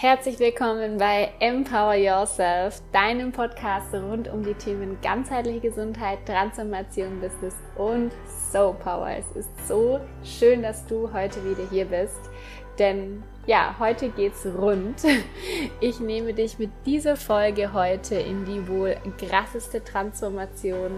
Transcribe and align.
Herzlich 0.00 0.38
willkommen 0.38 0.96
bei 0.96 1.32
Empower 1.40 1.94
Yourself, 1.94 2.80
deinem 2.92 3.32
Podcast 3.32 3.92
rund 3.92 4.28
um 4.28 4.44
die 4.44 4.54
Themen 4.54 4.96
ganzheitliche 5.02 5.58
Gesundheit, 5.58 6.20
Transformation, 6.24 7.20
Business 7.20 7.56
und 7.74 8.12
Soul 8.52 8.74
Power. 8.74 9.10
Es 9.10 9.26
ist 9.34 9.50
so 9.66 9.98
schön, 10.22 10.62
dass 10.62 10.86
du 10.86 11.12
heute 11.12 11.44
wieder 11.44 11.68
hier 11.68 11.84
bist, 11.84 12.30
denn 12.78 13.24
ja, 13.48 13.74
heute 13.80 14.10
geht's 14.10 14.46
rund. 14.46 15.02
Ich 15.80 15.98
nehme 15.98 16.32
dich 16.32 16.60
mit 16.60 16.70
dieser 16.86 17.16
Folge 17.16 17.72
heute 17.72 18.14
in 18.14 18.44
die 18.44 18.68
wohl 18.68 18.94
krasseste 19.18 19.82
Transformation 19.82 20.92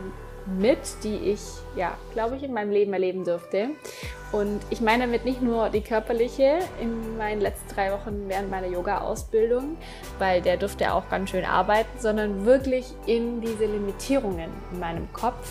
mit, 0.59 0.79
die 1.05 1.17
ich, 1.17 1.41
ja, 1.75 1.97
glaube 2.13 2.37
ich, 2.37 2.43
in 2.43 2.53
meinem 2.53 2.71
Leben 2.71 2.93
erleben 2.93 3.25
durfte. 3.25 3.71
Und 4.33 4.61
ich 4.71 4.81
meine 4.81 5.07
damit 5.07 5.25
nicht 5.25 5.43
nur 5.43 5.71
die 5.71 5.81
körperliche 5.81 6.61
in 6.81 7.17
meinen 7.17 7.41
letzten 7.41 7.75
drei 7.75 7.93
Wochen 7.93 8.29
während 8.29 8.49
meiner 8.49 8.69
Yoga-Ausbildung, 8.69 9.77
weil 10.19 10.41
der 10.41 10.57
durfte 10.57 10.93
auch 10.95 11.09
ganz 11.11 11.31
schön 11.31 11.45
arbeiten, 11.45 11.99
sondern 11.99 12.45
wirklich 12.45 12.87
in 13.07 13.41
diese 13.41 13.65
Limitierungen 13.65 14.51
in 14.73 14.79
meinem 14.79 15.13
Kopf, 15.13 15.51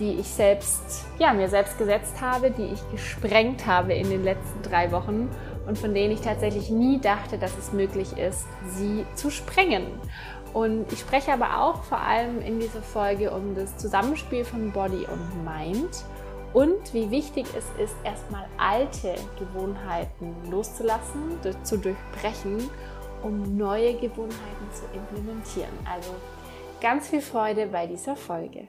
die 0.00 0.14
ich 0.14 0.26
selbst, 0.26 1.04
ja, 1.18 1.32
mir 1.32 1.48
selbst 1.48 1.78
gesetzt 1.78 2.20
habe, 2.20 2.50
die 2.50 2.72
ich 2.72 2.90
gesprengt 2.90 3.66
habe 3.66 3.92
in 3.94 4.10
den 4.10 4.24
letzten 4.24 4.62
drei 4.62 4.90
Wochen 4.90 5.28
und 5.68 5.78
von 5.78 5.94
denen 5.94 6.12
ich 6.12 6.22
tatsächlich 6.22 6.70
nie 6.70 6.98
dachte, 7.00 7.38
dass 7.38 7.56
es 7.56 7.72
möglich 7.72 8.18
ist, 8.18 8.46
sie 8.66 9.06
zu 9.14 9.30
sprengen. 9.30 9.86
Und 10.52 10.92
ich 10.92 10.98
spreche 10.98 11.32
aber 11.32 11.62
auch 11.62 11.84
vor 11.84 12.00
allem 12.00 12.42
in 12.42 12.58
dieser 12.58 12.82
Folge 12.82 13.30
um 13.30 13.54
das 13.54 13.76
Zusammenspiel 13.76 14.44
von 14.44 14.72
Body 14.72 15.06
und 15.06 15.44
Mind 15.44 16.04
und 16.52 16.92
wie 16.92 17.10
wichtig 17.10 17.46
es 17.56 17.64
ist, 17.82 17.96
erstmal 18.04 18.46
alte 18.58 19.14
Gewohnheiten 19.38 20.34
loszulassen, 20.50 21.38
zu 21.62 21.78
durchbrechen, 21.78 22.68
um 23.22 23.56
neue 23.56 23.94
Gewohnheiten 23.94 24.70
zu 24.72 24.84
implementieren. 24.94 25.72
Also 25.90 26.14
ganz 26.80 27.08
viel 27.08 27.22
Freude 27.22 27.66
bei 27.66 27.86
dieser 27.86 28.16
Folge. 28.16 28.68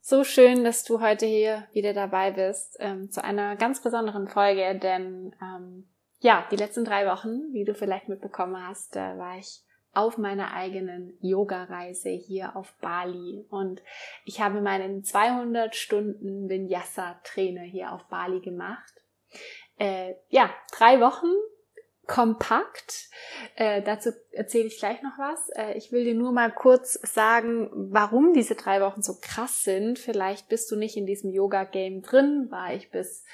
So 0.00 0.22
schön, 0.22 0.64
dass 0.64 0.84
du 0.84 1.00
heute 1.00 1.24
hier 1.24 1.66
wieder 1.72 1.94
dabei 1.94 2.30
bist 2.30 2.76
ähm, 2.78 3.10
zu 3.10 3.24
einer 3.24 3.56
ganz 3.56 3.82
besonderen 3.82 4.28
Folge, 4.28 4.78
denn 4.78 5.34
ähm, 5.40 5.88
ja, 6.20 6.46
die 6.50 6.56
letzten 6.56 6.84
drei 6.84 7.06
Wochen, 7.06 7.52
wie 7.52 7.64
du 7.64 7.74
vielleicht 7.74 8.08
mitbekommen 8.08 8.56
hast, 8.68 8.96
äh, 8.96 9.18
war 9.18 9.38
ich 9.38 9.63
auf 9.94 10.18
meiner 10.18 10.52
eigenen 10.52 11.16
Yoga-Reise 11.20 12.10
hier 12.10 12.56
auf 12.56 12.74
Bali. 12.80 13.44
Und 13.50 13.82
ich 14.24 14.40
habe 14.40 14.60
meinen 14.60 15.04
200 15.04 15.74
Stunden 15.74 16.48
Vinyasa-Trainer 16.48 17.62
hier 17.62 17.92
auf 17.92 18.04
Bali 18.04 18.40
gemacht. 18.40 18.92
Äh, 19.78 20.14
ja, 20.28 20.50
drei 20.72 21.00
Wochen 21.00 21.32
kompakt. 22.06 23.08
Äh, 23.56 23.82
dazu 23.82 24.10
erzähle 24.32 24.66
ich 24.66 24.78
gleich 24.78 25.02
noch 25.02 25.18
was. 25.18 25.48
Äh, 25.50 25.74
ich 25.74 25.92
will 25.92 26.04
dir 26.04 26.14
nur 26.14 26.32
mal 26.32 26.50
kurz 26.52 26.94
sagen, 27.02 27.70
warum 27.72 28.32
diese 28.32 28.54
drei 28.54 28.80
Wochen 28.80 29.02
so 29.02 29.18
krass 29.20 29.62
sind. 29.62 29.98
Vielleicht 29.98 30.48
bist 30.48 30.70
du 30.70 30.76
nicht 30.76 30.96
in 30.96 31.06
diesem 31.06 31.30
Yoga-Game 31.30 32.02
drin, 32.02 32.48
war 32.50 32.74
ich 32.74 32.90
bis 32.90 33.24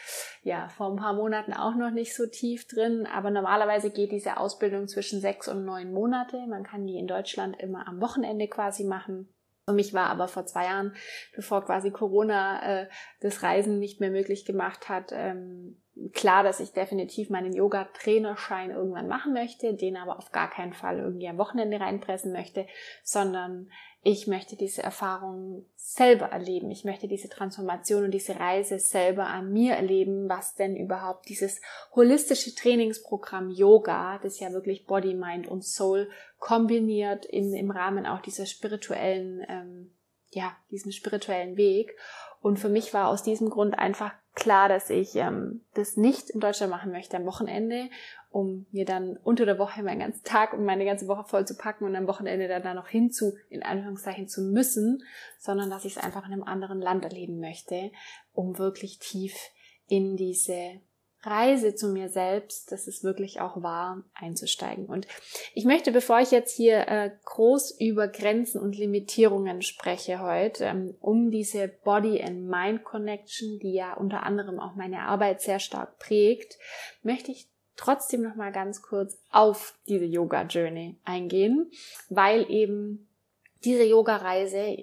ja 0.43 0.69
vor 0.69 0.91
ein 0.91 0.97
paar 0.97 1.15
Monaten 1.15 1.53
auch 1.53 1.75
noch 1.75 1.91
nicht 1.91 2.15
so 2.15 2.27
tief 2.27 2.67
drin. 2.67 3.07
Aber 3.07 3.31
normalerweise 3.31 3.91
geht 3.91 4.13
diese 4.13 4.37
Ausbildung 4.37 4.89
zwischen 4.89 5.21
sechs 5.21 5.49
und 5.49 5.65
neun 5.65 5.93
Monate. 5.93 6.47
Man 6.47 6.65
kann 6.65 6.87
die 6.87 6.99
in 6.99 7.07
Deutschland 7.07 7.61
immer 7.61 7.89
am 7.89 8.01
Wochenende 8.01 8.49
quasi 8.49 8.85
machen. 8.85 9.29
Für 9.67 9.75
mich 9.75 9.95
war 9.95 10.11
aber 10.11 10.27
vor 10.27 10.47
zwei 10.47 10.65
Jahren, 10.65 10.95
bevor 11.37 11.65
quasi 11.65 11.91
Corona 11.93 12.83
äh, 12.83 12.89
das 13.21 13.43
Reisen 13.45 13.79
nicht 13.79 14.01
mehr 14.01 14.11
möglich 14.11 14.45
gemacht 14.45 14.89
hat, 14.89 15.13
ähm, 15.13 15.81
klar, 16.13 16.43
dass 16.43 16.61
ich 16.61 16.73
definitiv 16.73 17.31
meinen 17.31 17.53
Yoga-Trainerschein 17.53 18.71
irgendwann 18.71 19.09
machen 19.09 19.33
möchte, 19.33 19.75
den 19.75 19.97
aber 19.97 20.19
auf 20.19 20.33
gar 20.33 20.49
keinen 20.49 20.73
Fall 20.73 20.99
irgendwie 20.99 21.29
am 21.29 21.39
Wochenende 21.39 21.81
reinpressen 21.81 22.33
möchte, 22.33 22.67
sondern 23.03 23.71
ich 24.03 24.27
möchte 24.27 24.57
diese 24.57 24.83
Erfahrung 24.83 25.67
selber 25.77 26.27
erleben. 26.27 26.71
Ich 26.71 26.85
möchte 26.85 27.07
diese 27.07 27.29
Transformation 27.29 28.05
und 28.05 28.13
diese 28.13 28.41
Reise 28.41 28.79
selber 28.79 29.27
an 29.27 29.53
mir 29.53 29.75
erleben, 29.75 30.29
was 30.29 30.55
denn 30.55 30.75
überhaupt 30.75 31.29
dieses 31.29 31.61
holistische 31.95 32.55
Trainingsprogramm 32.55 33.51
Yoga, 33.51 34.19
das 34.23 34.41
ja 34.41 34.53
wirklich 34.53 34.87
Body, 34.87 35.13
Mind 35.13 35.49
und 35.49 35.65
Soul 35.65 36.09
kombiniert 36.39 37.27
in, 37.27 37.53
im 37.53 37.71
Rahmen 37.71 38.07
auch 38.07 38.23
dieser 38.23 38.47
spirituellen, 38.47 39.45
ähm, 39.49 39.93
ja, 40.31 40.57
diesen 40.71 40.93
spirituellen 40.93 41.59
Weg. 41.59 41.95
Und 42.41 42.59
für 42.59 42.71
mich 42.71 42.95
war 42.95 43.09
aus 43.09 43.23
diesem 43.23 43.51
Grund 43.51 43.79
einfach 43.79 44.15
klar, 44.35 44.69
dass 44.69 44.91
ich 44.91 45.17
ähm, 45.17 45.63
das 45.75 45.97
nicht 45.97 46.31
in 46.31 46.41
Deutschland 46.41 46.71
machen 46.71 46.93
möchte 46.93 47.17
am 47.17 47.27
Wochenende, 47.27 47.89
um 48.31 48.67
mir 48.71 48.85
dann 48.85 49.17
unter 49.17 49.45
der 49.45 49.59
Woche 49.59 49.83
meinen 49.83 50.01
ganzen 50.01 50.25
Tag 50.25 50.53
und 50.53 50.65
meine 50.65 50.85
ganze 50.85 51.09
Woche 51.09 51.25
voll 51.25 51.47
zu 51.47 51.57
packen 51.57 51.85
und 51.85 51.97
am 51.97 52.07
Wochenende 52.07 52.47
dann 52.47 52.63
da 52.63 52.75
noch 52.75 52.89
hinzu, 52.89 53.35
in 53.49 53.63
Anführungszeichen, 53.63 54.29
zu 54.29 54.43
müssen, 54.43 55.03
sondern 55.39 55.69
dass 55.71 55.85
ich 55.85 55.97
es 55.97 56.03
einfach 56.03 56.27
in 56.27 56.33
einem 56.33 56.45
anderen 56.45 56.81
Land 56.81 57.05
erleben 57.05 57.41
möchte, 57.41 57.91
um 58.33 58.59
wirklich 58.59 58.99
tief 58.99 59.35
in 59.89 60.17
diese 60.17 60.81
Reise 61.23 61.75
zu 61.75 61.89
mir 61.89 62.09
selbst, 62.09 62.73
das 62.73 62.89
ist 62.89 63.05
wirklich 63.05 63.41
auch 63.41 63.63
wahr, 63.63 64.03
einzusteigen. 64.15 64.87
Und 64.87 65.07
ich 65.55 65.65
möchte, 65.65 65.93
bevor 65.93 66.21
ich 66.21 66.31
jetzt 66.31 66.57
hier 66.57 66.89
äh, 66.89 67.11
groß 67.25 67.79
über 67.79 68.09
Grenzen 68.09 68.61
und 68.61 68.79
Limitierungen 68.79 69.61
spreche 69.61 70.21
heute, 70.21 70.65
ähm, 70.65 70.95
um 71.01 71.31
diese 71.31 71.69
Body 71.69 72.23
and 72.23 72.49
Mind 72.49 72.85
Connection, 72.85 73.59
die 73.59 73.75
ja 73.75 73.95
unter 73.95 74.23
anderem 74.23 74.59
auch 74.59 74.75
meine 74.75 75.03
Arbeit 75.03 75.43
sehr 75.43 75.59
stark 75.59 75.99
prägt, 75.99 76.59
möchte 77.03 77.33
ich 77.33 77.49
trotzdem 77.77 78.23
noch 78.23 78.35
mal 78.35 78.53
ganz 78.53 78.81
kurz 78.83 79.19
auf 79.31 79.75
diese 79.89 80.05
Yoga 80.05 80.43
Journey 80.43 80.97
eingehen, 81.05 81.71
weil 82.09 82.51
eben 82.51 83.09
diese 83.65 83.85
Yoga 83.85 84.17
Reise 84.17 84.77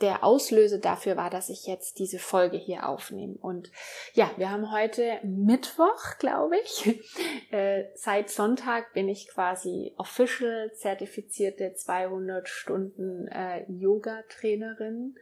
der 0.00 0.24
Auslöser 0.24 0.78
dafür 0.78 1.16
war, 1.16 1.30
dass 1.30 1.48
ich 1.48 1.66
jetzt 1.66 1.98
diese 1.98 2.18
Folge 2.18 2.56
hier 2.56 2.88
aufnehme. 2.88 3.34
Und 3.40 3.70
ja, 4.14 4.30
wir 4.36 4.50
haben 4.50 4.72
heute 4.72 5.18
Mittwoch, 5.22 6.18
glaube 6.18 6.56
ich. 6.58 7.00
Äh, 7.50 7.86
seit 7.96 8.30
Sonntag 8.30 8.92
bin 8.92 9.08
ich 9.08 9.26
quasi 9.26 9.92
official 9.96 10.70
zertifizierte 10.72 11.74
200 11.74 12.48
Stunden 12.48 13.26
äh, 13.26 13.64
Yoga-Trainerin. 13.68 15.16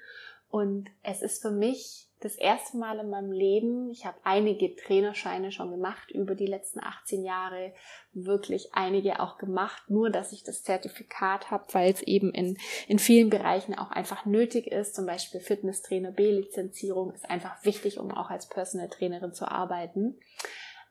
Und 0.50 0.90
es 1.02 1.22
ist 1.22 1.40
für 1.40 1.50
mich 1.50 2.07
das 2.20 2.34
erste 2.34 2.76
Mal 2.76 2.98
in 2.98 3.10
meinem 3.10 3.30
Leben, 3.30 3.90
ich 3.90 4.04
habe 4.04 4.18
einige 4.24 4.74
Trainerscheine 4.74 5.52
schon 5.52 5.70
gemacht 5.70 6.10
über 6.10 6.34
die 6.34 6.46
letzten 6.46 6.80
18 6.80 7.24
Jahre, 7.24 7.72
wirklich 8.12 8.70
einige 8.72 9.20
auch 9.20 9.38
gemacht, 9.38 9.84
nur 9.88 10.10
dass 10.10 10.32
ich 10.32 10.42
das 10.42 10.62
Zertifikat 10.62 11.50
habe, 11.50 11.64
weil 11.72 11.92
es 11.92 12.02
eben 12.02 12.32
in, 12.32 12.58
in 12.88 12.98
vielen 12.98 13.30
Bereichen 13.30 13.78
auch 13.78 13.90
einfach 13.90 14.26
nötig 14.26 14.66
ist, 14.66 14.96
zum 14.96 15.06
Beispiel 15.06 15.40
Fitnesstrainer 15.40 16.10
B-Lizenzierung 16.10 17.12
ist 17.12 17.30
einfach 17.30 17.64
wichtig, 17.64 17.98
um 18.00 18.10
auch 18.10 18.30
als 18.30 18.48
Personal 18.48 18.88
Trainerin 18.88 19.32
zu 19.32 19.48
arbeiten. 19.48 20.18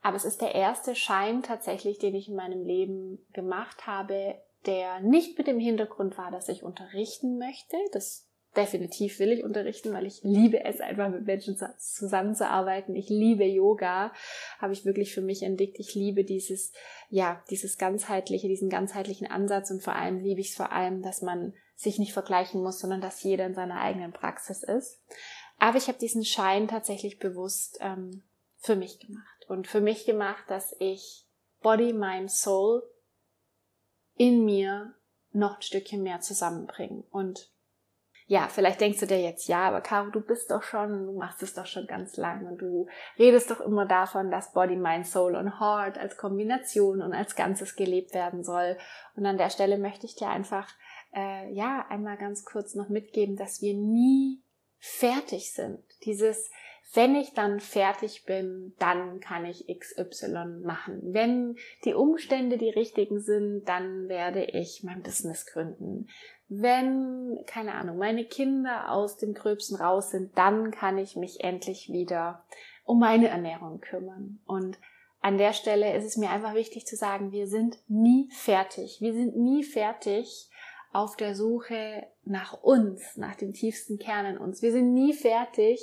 Aber 0.00 0.16
es 0.16 0.24
ist 0.24 0.40
der 0.40 0.54
erste 0.54 0.94
Schein 0.94 1.42
tatsächlich, 1.42 1.98
den 1.98 2.14
ich 2.14 2.28
in 2.28 2.36
meinem 2.36 2.64
Leben 2.64 3.18
gemacht 3.32 3.86
habe, 3.86 4.36
der 4.66 5.00
nicht 5.00 5.36
mit 5.38 5.46
dem 5.46 5.58
Hintergrund 5.58 6.16
war, 6.18 6.30
dass 6.30 6.48
ich 6.48 6.62
unterrichten 6.62 7.38
möchte. 7.38 7.76
Das 7.92 8.27
definitiv 8.56 9.18
will 9.18 9.32
ich 9.32 9.44
unterrichten, 9.44 9.92
weil 9.92 10.06
ich 10.06 10.20
liebe 10.22 10.64
es 10.64 10.80
einfach 10.80 11.10
mit 11.10 11.24
Menschen 11.24 11.56
zusammenzuarbeiten. 11.78 12.96
Ich 12.96 13.08
liebe 13.08 13.44
Yoga, 13.44 14.12
habe 14.58 14.72
ich 14.72 14.84
wirklich 14.84 15.14
für 15.14 15.20
mich 15.20 15.42
entdeckt. 15.42 15.78
Ich 15.78 15.94
liebe 15.94 16.24
dieses, 16.24 16.72
ja, 17.08 17.42
dieses 17.50 17.78
ganzheitliche, 17.78 18.48
diesen 18.48 18.70
ganzheitlichen 18.70 19.26
Ansatz 19.26 19.70
und 19.70 19.82
vor 19.82 19.94
allem 19.94 20.20
liebe 20.20 20.40
ich 20.40 20.50
es 20.50 20.56
vor 20.56 20.72
allem, 20.72 21.02
dass 21.02 21.22
man 21.22 21.54
sich 21.76 21.98
nicht 21.98 22.12
vergleichen 22.12 22.62
muss, 22.62 22.80
sondern 22.80 23.00
dass 23.00 23.22
jeder 23.22 23.46
in 23.46 23.54
seiner 23.54 23.80
eigenen 23.80 24.12
Praxis 24.12 24.62
ist. 24.62 25.00
Aber 25.58 25.78
ich 25.78 25.88
habe 25.88 25.98
diesen 25.98 26.24
Schein 26.24 26.68
tatsächlich 26.68 27.18
bewusst 27.18 27.78
ähm, 27.80 28.22
für 28.56 28.76
mich 28.76 28.98
gemacht 28.98 29.46
und 29.48 29.66
für 29.66 29.80
mich 29.80 30.04
gemacht, 30.04 30.44
dass 30.48 30.74
ich 30.80 31.26
Body, 31.62 31.92
Mind, 31.92 32.30
Soul 32.30 32.82
in 34.16 34.44
mir 34.44 34.94
noch 35.32 35.56
ein 35.56 35.62
Stückchen 35.62 36.02
mehr 36.02 36.20
zusammenbringen 36.20 37.04
und 37.10 37.50
ja, 38.30 38.46
vielleicht 38.48 38.82
denkst 38.82 39.00
du 39.00 39.06
dir 39.06 39.20
jetzt, 39.22 39.48
ja, 39.48 39.66
aber 39.66 39.80
Caro, 39.80 40.10
du 40.10 40.20
bist 40.20 40.50
doch 40.50 40.62
schon, 40.62 41.06
du 41.06 41.12
machst 41.12 41.42
es 41.42 41.54
doch 41.54 41.64
schon 41.64 41.86
ganz 41.86 42.18
lang 42.18 42.46
und 42.46 42.58
du 42.58 42.86
redest 43.18 43.50
doch 43.50 43.60
immer 43.60 43.86
davon, 43.86 44.30
dass 44.30 44.52
Body, 44.52 44.76
Mind, 44.76 45.06
Soul 45.06 45.34
und 45.34 45.58
Heart 45.58 45.96
als 45.96 46.18
Kombination 46.18 47.00
und 47.00 47.14
als 47.14 47.36
Ganzes 47.36 47.74
gelebt 47.74 48.12
werden 48.12 48.44
soll. 48.44 48.76
Und 49.16 49.24
an 49.24 49.38
der 49.38 49.48
Stelle 49.48 49.78
möchte 49.78 50.04
ich 50.04 50.14
dir 50.14 50.28
einfach, 50.28 50.68
äh, 51.16 51.50
ja, 51.54 51.86
einmal 51.88 52.18
ganz 52.18 52.44
kurz 52.44 52.74
noch 52.74 52.90
mitgeben, 52.90 53.36
dass 53.36 53.62
wir 53.62 53.72
nie 53.72 54.42
fertig 54.76 55.54
sind. 55.54 55.82
Dieses, 56.04 56.50
wenn 56.94 57.14
ich 57.16 57.34
dann 57.34 57.60
fertig 57.60 58.24
bin, 58.24 58.74
dann 58.78 59.20
kann 59.20 59.44
ich 59.44 59.66
XY 59.66 60.62
machen. 60.64 61.00
Wenn 61.02 61.56
die 61.84 61.94
Umstände 61.94 62.56
die 62.56 62.70
richtigen 62.70 63.20
sind, 63.20 63.64
dann 63.66 64.08
werde 64.08 64.44
ich 64.44 64.82
mein 64.84 65.02
Business 65.02 65.46
gründen 65.46 66.08
wenn, 66.48 67.38
keine 67.46 67.74
Ahnung, 67.74 67.98
meine 67.98 68.24
Kinder 68.24 68.90
aus 68.90 69.16
dem 69.18 69.34
Gröbsten 69.34 69.76
raus 69.76 70.10
sind, 70.10 70.36
dann 70.36 70.70
kann 70.70 70.96
ich 70.98 71.14
mich 71.14 71.44
endlich 71.44 71.92
wieder 71.92 72.44
um 72.84 72.98
meine 72.98 73.28
Ernährung 73.28 73.80
kümmern. 73.80 74.40
Und 74.46 74.78
an 75.20 75.36
der 75.36 75.52
Stelle 75.52 75.94
ist 75.94 76.04
es 76.04 76.16
mir 76.16 76.30
einfach 76.30 76.54
wichtig 76.54 76.86
zu 76.86 76.96
sagen, 76.96 77.32
wir 77.32 77.48
sind 77.48 77.78
nie 77.86 78.30
fertig. 78.32 78.98
Wir 79.00 79.12
sind 79.12 79.36
nie 79.36 79.62
fertig 79.62 80.48
auf 80.90 81.16
der 81.16 81.34
Suche 81.34 82.06
nach 82.24 82.62
uns, 82.62 83.16
nach 83.16 83.34
dem 83.34 83.52
tiefsten 83.52 83.98
Kern 83.98 84.24
in 84.24 84.38
uns. 84.38 84.62
Wir 84.62 84.72
sind 84.72 84.94
nie 84.94 85.12
fertig, 85.12 85.80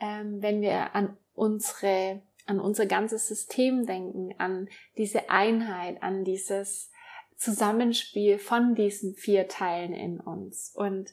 ähm, 0.00 0.42
wenn 0.42 0.60
wir 0.60 0.94
an 0.94 1.16
unsere, 1.34 2.22
an 2.46 2.58
unser 2.58 2.86
ganzes 2.86 3.28
System 3.28 3.86
denken, 3.86 4.34
an 4.38 4.68
diese 4.96 5.30
Einheit, 5.30 6.02
an 6.02 6.24
dieses 6.24 6.90
Zusammenspiel 7.36 8.38
von 8.38 8.74
diesen 8.74 9.14
vier 9.14 9.48
Teilen 9.48 9.94
in 9.94 10.20
uns. 10.20 10.72
Und 10.74 11.10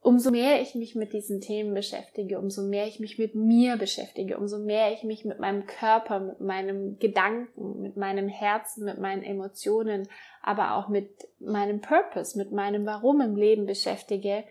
umso 0.00 0.32
mehr 0.32 0.60
ich 0.60 0.74
mich 0.74 0.96
mit 0.96 1.12
diesen 1.12 1.40
Themen 1.40 1.74
beschäftige, 1.74 2.40
umso 2.40 2.62
mehr 2.62 2.88
ich 2.88 2.98
mich 2.98 3.18
mit 3.18 3.36
mir 3.36 3.76
beschäftige, 3.76 4.36
umso 4.36 4.58
mehr 4.58 4.92
ich 4.92 5.04
mich 5.04 5.24
mit 5.24 5.38
meinem 5.38 5.66
Körper, 5.66 6.18
mit 6.18 6.40
meinem 6.40 6.98
Gedanken, 6.98 7.80
mit 7.80 7.96
meinem 7.96 8.28
Herzen, 8.28 8.84
mit 8.84 8.98
meinen 8.98 9.22
Emotionen, 9.22 10.08
aber 10.42 10.74
auch 10.74 10.88
mit 10.88 11.28
meinem 11.38 11.80
Purpose, 11.80 12.36
mit 12.36 12.50
meinem 12.50 12.84
Warum 12.84 13.20
im 13.20 13.36
Leben 13.36 13.64
beschäftige, 13.64 14.42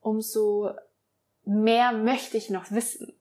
umso 0.00 0.70
mehr 1.44 1.92
möchte 1.92 2.36
ich 2.36 2.50
noch 2.50 2.70
wissen. 2.70 3.12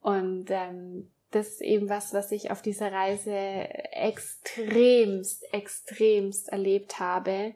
Und 0.00 0.50
ähm, 0.50 1.10
das 1.30 1.48
ist 1.48 1.62
eben 1.62 1.88
was, 1.88 2.12
was 2.12 2.32
ich 2.32 2.50
auf 2.50 2.62
dieser 2.62 2.92
Reise 2.92 3.32
extremst, 3.32 5.44
extremst 5.52 6.48
erlebt 6.48 6.98
habe, 6.98 7.54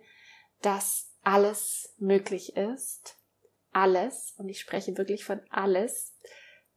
dass 0.63 1.11
alles 1.23 1.95
möglich 1.99 2.57
ist 2.57 3.17
alles, 3.77 4.33
und 4.39 4.49
ich 4.49 4.59
spreche 4.59 4.97
wirklich 4.97 5.27
von 5.27 5.39
alles, 5.51 6.15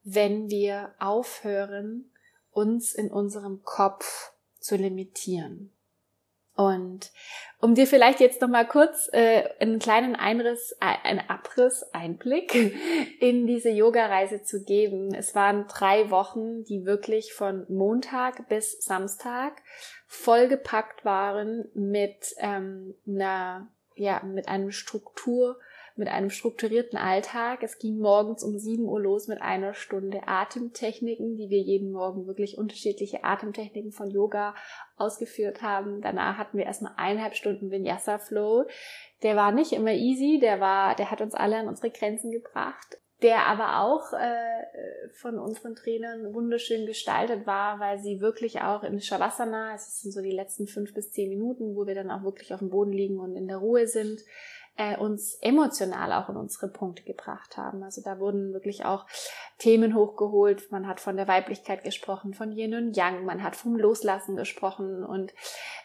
wenn 0.02 0.50
wir 0.50 0.94
aufhören, 0.98 2.12
uns 2.50 2.94
in 2.94 3.10
unserem 3.10 3.62
Kopf 3.62 4.32
zu 4.58 4.76
limitieren. 4.76 5.72
Und 6.54 7.10
um 7.60 7.74
dir 7.74 7.86
vielleicht 7.86 8.20
jetzt 8.20 8.40
noch 8.40 8.48
mal 8.48 8.66
kurz 8.66 9.08
äh, 9.12 9.44
einen 9.60 9.78
kleinen 9.78 10.16
Einriss, 10.16 10.72
äh, 10.80 11.08
einen 11.08 11.20
Abriss, 11.28 11.84
Einblick 11.92 12.54
in 13.20 13.46
diese 13.46 13.70
Yoga-Reise 13.70 14.42
zu 14.42 14.64
geben. 14.64 15.14
Es 15.14 15.34
waren 15.34 15.66
drei 15.68 16.10
Wochen, 16.10 16.64
die 16.64 16.84
wirklich 16.84 17.32
von 17.32 17.66
Montag 17.68 18.48
bis 18.48 18.84
Samstag 18.84 19.62
vollgepackt 20.06 21.04
waren 21.04 21.68
mit 21.74 22.34
ähm, 22.38 22.94
einer, 23.06 23.68
ja, 23.94 24.22
mit 24.24 24.48
einem 24.48 24.70
Struktur 24.70 25.58
mit 25.96 26.08
einem 26.08 26.30
strukturierten 26.30 26.98
Alltag. 26.98 27.62
Es 27.62 27.78
ging 27.78 27.98
morgens 27.98 28.42
um 28.42 28.58
7 28.58 28.84
Uhr 28.84 29.00
los 29.00 29.28
mit 29.28 29.40
einer 29.42 29.74
Stunde 29.74 30.22
Atemtechniken, 30.26 31.36
die 31.36 31.50
wir 31.50 31.60
jeden 31.60 31.92
Morgen 31.92 32.26
wirklich 32.26 32.58
unterschiedliche 32.58 33.24
Atemtechniken 33.24 33.92
von 33.92 34.10
Yoga 34.10 34.54
ausgeführt 34.96 35.62
haben. 35.62 36.00
Danach 36.00 36.38
hatten 36.38 36.58
wir 36.58 36.66
erstmal 36.66 36.94
eineinhalb 36.96 37.34
Stunden 37.34 37.70
Vinyasa 37.70 38.18
Flow. 38.18 38.66
Der 39.22 39.36
war 39.36 39.52
nicht 39.52 39.72
immer 39.72 39.92
easy, 39.92 40.38
der 40.40 40.60
war, 40.60 40.94
der 40.94 41.10
hat 41.10 41.20
uns 41.20 41.34
alle 41.34 41.58
an 41.58 41.68
unsere 41.68 41.90
Grenzen 41.90 42.30
gebracht 42.30 43.00
der 43.22 43.46
aber 43.46 43.80
auch 43.80 44.12
äh, 44.14 45.08
von 45.12 45.38
unseren 45.38 45.74
Trainern 45.74 46.32
wunderschön 46.32 46.86
gestaltet 46.86 47.46
war, 47.46 47.78
weil 47.78 47.98
sie 47.98 48.20
wirklich 48.20 48.62
auch 48.62 48.82
in 48.82 49.00
Shavasana, 49.00 49.74
es 49.74 50.00
sind 50.00 50.12
so 50.12 50.22
die 50.22 50.32
letzten 50.32 50.66
fünf 50.66 50.94
bis 50.94 51.10
zehn 51.12 51.28
Minuten, 51.28 51.76
wo 51.76 51.86
wir 51.86 51.94
dann 51.94 52.10
auch 52.10 52.22
wirklich 52.22 52.54
auf 52.54 52.60
dem 52.60 52.70
Boden 52.70 52.92
liegen 52.92 53.18
und 53.20 53.36
in 53.36 53.46
der 53.46 53.58
Ruhe 53.58 53.86
sind, 53.86 54.20
äh, 54.76 54.96
uns 54.96 55.34
emotional 55.40 56.12
auch 56.12 56.28
in 56.28 56.36
unsere 56.36 56.68
Punkte 56.68 57.02
gebracht 57.02 57.56
haben. 57.56 57.82
Also 57.82 58.02
da 58.02 58.18
wurden 58.18 58.52
wirklich 58.52 58.84
auch 58.84 59.06
Themen 59.58 59.94
hochgeholt. 59.94 60.70
Man 60.70 60.86
hat 60.86 61.00
von 61.00 61.16
der 61.16 61.28
Weiblichkeit 61.28 61.84
gesprochen, 61.84 62.34
von 62.34 62.52
Yin 62.52 62.74
und 62.74 62.96
Yang, 62.96 63.24
man 63.24 63.42
hat 63.42 63.56
vom 63.56 63.76
Loslassen 63.76 64.36
gesprochen 64.36 65.04
und 65.04 65.32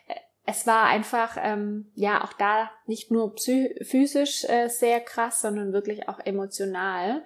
äh, 0.08 0.16
es 0.48 0.68
war 0.68 0.86
einfach, 0.86 1.38
ähm, 1.42 1.92
ja, 1.96 2.24
auch 2.24 2.34
da 2.34 2.70
nicht 2.86 3.10
nur 3.10 3.34
physisch 3.36 4.46
äh, 4.46 4.68
sehr 4.68 5.00
krass, 5.02 5.42
sondern 5.42 5.74
wirklich 5.74 6.08
auch 6.08 6.20
emotional. 6.20 7.24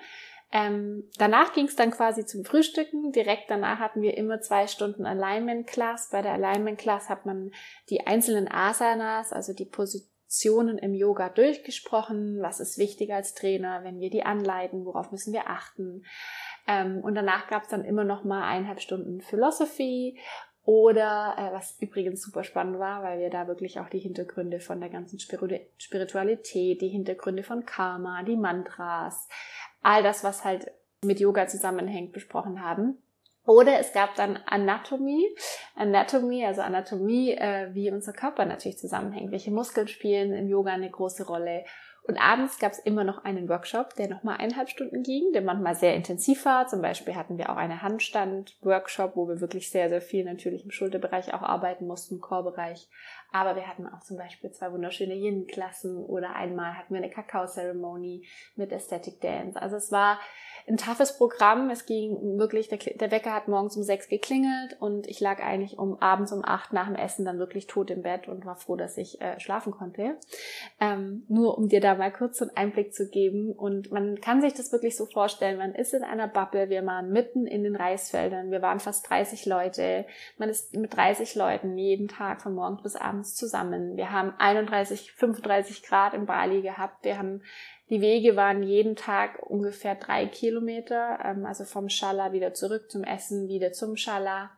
Ähm, 0.51 1.03
danach 1.17 1.53
ging 1.53 1.65
es 1.65 1.75
dann 1.75 1.91
quasi 1.91 2.25
zum 2.25 2.43
Frühstücken. 2.43 3.11
Direkt 3.11 3.51
danach 3.51 3.79
hatten 3.79 4.01
wir 4.01 4.17
immer 4.17 4.41
zwei 4.41 4.67
Stunden 4.67 5.05
Alignment 5.05 5.67
Class. 5.67 6.09
Bei 6.11 6.21
der 6.21 6.33
Alignment 6.33 6.79
Class 6.79 7.09
hat 7.09 7.25
man 7.25 7.51
die 7.89 8.07
einzelnen 8.07 8.49
Asanas, 8.49 9.31
also 9.31 9.53
die 9.53 9.65
Positionen, 9.65 10.09
Lektionen 10.29 10.77
im 10.77 10.93
Yoga 10.93 11.29
durchgesprochen. 11.29 12.39
Was 12.39 12.59
ist 12.59 12.77
wichtig 12.77 13.11
als 13.11 13.33
Trainer, 13.33 13.83
wenn 13.83 13.99
wir 13.99 14.11
die 14.11 14.23
anleiten? 14.23 14.85
Worauf 14.85 15.11
müssen 15.11 15.33
wir 15.33 15.49
achten? 15.49 16.03
Ähm, 16.67 16.99
und 16.99 17.15
danach 17.15 17.47
gab 17.47 17.63
es 17.63 17.69
dann 17.69 17.83
immer 17.83 18.03
noch 18.03 18.23
mal 18.23 18.43
eineinhalb 18.43 18.79
Stunden 18.79 19.21
Philosophy 19.21 20.19
oder 20.61 21.33
äh, 21.35 21.51
was 21.55 21.81
übrigens 21.81 22.21
super 22.21 22.43
spannend 22.43 22.77
war, 22.77 23.01
weil 23.01 23.17
wir 23.17 23.31
da 23.31 23.47
wirklich 23.47 23.79
auch 23.79 23.89
die 23.89 23.97
Hintergründe 23.97 24.59
von 24.59 24.79
der 24.79 24.89
ganzen 24.89 25.17
Spiritualität, 25.19 26.79
die 26.79 26.89
Hintergründe 26.89 27.41
von 27.41 27.65
Karma, 27.65 28.21
die 28.21 28.37
Mantras, 28.37 29.27
all 29.81 30.03
das, 30.03 30.23
was 30.23 30.45
halt 30.45 30.71
mit 31.03 31.19
Yoga 31.19 31.47
zusammenhängt, 31.47 32.11
besprochen 32.11 32.63
haben. 32.63 33.01
Oder 33.45 33.79
es 33.79 33.93
gab 33.93 34.15
dann 34.15 34.37
Anatomie, 34.45 35.27
Anatomie, 35.75 36.45
also 36.45 36.61
Anatomie, 36.61 37.31
äh, 37.31 37.73
wie 37.73 37.91
unser 37.91 38.13
Körper 38.13 38.45
natürlich 38.45 38.77
zusammenhängt. 38.77 39.31
Welche 39.31 39.51
Muskeln 39.51 39.87
spielen 39.87 40.33
im 40.33 40.47
Yoga 40.47 40.71
eine 40.73 40.89
große 40.89 41.25
Rolle? 41.25 41.63
Und 42.09 42.17
abends 42.17 42.57
gab 42.57 42.71
es 42.71 42.79
immer 42.79 43.03
noch 43.03 43.23
einen 43.23 43.47
Workshop, 43.49 43.93
der 43.93 44.09
nochmal 44.09 44.37
eineinhalb 44.37 44.69
Stunden 44.69 45.03
ging, 45.03 45.31
der 45.31 45.43
manchmal 45.43 45.75
sehr 45.75 45.93
intensiv 45.93 46.43
war. 46.43 46.65
Zum 46.65 46.81
Beispiel 46.81 47.15
hatten 47.15 47.37
wir 47.37 47.51
auch 47.51 47.55
einen 47.55 47.83
Handstand-Workshop, 47.83 49.15
wo 49.15 49.27
wir 49.27 49.41
wirklich 49.41 49.69
sehr, 49.69 49.89
sehr 49.89 50.01
viel 50.01 50.25
natürlich 50.25 50.63
im 50.63 50.71
Schulterbereich 50.71 51.33
auch 51.35 51.43
arbeiten 51.43 51.85
mussten, 51.85 52.19
Chorbereich. 52.19 52.89
Aber 53.31 53.55
wir 53.55 53.67
hatten 53.67 53.85
auch 53.85 53.99
zum 53.99 54.17
Beispiel 54.17 54.51
zwei 54.51 54.71
wunderschöne 54.71 55.13
Yin-Klassen 55.13 55.97
oder 55.97 56.35
einmal 56.35 56.75
hatten 56.75 56.95
wir 56.95 57.01
eine 57.01 57.11
Kakao-Ceremony 57.11 58.25
mit 58.55 58.73
Aesthetic 58.73 59.21
Dance. 59.21 59.61
Also 59.61 59.75
es 59.75 59.91
war 59.91 60.19
ein 60.69 60.77
toughes 60.77 61.17
Programm. 61.17 61.69
Es 61.69 61.85
ging 61.85 62.37
wirklich, 62.37 62.69
der, 62.69 62.77
der 62.77 63.11
Wecker 63.11 63.33
hat 63.33 63.47
morgens 63.47 63.75
um 63.75 63.83
sechs 63.83 64.07
geklingelt 64.07 64.77
und 64.79 65.07
ich 65.07 65.19
lag 65.19 65.41
eigentlich 65.43 65.77
um 65.79 65.99
abends 66.01 66.31
um 66.31 66.45
acht 66.45 66.73
nach 66.73 66.87
dem 66.87 66.95
Essen 66.95 67.25
dann 67.25 67.39
wirklich 67.39 67.67
tot 67.67 67.89
im 67.89 68.03
Bett 68.03 68.27
und 68.27 68.45
war 68.45 68.55
froh, 68.55 68.75
dass 68.75 68.97
ich 68.97 69.19
äh, 69.19 69.39
schlafen 69.39 69.71
konnte. 69.71 70.17
Ähm, 70.79 71.23
nur 71.27 71.57
um 71.57 71.67
dir 71.67 71.81
da 71.81 71.95
mal 71.95 72.11
kurz 72.11 72.41
einen 72.41 72.55
Einblick 72.55 72.93
zu 72.93 73.09
geben. 73.09 73.51
Und 73.51 73.91
man 73.91 74.21
kann 74.21 74.41
sich 74.41 74.53
das 74.53 74.71
wirklich 74.71 74.95
so 74.95 75.05
vorstellen, 75.05 75.57
man 75.57 75.73
ist 75.73 75.93
in 75.93 76.03
einer 76.03 76.27
Bubble, 76.27 76.69
wir 76.69 76.85
waren 76.85 77.11
mitten 77.11 77.47
in 77.47 77.63
den 77.63 77.75
Reisfeldern, 77.75 78.51
wir 78.51 78.61
waren 78.61 78.79
fast 78.79 79.09
30 79.09 79.45
Leute, 79.45 80.05
man 80.37 80.49
ist 80.49 80.75
mit 80.75 80.95
30 80.95 81.35
Leuten 81.35 81.77
jeden 81.77 82.07
Tag 82.07 82.41
von 82.41 82.53
morgens 82.53 82.83
bis 82.83 82.95
abends 82.95 83.35
zusammen. 83.35 83.97
Wir 83.97 84.11
haben 84.11 84.33
31, 84.37 85.11
35 85.13 85.83
Grad 85.83 86.13
in 86.13 86.25
Bali 86.25 86.61
gehabt, 86.61 87.03
wir 87.03 87.17
haben 87.17 87.41
die 87.89 88.01
Wege 88.01 88.35
waren 88.35 88.63
jeden 88.63 88.95
Tag 88.95 89.39
ungefähr 89.41 89.95
drei 89.95 90.25
Kilometer, 90.25 91.19
ähm, 91.23 91.45
also 91.45 91.63
vom 91.63 91.89
Schala 91.89 92.33
wieder 92.33 92.53
zurück 92.53 92.91
zum 92.91 93.03
Essen, 93.03 93.47
wieder 93.47 93.71
zum 93.71 93.97
Schala 93.97 94.51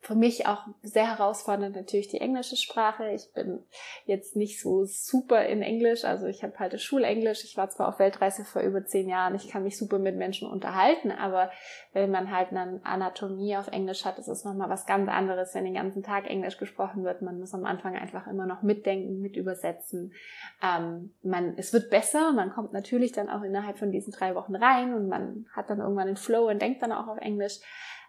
für 0.00 0.14
mich 0.14 0.46
auch 0.46 0.64
sehr 0.82 1.08
herausfordernd 1.08 1.74
natürlich 1.74 2.08
die 2.08 2.20
englische 2.20 2.56
Sprache. 2.56 3.10
Ich 3.10 3.32
bin 3.34 3.64
jetzt 4.06 4.36
nicht 4.36 4.60
so 4.60 4.84
super 4.84 5.44
in 5.44 5.60
Englisch, 5.60 6.04
also 6.04 6.26
ich 6.26 6.42
habe 6.42 6.58
halt 6.58 6.80
Schulenglisch. 6.80 7.44
Ich 7.44 7.56
war 7.56 7.68
zwar 7.68 7.88
auf 7.88 7.98
Weltreise 7.98 8.44
vor 8.44 8.62
über 8.62 8.84
zehn 8.84 9.08
Jahren, 9.08 9.34
ich 9.34 9.48
kann 9.48 9.64
mich 9.64 9.76
super 9.76 9.98
mit 9.98 10.16
Menschen 10.16 10.48
unterhalten, 10.48 11.10
aber 11.10 11.50
wenn 11.92 12.10
man 12.10 12.30
halt 12.30 12.50
eine 12.50 12.80
Anatomie 12.84 13.56
auf 13.56 13.68
Englisch 13.68 14.04
hat, 14.04 14.18
ist 14.18 14.28
es 14.28 14.44
nochmal 14.44 14.70
was 14.70 14.86
ganz 14.86 15.08
anderes, 15.08 15.54
wenn 15.54 15.64
den 15.64 15.74
ganzen 15.74 16.02
Tag 16.02 16.30
Englisch 16.30 16.58
gesprochen 16.58 17.02
wird. 17.04 17.20
Man 17.20 17.40
muss 17.40 17.52
am 17.52 17.64
Anfang 17.64 17.96
einfach 17.96 18.28
immer 18.28 18.46
noch 18.46 18.62
mitdenken, 18.62 19.20
mit 19.20 19.36
übersetzen. 19.36 20.12
Ähm, 20.62 21.12
man, 21.22 21.54
es 21.58 21.72
wird 21.72 21.90
besser, 21.90 22.32
man 22.32 22.50
kommt 22.50 22.72
natürlich 22.72 23.12
dann 23.12 23.28
auch 23.28 23.42
innerhalb 23.42 23.78
von 23.78 23.90
diesen 23.90 24.12
drei 24.12 24.34
Wochen 24.36 24.54
rein 24.54 24.94
und 24.94 25.08
man 25.08 25.46
hat 25.52 25.70
dann 25.70 25.80
irgendwann 25.80 26.06
den 26.06 26.16
Flow 26.16 26.48
und 26.48 26.62
denkt 26.62 26.82
dann 26.82 26.92
auch 26.92 27.08
auf 27.08 27.18
Englisch. 27.18 27.60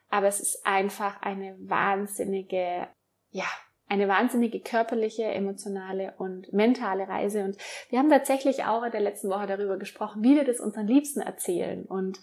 Aber 0.09 0.27
es 0.27 0.39
ist 0.39 0.65
einfach 0.65 1.21
eine 1.21 1.55
wahnsinnige, 1.59 2.87
ja, 3.31 3.45
eine 3.87 4.07
wahnsinnige 4.07 4.59
körperliche, 4.59 5.23
emotionale 5.23 6.13
und 6.17 6.53
mentale 6.53 7.07
Reise. 7.07 7.43
Und 7.43 7.57
wir 7.89 7.99
haben 7.99 8.09
tatsächlich 8.09 8.65
auch 8.65 8.83
in 8.83 8.91
der 8.91 9.01
letzten 9.01 9.29
Woche 9.29 9.47
darüber 9.47 9.77
gesprochen, 9.77 10.23
wie 10.23 10.35
wir 10.35 10.45
das 10.45 10.59
unseren 10.59 10.87
Liebsten 10.87 11.21
erzählen 11.21 11.85
und 11.85 12.19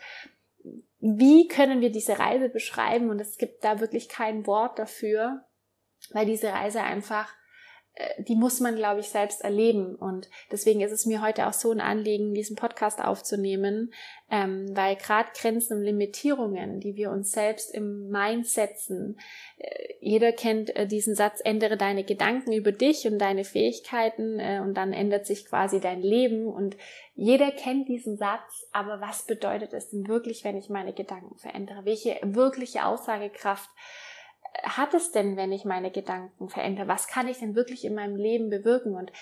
wie 0.98 1.48
können 1.48 1.80
wir 1.80 1.90
diese 1.90 2.18
Reise 2.18 2.48
beschreiben. 2.48 3.10
Und 3.10 3.20
es 3.20 3.36
gibt 3.36 3.64
da 3.64 3.80
wirklich 3.80 4.08
kein 4.08 4.46
Wort 4.46 4.78
dafür, 4.78 5.44
weil 6.12 6.26
diese 6.26 6.48
Reise 6.48 6.82
einfach 6.82 7.34
die 8.18 8.36
muss 8.36 8.60
man, 8.60 8.76
glaube 8.76 9.00
ich, 9.00 9.08
selbst 9.08 9.42
erleben. 9.42 9.94
Und 9.94 10.28
deswegen 10.52 10.80
ist 10.80 10.92
es 10.92 11.06
mir 11.06 11.22
heute 11.22 11.46
auch 11.46 11.52
so 11.52 11.70
ein 11.70 11.80
Anliegen, 11.80 12.34
diesen 12.34 12.56
Podcast 12.56 13.02
aufzunehmen, 13.02 13.92
ähm, 14.30 14.76
weil 14.76 14.96
gerade 14.96 15.30
Grenzen 15.34 15.78
und 15.78 15.84
Limitierungen, 15.84 16.80
die 16.80 16.96
wir 16.96 17.10
uns 17.10 17.32
selbst 17.32 17.72
im 17.74 18.08
Mind 18.10 18.46
setzen, 18.46 19.18
äh, 19.58 19.94
jeder 20.00 20.32
kennt 20.32 20.74
äh, 20.76 20.86
diesen 20.86 21.14
Satz, 21.14 21.40
ändere 21.42 21.76
deine 21.76 22.04
Gedanken 22.04 22.52
über 22.52 22.72
dich 22.72 23.06
und 23.06 23.18
deine 23.18 23.44
Fähigkeiten 23.44 24.40
äh, 24.40 24.60
und 24.62 24.74
dann 24.74 24.92
ändert 24.92 25.26
sich 25.26 25.46
quasi 25.46 25.80
dein 25.80 26.02
Leben. 26.02 26.46
Und 26.46 26.76
jeder 27.14 27.50
kennt 27.50 27.88
diesen 27.88 28.18
Satz, 28.18 28.66
aber 28.72 29.00
was 29.00 29.24
bedeutet 29.24 29.72
es 29.72 29.88
denn 29.88 30.06
wirklich, 30.06 30.44
wenn 30.44 30.56
ich 30.56 30.68
meine 30.68 30.92
Gedanken 30.92 31.38
verändere? 31.38 31.84
Welche 31.84 32.18
wirkliche 32.22 32.84
Aussagekraft 32.84 33.70
hat 34.62 34.94
es 34.94 35.12
denn, 35.12 35.36
wenn 35.36 35.52
ich 35.52 35.64
meine 35.64 35.90
Gedanken 35.90 36.48
verändere? 36.48 36.88
Was 36.88 37.08
kann 37.08 37.28
ich 37.28 37.38
denn 37.38 37.54
wirklich 37.54 37.84
in 37.84 37.94
meinem 37.94 38.16
Leben 38.16 38.50
bewirken? 38.50 38.94
Und 38.94 39.12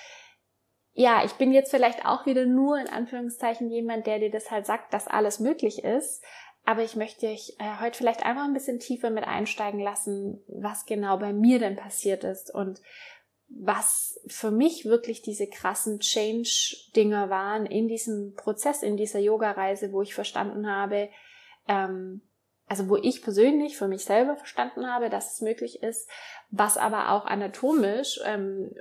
ja, 0.93 1.25
ich 1.25 1.33
bin 1.33 1.53
jetzt 1.53 1.71
vielleicht 1.71 2.05
auch 2.07 2.27
wieder 2.27 2.47
nur 2.47 2.79
in 2.79 2.89
Anführungszeichen 2.89 3.71
jemand, 3.71 4.07
der 4.07 4.19
dir 4.19 4.31
das 4.31 4.51
halt 4.51 4.67
sagt, 4.67 4.95
dass 4.95 5.09
alles 5.09 5.41
möglich 5.41 5.85
ist. 5.85 6.23
Aber 6.65 6.83
ich 6.83 6.97
möchte 6.97 7.27
dich 7.27 7.59
äh, 7.61 7.81
heute 7.81 7.99
vielleicht 7.99 8.25
einfach 8.25 8.45
ein 8.45 8.55
bisschen 8.55 8.79
tiefer 8.79 9.11
mit 9.11 9.25
einsteigen 9.25 9.81
lassen, 9.81 10.43
was 10.49 10.87
genau 10.87 11.19
bei 11.19 11.33
mir 11.33 11.59
denn 11.59 11.77
passiert 11.77 12.25
ist 12.25 12.55
und 12.55 12.81
was 13.49 14.19
für 14.27 14.51
mich 14.51 14.87
wirklich 14.87 15.21
diese 15.21 15.47
krassen 15.47 16.01
Change-Dinger 16.01 17.29
waren 17.29 17.67
in 17.67 17.89
diesem 17.89 18.35
Prozess, 18.35 18.83
in 18.83 18.97
dieser 18.97 19.21
Yoga-Reise, 19.21 19.93
wo 19.93 20.01
ich 20.01 20.15
verstanden 20.15 20.67
habe, 20.67 21.11
ähm, 21.69 22.23
also 22.67 22.89
wo 22.89 22.97
ich 22.97 23.23
persönlich 23.23 23.77
für 23.77 23.89
mich 23.89 24.05
selber 24.05 24.37
verstanden 24.37 24.87
habe, 24.87 25.11
dass 25.11 25.35
es 25.35 25.41
möglich 25.41 25.83
ist, 25.83 26.09
was 26.51 26.77
aber 26.77 27.11
auch 27.13 27.27
anatomisch 27.27 28.21
ähm, 28.25 28.75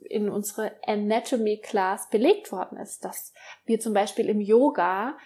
in 0.00 0.28
unsere 0.28 0.72
Anatomy 0.86 1.58
Class 1.58 2.10
belegt 2.10 2.52
worden 2.52 2.78
ist, 2.78 3.04
dass 3.04 3.32
wir 3.64 3.80
zum 3.80 3.94
Beispiel 3.94 4.28
im 4.28 4.40
Yoga 4.40 5.16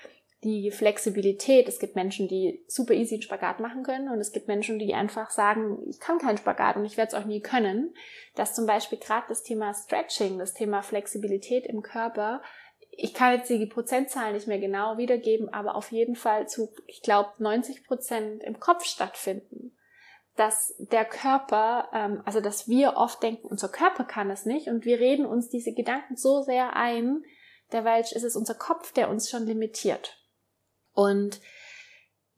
die 0.45 0.71
Flexibilität, 0.71 1.67
es 1.67 1.81
gibt 1.81 1.97
Menschen, 1.97 2.29
die 2.29 2.63
super 2.69 2.95
easy 2.95 3.15
einen 3.15 3.23
Spagat 3.23 3.59
machen 3.59 3.83
können 3.83 4.11
und 4.11 4.21
es 4.21 4.33
gibt 4.33 4.47
Menschen, 4.47 4.79
die 4.79 4.95
einfach 4.95 5.31
sagen, 5.31 5.79
ich 5.89 5.99
kann 5.99 6.19
keinen 6.19 6.39
Spagat 6.39 6.77
und 6.77 6.85
ich 6.85 6.97
werde 6.97 7.09
es 7.09 7.21
auch 7.21 7.27
nie 7.27 7.41
können, 7.41 7.95
dass 8.37 8.55
zum 8.55 8.67
Beispiel 8.67 8.99
gerade 8.99 9.27
das 9.29 9.43
Thema 9.43 9.75
Stretching, 9.75 10.39
das 10.39 10.55
Thema 10.55 10.83
Flexibilität 10.83 11.67
im 11.67 11.83
Körper 11.83 12.43
ich 12.97 13.15
kann 13.15 13.35
jetzt 13.35 13.51
die 13.51 13.67
Prozentzahl 13.67 14.33
nicht 14.33 14.47
mehr 14.47 14.59
genau 14.59 14.97
wiedergeben, 14.97 15.53
aber 15.53 15.75
auf 15.75 15.93
jeden 15.93 16.17
Fall 16.17 16.49
zu, 16.49 16.73
ich 16.87 17.03
glaube, 17.03 17.31
90 17.39 17.87
Prozent 17.87 18.43
im 18.43 18.59
Kopf 18.59 18.85
stattfinden. 18.85 19.77
Dass 20.35 20.75
der 20.79 21.05
Körper, 21.05 21.89
ähm, 21.93 22.23
also 22.25 22.41
dass 22.41 22.69
wir 22.69 22.97
oft 22.97 23.23
denken, 23.23 23.47
unser 23.47 23.69
Körper 23.69 24.05
kann 24.05 24.31
es 24.31 24.45
nicht 24.45 24.69
und 24.69 24.85
wir 24.85 24.99
reden 24.99 25.27
uns 25.27 25.49
diese 25.49 25.73
Gedanken 25.73 26.17
so 26.17 26.43
sehr 26.43 26.77
ein, 26.77 27.23
derweil 27.73 28.01
ist 28.01 28.25
es 28.25 28.37
unser 28.37 28.55
Kopf, 28.55 28.93
der 28.93 29.09
uns 29.09 29.31
schon 29.31 29.47
limitiert. 29.47 30.19
Und 30.93 31.41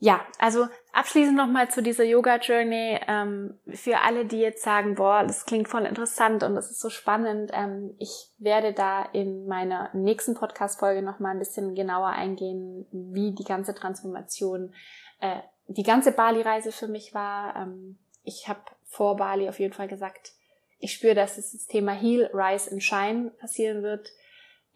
ja, 0.00 0.24
also 0.38 0.68
abschließend 0.92 1.36
nochmal 1.36 1.70
zu 1.70 1.82
dieser 1.82 2.04
Yoga-Journey. 2.04 3.00
Ähm, 3.08 3.58
für 3.68 3.98
alle, 4.00 4.26
die 4.26 4.38
jetzt 4.38 4.62
sagen, 4.62 4.94
boah, 4.94 5.24
das 5.24 5.44
klingt 5.44 5.68
voll 5.68 5.86
interessant 5.86 6.44
und 6.44 6.54
das 6.54 6.70
ist 6.70 6.80
so 6.80 6.88
spannend, 6.88 7.50
ähm, 7.52 7.94
ich 7.98 8.30
werde 8.38 8.72
da 8.72 9.02
in 9.02 9.46
meiner 9.46 9.90
nächsten 9.94 10.34
Podcast-Folge 10.34 11.02
nochmal 11.02 11.32
ein 11.32 11.40
bisschen 11.40 11.74
genauer 11.74 12.08
eingehen, 12.08 12.86
wie 12.92 13.34
die 13.34 13.44
ganze 13.44 13.74
Transformation, 13.74 14.72
äh, 15.20 15.40
die 15.66 15.82
ganze 15.82 16.12
Bali-Reise 16.12 16.70
für 16.70 16.88
mich 16.88 17.12
war. 17.12 17.56
Ähm, 17.56 17.98
ich 18.22 18.48
habe 18.48 18.60
vor 18.86 19.16
Bali 19.16 19.48
auf 19.48 19.58
jeden 19.58 19.74
Fall 19.74 19.88
gesagt, 19.88 20.32
ich 20.78 20.92
spüre, 20.92 21.16
dass 21.16 21.34
das 21.34 21.66
Thema 21.66 21.92
Heal, 21.92 22.30
Rise 22.32 22.70
and 22.70 22.84
Shine 22.84 23.30
passieren 23.40 23.82
wird 23.82 24.12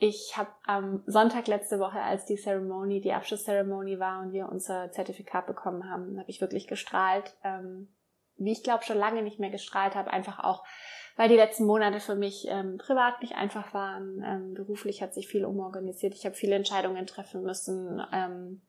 ich 0.05 0.37
habe 0.37 0.51
am 0.67 1.05
Sonntag 1.07 1.47
letzte 1.47 1.79
Woche, 1.79 2.01
als 2.01 2.25
die 2.25 2.35
Ceremony, 2.35 3.01
die 3.01 3.13
Abschlusszeremony 3.13 4.01
war 4.01 4.21
und 4.21 4.33
wir 4.33 4.49
unser 4.49 4.91
Zertifikat 4.91 5.47
bekommen 5.47 5.89
haben, 5.89 6.19
habe 6.19 6.29
ich 6.29 6.41
wirklich 6.41 6.67
gestrahlt, 6.67 7.37
ähm, 7.45 7.87
wie 8.37 8.51
ich 8.51 8.65
glaube 8.65 8.83
schon 8.83 8.99
lange 8.99 9.23
nicht 9.23 9.39
mehr 9.39 9.51
gestrahlt 9.51 9.95
habe, 9.95 10.11
einfach 10.11 10.43
auch, 10.43 10.65
weil 11.15 11.29
die 11.29 11.37
letzten 11.37 11.67
Monate 11.67 12.01
für 12.01 12.17
mich 12.17 12.49
ähm, 12.49 12.79
privat 12.79 13.23
nicht 13.23 13.37
einfach 13.37 13.75
waren. 13.75 14.25
Ähm, 14.27 14.55
beruflich 14.55 15.03
hat 15.03 15.15
sich 15.15 15.29
viel 15.29 15.45
umorganisiert, 15.45 16.15
ich 16.15 16.27
habe 16.27 16.35
viele 16.35 16.57
Entscheidungen 16.57 17.07
treffen 17.07 17.45
müssen. 17.45 18.05
Ähm, 18.13 18.63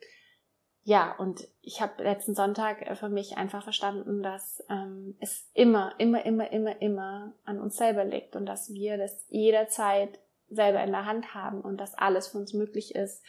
ja, 0.84 1.16
und 1.18 1.48
ich 1.62 1.82
habe 1.82 2.04
letzten 2.04 2.36
Sonntag 2.36 2.84
äh, 2.84 2.96
für 2.96 3.10
mich 3.10 3.38
einfach 3.38 3.64
verstanden, 3.64 4.22
dass 4.22 4.64
ähm, 4.70 5.18
es 5.20 5.50
immer, 5.56 5.96
immer, 5.98 6.28
immer, 6.28 6.52
immer, 6.52 6.80
immer 6.80 7.34
an 7.44 7.60
uns 7.60 7.76
selber 7.76 8.06
liegt 8.06 8.36
und 8.36 8.46
dass 8.46 8.72
wir 8.72 8.98
das 8.98 9.26
jederzeit 9.30 10.20
selber 10.56 10.84
in 10.84 10.92
der 10.92 11.06
Hand 11.06 11.34
haben 11.34 11.62
und 11.62 11.78
dass 11.78 11.98
alles 11.98 12.28
für 12.28 12.38
uns 12.38 12.54
möglich 12.54 12.96
ist, 12.96 13.24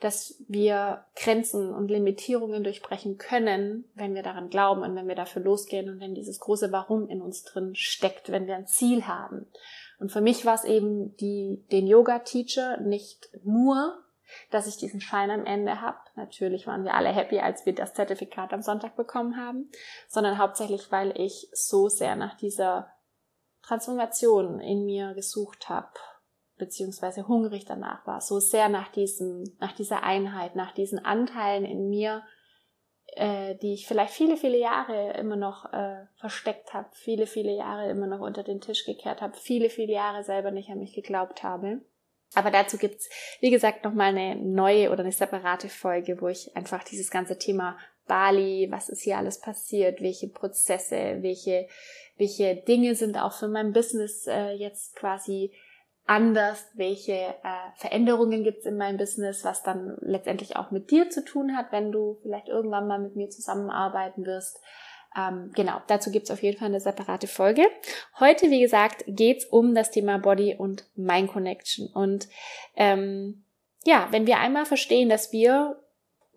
dass 0.00 0.42
wir 0.48 1.04
Grenzen 1.14 1.74
und 1.74 1.88
Limitierungen 1.88 2.64
durchbrechen 2.64 3.18
können, 3.18 3.84
wenn 3.94 4.14
wir 4.14 4.22
daran 4.22 4.48
glauben 4.48 4.82
und 4.82 4.96
wenn 4.96 5.08
wir 5.08 5.14
dafür 5.14 5.42
losgehen 5.42 5.88
und 5.90 6.00
wenn 6.00 6.14
dieses 6.14 6.40
große 6.40 6.72
Warum 6.72 7.08
in 7.08 7.20
uns 7.20 7.44
drin 7.44 7.74
steckt, 7.74 8.32
wenn 8.32 8.46
wir 8.46 8.56
ein 8.56 8.66
Ziel 8.66 9.06
haben. 9.06 9.46
Und 9.98 10.10
für 10.10 10.22
mich 10.22 10.46
war 10.46 10.54
es 10.54 10.64
eben 10.64 11.14
die, 11.18 11.62
den 11.70 11.86
Yoga-Teacher 11.86 12.80
nicht 12.80 13.28
nur, 13.44 14.02
dass 14.50 14.66
ich 14.66 14.78
diesen 14.78 15.02
Schein 15.02 15.30
am 15.30 15.44
Ende 15.44 15.82
habe. 15.82 15.98
Natürlich 16.16 16.66
waren 16.66 16.84
wir 16.84 16.94
alle 16.94 17.10
happy, 17.10 17.40
als 17.40 17.66
wir 17.66 17.74
das 17.74 17.92
Zertifikat 17.92 18.54
am 18.54 18.62
Sonntag 18.62 18.96
bekommen 18.96 19.36
haben, 19.36 19.70
sondern 20.08 20.38
hauptsächlich, 20.38 20.90
weil 20.90 21.12
ich 21.20 21.48
so 21.52 21.88
sehr 21.88 22.16
nach 22.16 22.36
dieser 22.38 22.90
Transformation 23.62 24.60
in 24.60 24.86
mir 24.86 25.12
gesucht 25.14 25.68
habe 25.68 25.90
beziehungsweise 26.60 27.26
hungrig 27.26 27.64
danach 27.64 28.06
war, 28.06 28.20
so 28.20 28.38
sehr 28.38 28.68
nach 28.68 28.92
diesem, 28.92 29.42
nach 29.58 29.72
dieser 29.72 30.04
Einheit, 30.04 30.54
nach 30.54 30.72
diesen 30.72 31.04
Anteilen 31.04 31.64
in 31.64 31.88
mir, 31.88 32.22
äh, 33.16 33.56
die 33.56 33.74
ich 33.74 33.88
vielleicht 33.88 34.14
viele, 34.14 34.36
viele 34.36 34.58
Jahre 34.58 35.14
immer 35.14 35.36
noch 35.36 35.72
äh, 35.72 36.06
versteckt 36.16 36.72
habe, 36.72 36.88
viele, 36.92 37.26
viele 37.26 37.56
Jahre 37.56 37.90
immer 37.90 38.06
noch 38.06 38.20
unter 38.20 38.44
den 38.44 38.60
Tisch 38.60 38.84
gekehrt 38.84 39.20
habe, 39.20 39.36
viele, 39.36 39.70
viele 39.70 39.92
Jahre 39.92 40.22
selber 40.22 40.52
nicht 40.52 40.70
an 40.70 40.78
mich 40.78 40.94
geglaubt 40.94 41.42
habe. 41.42 41.80
Aber 42.34 42.52
dazu 42.52 42.78
gibt's, 42.78 43.10
wie 43.40 43.50
gesagt, 43.50 43.84
nochmal 43.84 44.16
eine 44.16 44.36
neue 44.36 44.90
oder 44.90 45.00
eine 45.00 45.10
separate 45.10 45.68
Folge, 45.68 46.20
wo 46.20 46.28
ich 46.28 46.56
einfach 46.56 46.84
dieses 46.84 47.10
ganze 47.10 47.38
Thema 47.38 47.76
Bali, 48.06 48.68
was 48.70 48.88
ist 48.88 49.02
hier 49.02 49.18
alles 49.18 49.40
passiert, 49.40 50.00
welche 50.00 50.28
Prozesse, 50.28 51.18
welche, 51.20 51.66
welche 52.16 52.56
Dinge 52.56 52.94
sind 52.94 53.16
auch 53.16 53.32
für 53.32 53.48
mein 53.48 53.72
Business 53.72 54.26
äh, 54.28 54.52
jetzt 54.52 54.94
quasi 54.94 55.52
anders, 56.10 56.66
welche 56.74 57.12
äh, 57.12 57.70
Veränderungen 57.76 58.42
gibt 58.42 58.58
es 58.58 58.66
in 58.66 58.76
meinem 58.76 58.96
Business, 58.96 59.44
was 59.44 59.62
dann 59.62 59.96
letztendlich 60.00 60.56
auch 60.56 60.72
mit 60.72 60.90
dir 60.90 61.08
zu 61.08 61.24
tun 61.24 61.56
hat, 61.56 61.70
wenn 61.70 61.92
du 61.92 62.18
vielleicht 62.22 62.48
irgendwann 62.48 62.88
mal 62.88 62.98
mit 62.98 63.14
mir 63.14 63.30
zusammenarbeiten 63.30 64.26
wirst. 64.26 64.60
Ähm, 65.16 65.52
genau, 65.54 65.80
dazu 65.86 66.10
gibt 66.10 66.24
es 66.24 66.32
auf 66.32 66.42
jeden 66.42 66.58
Fall 66.58 66.66
eine 66.66 66.80
separate 66.80 67.28
Folge. 67.28 67.62
Heute, 68.18 68.50
wie 68.50 68.60
gesagt, 68.60 69.04
geht's 69.06 69.44
um 69.44 69.72
das 69.72 69.92
Thema 69.92 70.18
Body 70.18 70.56
und 70.58 70.84
Mind 70.96 71.30
Connection. 71.30 71.88
Und 71.94 72.28
ähm, 72.74 73.44
ja, 73.84 74.08
wenn 74.10 74.26
wir 74.26 74.40
einmal 74.40 74.66
verstehen, 74.66 75.08
dass 75.08 75.30
wir 75.30 75.80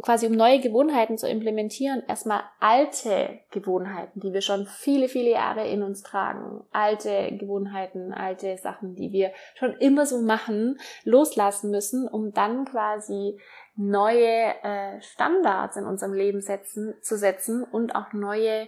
quasi 0.03 0.27
um 0.27 0.33
neue 0.33 0.59
Gewohnheiten 0.59 1.17
zu 1.17 1.27
implementieren, 1.27 2.03
erstmal 2.07 2.43
alte 2.59 3.39
Gewohnheiten, 3.51 4.19
die 4.19 4.33
wir 4.33 4.41
schon 4.41 4.67
viele, 4.67 5.07
viele 5.07 5.31
Jahre 5.31 5.65
in 5.67 5.81
uns 5.81 6.03
tragen, 6.03 6.61
alte 6.71 7.35
Gewohnheiten, 7.37 8.13
alte 8.13 8.57
Sachen, 8.57 8.95
die 8.95 9.13
wir 9.13 9.31
schon 9.55 9.71
immer 9.77 10.05
so 10.05 10.21
machen, 10.21 10.77
loslassen 11.05 11.71
müssen, 11.71 12.07
um 12.07 12.33
dann 12.33 12.65
quasi 12.65 13.39
neue 13.75 14.53
äh, 14.63 15.01
Standards 15.01 15.77
in 15.77 15.85
unserem 15.85 16.13
Leben 16.13 16.41
setzen, 16.41 16.93
zu 17.01 17.17
setzen 17.17 17.63
und 17.63 17.95
auch 17.95 18.11
neue 18.11 18.67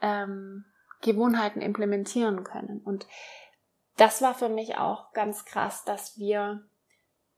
ähm, 0.00 0.64
Gewohnheiten 1.02 1.60
implementieren 1.60 2.44
können. 2.44 2.80
Und 2.84 3.08
das 3.96 4.22
war 4.22 4.34
für 4.34 4.48
mich 4.48 4.78
auch 4.78 5.12
ganz 5.12 5.44
krass, 5.44 5.84
dass 5.84 6.18
wir 6.18 6.62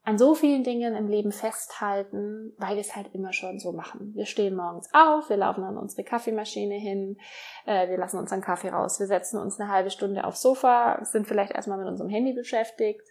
an 0.03 0.17
so 0.17 0.35
vielen 0.35 0.65
Dingen 0.65 0.95
im 0.97 1.09
Leben 1.09 1.31
festhalten, 1.31 2.55
weil 2.57 2.77
wir 2.77 2.81
es 2.81 2.97
halt 2.97 3.15
immer 3.15 3.35
schon 3.35 3.59
so 3.59 3.73
machen. 3.73 4.13
Wir 4.15 4.25
stehen 4.25 4.57
morgens 4.57 4.89
auf, 4.95 5.29
wir 5.29 5.37
laufen 5.37 5.63
an 5.63 5.77
unsere 5.77 6.05
Kaffeemaschine 6.05 6.75
hin, 6.75 7.19
äh, 7.67 7.89
wir 7.89 7.99
lassen 7.99 8.19
unseren 8.19 8.41
Kaffee 8.41 8.71
raus, 8.71 8.99
wir 8.99 9.07
setzen 9.07 9.39
uns 9.39 9.61
eine 9.61 9.71
halbe 9.71 9.91
Stunde 9.91 10.25
aufs 10.25 10.41
Sofa, 10.41 11.05
sind 11.05 11.27
vielleicht 11.27 11.53
erstmal 11.53 11.79
mit 11.79 11.87
unserem 11.87 12.09
Handy 12.09 12.33
beschäftigt, 12.33 13.07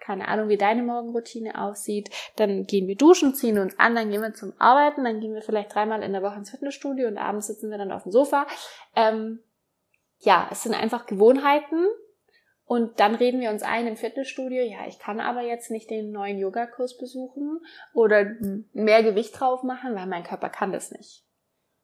keine 0.00 0.26
Ahnung, 0.26 0.48
wie 0.48 0.58
deine 0.58 0.82
Morgenroutine 0.82 1.60
aussieht, 1.60 2.10
dann 2.36 2.64
gehen 2.64 2.88
wir 2.88 2.96
duschen, 2.96 3.34
ziehen 3.34 3.58
uns 3.58 3.78
an, 3.78 3.94
dann 3.94 4.10
gehen 4.10 4.20
wir 4.20 4.34
zum 4.34 4.52
Arbeiten, 4.58 5.04
dann 5.04 5.20
gehen 5.20 5.34
wir 5.34 5.42
vielleicht 5.42 5.72
dreimal 5.72 6.02
in 6.02 6.12
der 6.12 6.22
Woche 6.22 6.36
ins 6.36 6.50
Fitnessstudio 6.50 7.06
und 7.06 7.16
abends 7.16 7.46
sitzen 7.46 7.70
wir 7.70 7.78
dann 7.78 7.92
auf 7.92 8.02
dem 8.02 8.12
Sofa. 8.12 8.46
Ähm, 8.96 9.38
ja, 10.18 10.48
es 10.50 10.64
sind 10.64 10.74
einfach 10.74 11.06
Gewohnheiten, 11.06 11.86
und 12.66 12.98
dann 12.98 13.14
reden 13.14 13.40
wir 13.40 13.50
uns 13.50 13.62
ein 13.62 13.86
im 13.86 13.96
Fitnessstudio, 13.96 14.62
ja, 14.62 14.86
ich 14.88 14.98
kann 14.98 15.20
aber 15.20 15.42
jetzt 15.42 15.70
nicht 15.70 15.90
den 15.90 16.12
neuen 16.12 16.38
Yogakurs 16.38 16.96
besuchen 16.96 17.60
oder 17.92 18.26
mehr 18.72 19.02
Gewicht 19.02 19.38
drauf 19.38 19.62
machen, 19.62 19.94
weil 19.94 20.06
mein 20.06 20.24
Körper 20.24 20.48
kann 20.48 20.72
das 20.72 20.90
nicht. 20.90 21.24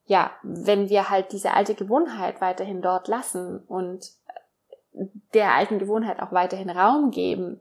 Ja, 0.06 0.32
wenn 0.42 0.88
wir 0.88 1.10
halt 1.10 1.32
diese 1.32 1.52
alte 1.52 1.74
Gewohnheit 1.74 2.40
weiterhin 2.40 2.80
dort 2.80 3.08
lassen 3.08 3.62
und 3.66 4.10
der 5.34 5.54
alten 5.54 5.78
Gewohnheit 5.78 6.20
auch 6.20 6.32
weiterhin 6.32 6.70
Raum 6.70 7.10
geben, 7.10 7.60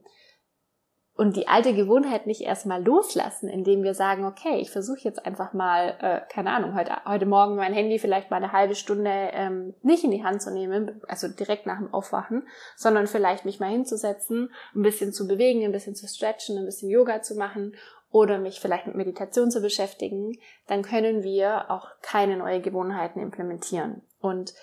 und 1.19 1.35
die 1.35 1.49
alte 1.49 1.73
Gewohnheit 1.73 2.27
nicht 2.27 2.39
erstmal 2.39 2.81
loslassen, 2.81 3.49
indem 3.49 3.83
wir 3.83 3.93
sagen, 3.93 4.23
okay, 4.23 4.55
ich 4.61 4.71
versuche 4.71 5.01
jetzt 5.01 5.25
einfach 5.25 5.51
mal, 5.51 5.97
äh, 5.99 6.21
keine 6.33 6.51
Ahnung, 6.51 6.75
heute, 6.75 6.93
heute 7.05 7.25
Morgen 7.25 7.57
mein 7.57 7.73
Handy 7.73 7.99
vielleicht 7.99 8.31
mal 8.31 8.37
eine 8.37 8.53
halbe 8.53 8.73
Stunde 8.73 9.11
ähm, 9.33 9.73
nicht 9.81 10.05
in 10.05 10.11
die 10.11 10.23
Hand 10.23 10.41
zu 10.41 10.49
nehmen, 10.49 11.01
also 11.09 11.27
direkt 11.27 11.65
nach 11.65 11.79
dem 11.79 11.93
Aufwachen, 11.93 12.47
sondern 12.77 13.05
vielleicht 13.05 13.43
mich 13.43 13.59
mal 13.59 13.69
hinzusetzen, 13.69 14.49
ein 14.73 14.81
bisschen 14.81 15.11
zu 15.11 15.27
bewegen, 15.27 15.65
ein 15.65 15.73
bisschen 15.73 15.93
zu 15.93 16.07
stretchen, 16.07 16.57
ein 16.57 16.63
bisschen 16.63 16.89
Yoga 16.89 17.21
zu 17.21 17.35
machen 17.35 17.75
oder 18.11 18.37
mich 18.37 18.61
vielleicht 18.61 18.87
mit 18.87 18.95
Meditation 18.95 19.51
zu 19.51 19.59
beschäftigen, 19.59 20.37
dann 20.67 20.83
können 20.83 21.23
wir 21.23 21.69
auch 21.69 21.89
keine 22.01 22.37
neue 22.37 22.61
Gewohnheiten 22.61 23.19
implementieren. 23.19 24.03
Und 24.21 24.53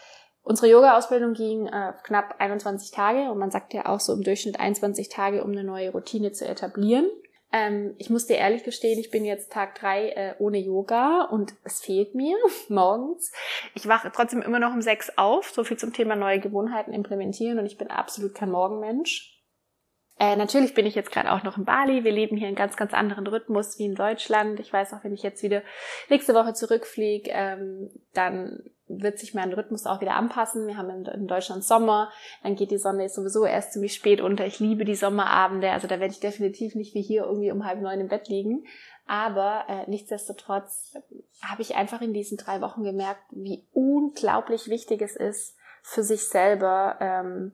Unsere 0.48 0.70
Yoga-Ausbildung 0.70 1.32
ging 1.32 1.66
äh, 1.66 1.92
knapp 2.04 2.36
21 2.38 2.92
Tage 2.92 3.32
und 3.32 3.38
man 3.38 3.50
sagt 3.50 3.74
ja 3.74 3.86
auch 3.86 3.98
so 3.98 4.12
im 4.12 4.22
Durchschnitt 4.22 4.60
21 4.60 5.08
Tage, 5.08 5.42
um 5.42 5.50
eine 5.50 5.64
neue 5.64 5.90
Routine 5.90 6.30
zu 6.30 6.46
etablieren. 6.46 7.08
Ähm, 7.50 7.96
ich 7.98 8.10
muss 8.10 8.28
dir 8.28 8.36
ehrlich 8.36 8.62
gestehen, 8.62 8.96
ich 9.00 9.10
bin 9.10 9.24
jetzt 9.24 9.50
Tag 9.50 9.74
drei 9.74 10.10
äh, 10.10 10.34
ohne 10.38 10.58
Yoga 10.58 11.22
und 11.22 11.56
es 11.64 11.80
fehlt 11.80 12.14
mir 12.14 12.36
morgens. 12.68 13.32
Ich 13.74 13.88
wache 13.88 14.12
trotzdem 14.14 14.40
immer 14.40 14.60
noch 14.60 14.72
um 14.72 14.82
sechs 14.82 15.10
auf, 15.16 15.50
so 15.50 15.64
viel 15.64 15.78
zum 15.78 15.92
Thema 15.92 16.14
neue 16.14 16.38
Gewohnheiten 16.38 16.92
implementieren 16.92 17.58
und 17.58 17.66
ich 17.66 17.76
bin 17.76 17.90
absolut 17.90 18.36
kein 18.36 18.52
Morgenmensch. 18.52 19.36
Äh, 20.18 20.37
natürlich 20.37 20.73
bin 20.75 20.87
ich 20.87 20.94
jetzt 20.94 21.12
gerade 21.12 21.30
auch 21.30 21.42
noch 21.42 21.58
in 21.58 21.64
Bali. 21.64 22.04
Wir 22.04 22.12
leben 22.12 22.37
hier 22.37 22.46
einen 22.46 22.56
ganz, 22.56 22.76
ganz 22.76 22.94
anderen 22.94 23.26
Rhythmus 23.26 23.78
wie 23.78 23.85
in 23.85 23.94
Deutschland. 23.94 24.61
Ich 24.61 24.73
weiß 24.73 24.94
auch, 24.94 25.04
wenn 25.04 25.12
ich 25.12 25.23
jetzt 25.23 25.42
wieder 25.42 25.62
nächste 26.08 26.32
Woche 26.35 26.54
zurückfliege, 26.54 27.30
ähm, 27.32 27.90
dann 28.14 28.62
wird 28.88 29.18
sich 29.18 29.35
mein 29.35 29.52
Rhythmus 29.52 29.85
auch 29.85 30.00
wieder 30.00 30.14
anpassen. 30.14 30.66
Wir 30.66 30.78
haben 30.78 30.90
in, 30.90 31.04
in, 31.04 31.26
Deutschland 31.26 31.64
Sommer, 31.64 32.11
dann 32.42 32.56
geht 32.56 32.70
die 32.70 32.78
Sonne 32.78 33.08
sowieso 33.08 33.44
erst 33.44 33.73
ziemlich 33.73 33.94
spät 33.94 34.20
unter. 34.20 34.46
Ich 34.46 34.58
liebe 34.61 34.85
die 34.85 34.94
Sommerabende, 34.94 35.70
also 35.70 35.87
da 35.87 36.00
werde 36.00 36.12
ich 36.12 36.20
definitiv 36.20 36.75
nicht 36.76 36.94
wie 36.94 37.02
hier 37.02 37.25
irgendwie 37.25 37.50
um 37.50 37.66
halb 37.66 37.80
neun 37.82 38.00
im 38.00 38.08
Bett 38.08 38.28
liegen. 38.28 38.64
Aber 39.06 39.64
äh, 39.68 39.88
nichtsdestotrotz 39.90 40.96
habe 41.42 41.62
ich 41.62 41.76
einfach 41.76 42.00
in 42.00 42.14
diesen 42.14 42.38
drei 42.38 42.61
Wochen 42.61 42.85
gemerkt, 42.85 43.23
wie 43.30 43.66
unglaublich 43.73 44.68
wichtig 44.68 45.02
es 45.02 45.14
ist, 45.14 45.56
für 45.82 46.02
sich 46.02 46.26
selber 46.28 46.96
ähm, 47.00 47.52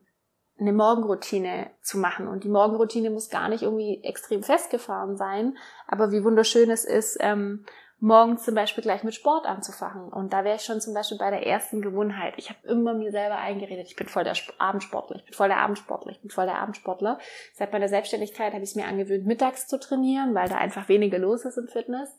eine 0.59 0.73
Morgenroutine 0.73 1.71
zu 1.81 1.99
machen. 1.99 2.29
Und 2.29 2.45
die 2.45 2.49
Morgenroutine 2.49 3.11
muss 3.11 3.31
gar 3.31 3.49
nicht 3.49 3.63
irgendwie 3.63 4.03
extrem 4.05 4.43
festgefahren 4.43 5.17
sein, 5.17 5.57
aber 5.87 6.13
wie 6.13 6.25
wunderschön 6.25 6.71
es 6.71 6.85
ist, 6.85 7.19
ähm, 7.21 7.65
morgens 8.03 8.43
zum 8.43 8.57
Beispiel 8.57 8.83
gleich 8.83 9.05
mit 9.05 9.15
Sport 9.15 9.47
anzufangen. 9.47 10.13
Und 10.13 10.33
da 10.33 10.43
wäre 10.43 10.57
ich 10.57 10.63
schon 10.63 10.81
zum 10.81 10.93
Beispiel 10.93 11.19
bei 11.19 11.31
der 11.31 11.47
ersten 11.47 11.81
Gewohnheit. 11.81 12.35
Ich 12.37 12.51
habe 12.51 12.59
immer 12.67 12.95
mir 12.95 13.13
selber 13.13 13.37
eingeredet, 13.37 13.87
ich 13.87 13.95
bin 13.95 14.09
voll 14.09 14.25
der 14.25 14.35
Abendsportler, 14.59 15.17
ich 15.17 15.25
bin 15.25 15.35
voll 15.35 15.49
der 15.49 15.59
Abendsportler, 15.59 16.11
ich 16.11 16.21
bin 16.21 16.31
voll 16.31 16.47
der 16.47 16.59
Abendsportler. 16.59 17.19
Seit 17.55 17.73
meiner 17.73 17.89
Selbstständigkeit 17.89 18.53
habe 18.53 18.65
ich 18.65 18.71
es 18.71 18.77
mir 18.77 18.87
angewöhnt, 18.87 19.25
mittags 19.25 19.69
zu 19.69 19.79
trainieren, 19.79 20.35
weil 20.35 20.49
da 20.49 20.57
einfach 20.57 20.89
weniger 20.89 21.19
los 21.19 21.45
ist 21.45 21.59
im 21.59 21.69
Fitness. 21.69 22.11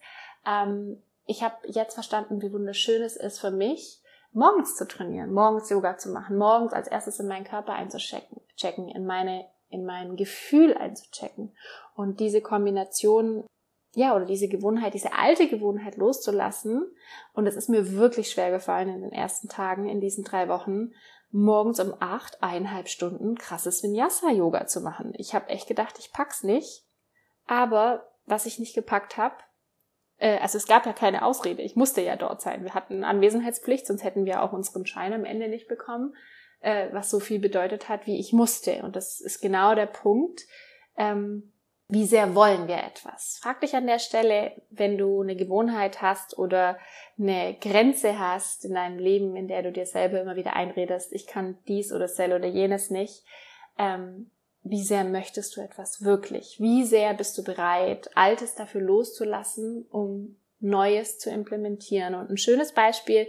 Ähm, 0.48 1.04
ich 1.26 1.44
habe 1.44 1.56
jetzt 1.66 1.96
verstanden, 1.96 2.42
wie 2.42 2.54
wunderschön 2.54 3.02
es 3.02 3.18
ist 3.18 3.40
für 3.40 3.52
mich, 3.52 4.02
morgens 4.34 4.76
zu 4.76 4.88
trainieren, 4.88 5.32
morgens 5.32 5.70
Yoga 5.70 5.98
zu 5.98 6.10
machen, 6.10 6.38
morgens 6.38 6.74
als 6.74 6.88
erstes 6.88 7.20
in 7.20 7.28
meinen 7.28 7.46
Körper 7.46 7.74
einzuchecken, 7.74 8.42
checken, 8.58 8.90
in 8.90 9.06
meine, 9.06 9.46
in 9.70 9.86
mein 9.86 10.16
Gefühl 10.16 10.76
einzuchecken. 10.76 11.56
Und 11.96 12.20
diese 12.20 12.42
Kombination, 12.42 13.46
ja, 13.96 14.16
oder 14.16 14.26
diese 14.26 14.48
Gewohnheit, 14.48 14.96
diese 14.96 15.14
alte 15.14 15.48
Gewohnheit 15.48 15.98
loszulassen. 15.98 16.92
Und 17.34 17.46
es 17.46 17.56
ist 17.56 17.70
mir 17.70 17.94
wirklich 17.94 18.32
schwer 18.32 18.52
gefallen 18.52 18.90
in 18.90 19.02
den 19.02 19.12
ersten 19.12 19.50
Tagen, 19.50 19.88
in 19.88 20.02
diesen 20.02 20.24
drei 20.24 20.50
Wochen, 20.50 20.94
morgens 21.32 21.80
um 21.80 21.94
acht, 22.00 22.42
eineinhalb 22.42 22.88
Stunden 22.88 23.36
krasses 23.36 23.84
Vinyasa-Yoga 23.84 24.68
zu 24.68 24.82
machen. 24.82 25.14
Ich 25.18 25.34
habe 25.36 25.50
echt 25.50 25.68
gedacht, 25.68 25.98
ich 26.00 26.12
pack's 26.12 26.44
nicht. 26.44 26.84
Aber 27.46 28.10
was 28.26 28.46
ich 28.46 28.60
nicht 28.60 28.74
gepackt 28.74 29.18
habe, 29.18 29.36
äh, 30.18 30.38
also 30.40 30.58
es 30.58 30.68
gab 30.68 30.86
ja 30.86 30.94
keine 30.94 31.26
Ausrede. 31.26 31.62
Ich 31.62 31.76
musste 31.76 32.02
ja 32.02 32.16
dort 32.16 32.42
sein. 32.42 32.64
Wir 32.64 32.74
hatten 32.74 33.04
Anwesenheitspflicht, 33.04 33.88
sonst 33.88 34.04
hätten 34.04 34.26
wir 34.26 34.44
auch 34.44 34.54
unseren 34.54 34.86
Schein 34.86 35.14
am 35.14 35.26
Ende 35.26 35.48
nicht 35.48 35.68
bekommen, 35.68 36.16
äh, 36.62 36.88
was 36.92 37.10
so 37.10 37.20
viel 37.20 37.40
bedeutet 37.40 37.90
hat, 37.90 38.08
wie 38.08 38.20
ich 38.20 38.34
musste. 38.34 38.84
Und 38.84 38.96
das 38.96 39.20
ist 39.20 39.42
genau 39.42 39.76
der 39.76 39.88
Punkt. 39.88 40.42
Ähm, 40.98 41.54
wie 41.90 42.06
sehr 42.06 42.34
wollen 42.34 42.68
wir 42.68 42.78
etwas? 42.78 43.40
Frag 43.42 43.62
dich 43.62 43.76
an 43.76 43.86
der 43.86 44.00
Stelle, 44.00 44.54
wenn 44.70 44.98
du 44.98 45.22
eine 45.22 45.36
Gewohnheit 45.36 46.02
hast 46.02 46.38
oder 46.38 46.80
eine 47.20 47.56
Grenze 47.60 48.18
hast 48.18 48.66
in 48.66 48.74
deinem 48.74 48.98
Leben, 48.98 49.36
in 49.36 49.48
der 49.48 49.62
du 49.64 49.72
dir 49.72 49.86
selber 49.86 50.22
immer 50.22 50.36
wieder 50.36 50.56
einredest, 50.56 51.14
ich 51.14 51.28
kann 51.28 51.58
dies 51.68 51.92
oder 51.92 52.08
das 52.08 52.18
oder 52.20 52.46
jenes 52.46 52.90
nicht. 52.90 53.24
Ähm, 53.78 54.32
wie 54.64 54.84
sehr 54.84 55.04
möchtest 55.04 55.56
du 55.56 55.62
etwas 55.62 56.04
wirklich? 56.04 56.60
Wie 56.60 56.86
sehr 56.86 57.14
bist 57.14 57.38
du 57.38 57.44
bereit, 57.44 58.10
Altes 58.16 58.56
dafür 58.56 58.82
loszulassen, 58.82 59.86
um 59.90 60.38
Neues 60.60 61.20
zu 61.20 61.30
implementieren? 61.30 62.16
Und 62.16 62.30
ein 62.30 62.38
schönes 62.38 62.72
Beispiel 62.72 63.28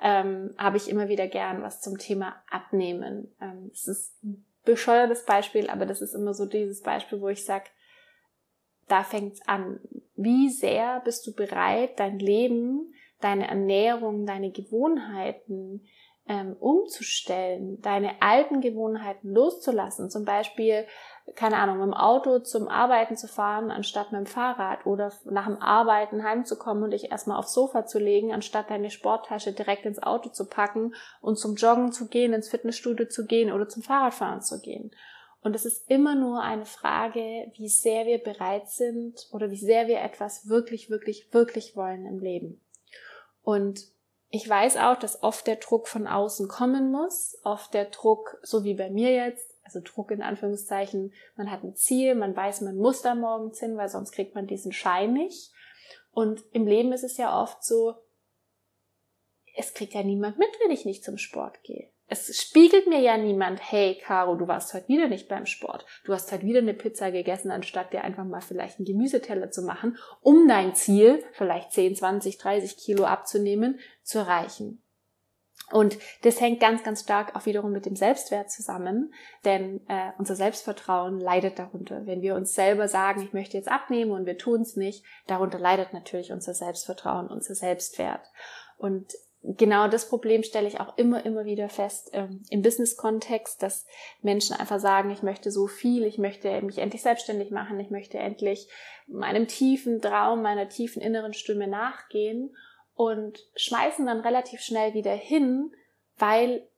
ähm, 0.00 0.54
habe 0.56 0.78
ich 0.78 0.88
immer 0.88 1.08
wieder 1.08 1.28
gern, 1.28 1.62
was 1.62 1.82
zum 1.82 1.98
Thema 1.98 2.42
Abnehmen. 2.50 3.34
Ähm, 3.40 3.70
es 3.72 3.86
ist 3.88 4.24
ein 4.24 4.44
bescheuertes 4.64 5.26
Beispiel, 5.26 5.68
aber 5.68 5.84
das 5.84 6.00
ist 6.00 6.14
immer 6.14 6.32
so 6.32 6.46
dieses 6.46 6.80
Beispiel, 6.80 7.20
wo 7.20 7.28
ich 7.28 7.44
sage, 7.44 7.66
da 8.88 9.04
fängt's 9.04 9.46
an. 9.46 9.80
Wie 10.16 10.48
sehr 10.48 11.00
bist 11.04 11.26
du 11.26 11.34
bereit, 11.34 12.00
dein 12.00 12.18
Leben, 12.18 12.94
deine 13.20 13.48
Ernährung, 13.48 14.24
deine 14.24 14.50
Gewohnheiten, 14.50 15.86
ähm, 16.30 16.54
umzustellen, 16.60 17.82
deine 17.82 18.22
alten 18.22 18.60
Gewohnheiten 18.60 19.34
loszulassen. 19.34 20.10
Zum 20.10 20.24
Beispiel, 20.24 20.86
keine 21.34 21.56
Ahnung, 21.56 21.78
mit 21.78 21.86
dem 21.86 21.94
Auto 21.94 22.38
zum 22.38 22.68
Arbeiten 22.68 23.16
zu 23.16 23.26
fahren, 23.26 23.72
anstatt 23.72 24.12
mit 24.12 24.20
dem 24.20 24.26
Fahrrad 24.26 24.86
oder 24.86 25.12
nach 25.24 25.46
dem 25.46 25.60
Arbeiten 25.60 26.22
heimzukommen 26.22 26.84
und 26.84 26.92
dich 26.92 27.10
erstmal 27.10 27.36
aufs 27.36 27.52
Sofa 27.52 27.84
zu 27.84 27.98
legen, 27.98 28.32
anstatt 28.32 28.70
deine 28.70 28.90
Sporttasche 28.92 29.52
direkt 29.52 29.86
ins 29.86 30.00
Auto 30.00 30.28
zu 30.28 30.48
packen 30.48 30.94
und 31.20 31.36
zum 31.36 31.56
Joggen 31.56 31.90
zu 31.90 32.06
gehen, 32.06 32.32
ins 32.32 32.48
Fitnessstudio 32.48 33.08
zu 33.08 33.26
gehen 33.26 33.50
oder 33.50 33.68
zum 33.68 33.82
Fahrradfahren 33.82 34.40
zu 34.40 34.60
gehen. 34.60 34.92
Und 35.42 35.56
es 35.56 35.64
ist 35.64 35.90
immer 35.90 36.14
nur 36.14 36.42
eine 36.42 36.64
Frage, 36.66 37.50
wie 37.56 37.68
sehr 37.68 38.06
wir 38.06 38.18
bereit 38.18 38.68
sind 38.68 39.26
oder 39.32 39.50
wie 39.50 39.56
sehr 39.56 39.88
wir 39.88 40.00
etwas 40.00 40.48
wirklich, 40.48 40.90
wirklich, 40.90 41.34
wirklich 41.34 41.74
wollen 41.74 42.06
im 42.06 42.20
Leben. 42.20 42.60
Und 43.42 43.80
ich 44.30 44.48
weiß 44.48 44.76
auch, 44.76 44.96
dass 44.96 45.22
oft 45.22 45.46
der 45.46 45.56
Druck 45.56 45.88
von 45.88 46.06
außen 46.06 46.48
kommen 46.48 46.92
muss, 46.92 47.36
oft 47.42 47.74
der 47.74 47.86
Druck, 47.86 48.38
so 48.42 48.62
wie 48.62 48.74
bei 48.74 48.88
mir 48.88 49.12
jetzt, 49.12 49.58
also 49.64 49.80
Druck 49.82 50.12
in 50.12 50.22
Anführungszeichen, 50.22 51.12
man 51.36 51.50
hat 51.50 51.64
ein 51.64 51.74
Ziel, 51.74 52.14
man 52.14 52.34
weiß, 52.34 52.60
man 52.60 52.76
muss 52.76 53.02
da 53.02 53.14
morgens 53.14 53.58
hin, 53.58 53.76
weil 53.76 53.88
sonst 53.88 54.12
kriegt 54.12 54.34
man 54.36 54.46
diesen 54.46 54.72
Schein 54.72 55.12
nicht. 55.12 55.52
Und 56.12 56.44
im 56.52 56.66
Leben 56.66 56.92
ist 56.92 57.04
es 57.04 57.16
ja 57.16 57.40
oft 57.40 57.64
so, 57.64 57.94
es 59.56 59.74
kriegt 59.74 59.94
ja 59.94 60.02
niemand 60.04 60.38
mit, 60.38 60.48
wenn 60.62 60.70
ich 60.70 60.84
nicht 60.84 61.04
zum 61.04 61.18
Sport 61.18 61.62
gehe 61.64 61.90
es 62.10 62.40
spiegelt 62.40 62.88
mir 62.88 62.98
ja 62.98 63.16
niemand, 63.16 63.60
hey 63.70 63.96
Caro, 64.04 64.34
du 64.34 64.48
warst 64.48 64.74
heute 64.74 64.88
wieder 64.88 65.06
nicht 65.06 65.28
beim 65.28 65.46
Sport. 65.46 65.86
Du 66.04 66.12
hast 66.12 66.30
heute 66.32 66.44
wieder 66.44 66.58
eine 66.58 66.74
Pizza 66.74 67.12
gegessen, 67.12 67.52
anstatt 67.52 67.92
dir 67.92 68.02
einfach 68.02 68.24
mal 68.24 68.40
vielleicht 68.40 68.78
einen 68.78 68.86
Gemüseteller 68.86 69.50
zu 69.52 69.62
machen, 69.62 69.96
um 70.20 70.48
dein 70.48 70.74
Ziel, 70.74 71.22
vielleicht 71.32 71.72
10, 71.72 71.94
20, 71.94 72.38
30 72.38 72.76
Kilo 72.76 73.04
abzunehmen, 73.04 73.78
zu 74.02 74.18
erreichen. 74.18 74.82
Und 75.70 75.98
das 76.22 76.40
hängt 76.40 76.58
ganz, 76.58 76.82
ganz 76.82 77.02
stark 77.02 77.36
auch 77.36 77.46
wiederum 77.46 77.70
mit 77.70 77.86
dem 77.86 77.94
Selbstwert 77.94 78.50
zusammen, 78.50 79.14
denn 79.44 79.86
äh, 79.86 80.10
unser 80.18 80.34
Selbstvertrauen 80.34 81.20
leidet 81.20 81.60
darunter. 81.60 82.06
Wenn 82.06 82.22
wir 82.22 82.34
uns 82.34 82.54
selber 82.54 82.88
sagen, 82.88 83.22
ich 83.22 83.32
möchte 83.32 83.56
jetzt 83.56 83.70
abnehmen 83.70 84.10
und 84.10 84.26
wir 84.26 84.36
tun 84.36 84.62
es 84.62 84.74
nicht, 84.74 85.04
darunter 85.28 85.60
leidet 85.60 85.92
natürlich 85.92 86.32
unser 86.32 86.54
Selbstvertrauen, 86.54 87.28
unser 87.28 87.54
Selbstwert. 87.54 88.26
Und 88.78 89.12
genau 89.42 89.88
das 89.88 90.08
Problem 90.08 90.42
stelle 90.42 90.68
ich 90.68 90.80
auch 90.80 90.96
immer, 90.98 91.24
immer 91.24 91.44
wieder 91.44 91.68
fest 91.68 92.10
ähm, 92.12 92.42
im 92.50 92.62
Business-Kontext, 92.62 93.62
dass 93.62 93.86
Menschen 94.22 94.56
einfach 94.56 94.78
sagen, 94.78 95.10
ich 95.10 95.22
möchte 95.22 95.50
so 95.50 95.66
viel, 95.66 96.04
ich 96.04 96.18
möchte 96.18 96.60
mich 96.62 96.78
endlich 96.78 97.02
selbstständig 97.02 97.50
machen, 97.50 97.80
ich 97.80 97.90
möchte 97.90 98.18
endlich 98.18 98.68
meinem 99.06 99.48
tiefen 99.48 100.00
Traum, 100.00 100.42
meiner 100.42 100.68
tiefen 100.68 101.00
inneren 101.00 101.32
Stimme 101.32 101.68
nachgehen 101.68 102.54
und 102.94 103.38
schmeißen 103.56 104.06
dann 104.06 104.20
relativ 104.20 104.60
schnell 104.60 104.94
wieder 104.94 105.14
hin, 105.14 105.72
weil 106.18 106.68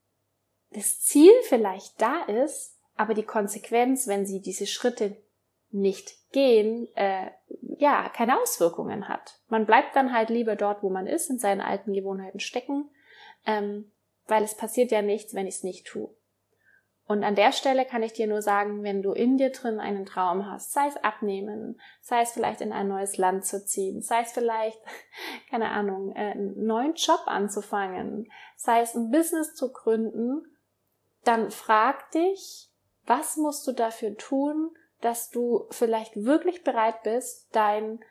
das 0.70 1.00
Ziel 1.00 1.32
vielleicht 1.42 2.00
da 2.00 2.22
ist, 2.24 2.78
aber 2.94 3.14
die 3.14 3.24
Konsequenz, 3.24 4.06
wenn 4.06 4.24
sie 4.24 4.40
diese 4.40 4.66
Schritte 4.66 5.16
nicht 5.70 6.21
gehen, 6.32 6.88
äh, 6.96 7.30
ja, 7.78 8.08
keine 8.08 8.40
Auswirkungen 8.40 9.08
hat. 9.08 9.40
Man 9.48 9.66
bleibt 9.66 9.94
dann 9.96 10.12
halt 10.12 10.30
lieber 10.30 10.56
dort, 10.56 10.82
wo 10.82 10.90
man 10.90 11.06
ist, 11.06 11.30
in 11.30 11.38
seinen 11.38 11.60
alten 11.60 11.92
Gewohnheiten 11.92 12.40
stecken, 12.40 12.90
ähm, 13.46 13.90
weil 14.26 14.42
es 14.44 14.56
passiert 14.56 14.90
ja 14.90 15.02
nichts, 15.02 15.34
wenn 15.34 15.46
ich 15.46 15.56
es 15.56 15.64
nicht 15.64 15.86
tue. 15.86 16.10
Und 17.06 17.24
an 17.24 17.34
der 17.34 17.52
Stelle 17.52 17.84
kann 17.84 18.02
ich 18.02 18.12
dir 18.12 18.26
nur 18.26 18.42
sagen, 18.42 18.84
wenn 18.84 19.02
du 19.02 19.12
in 19.12 19.36
dir 19.36 19.50
drin 19.50 19.80
einen 19.80 20.06
Traum 20.06 20.50
hast, 20.50 20.72
sei 20.72 20.86
es 20.86 20.96
abnehmen, 20.96 21.80
sei 22.00 22.22
es 22.22 22.32
vielleicht 22.32 22.60
in 22.60 22.72
ein 22.72 22.88
neues 22.88 23.18
Land 23.18 23.44
zu 23.44 23.64
ziehen, 23.64 24.00
sei 24.02 24.20
es 24.20 24.32
vielleicht, 24.32 24.80
keine 25.50 25.70
Ahnung, 25.70 26.12
äh, 26.12 26.30
einen 26.30 26.64
neuen 26.64 26.94
Job 26.94 27.22
anzufangen, 27.26 28.30
sei 28.56 28.80
es 28.80 28.94
ein 28.94 29.10
Business 29.10 29.54
zu 29.54 29.72
gründen, 29.72 30.46
dann 31.24 31.50
frag 31.50 32.10
dich, 32.12 32.70
was 33.04 33.36
musst 33.36 33.66
du 33.66 33.72
dafür 33.72 34.16
tun, 34.16 34.70
dass 35.02 35.30
du 35.30 35.66
vielleicht 35.70 36.24
wirklich 36.24 36.64
bereit 36.64 37.02
bist, 37.02 37.54
deinen 37.54 38.02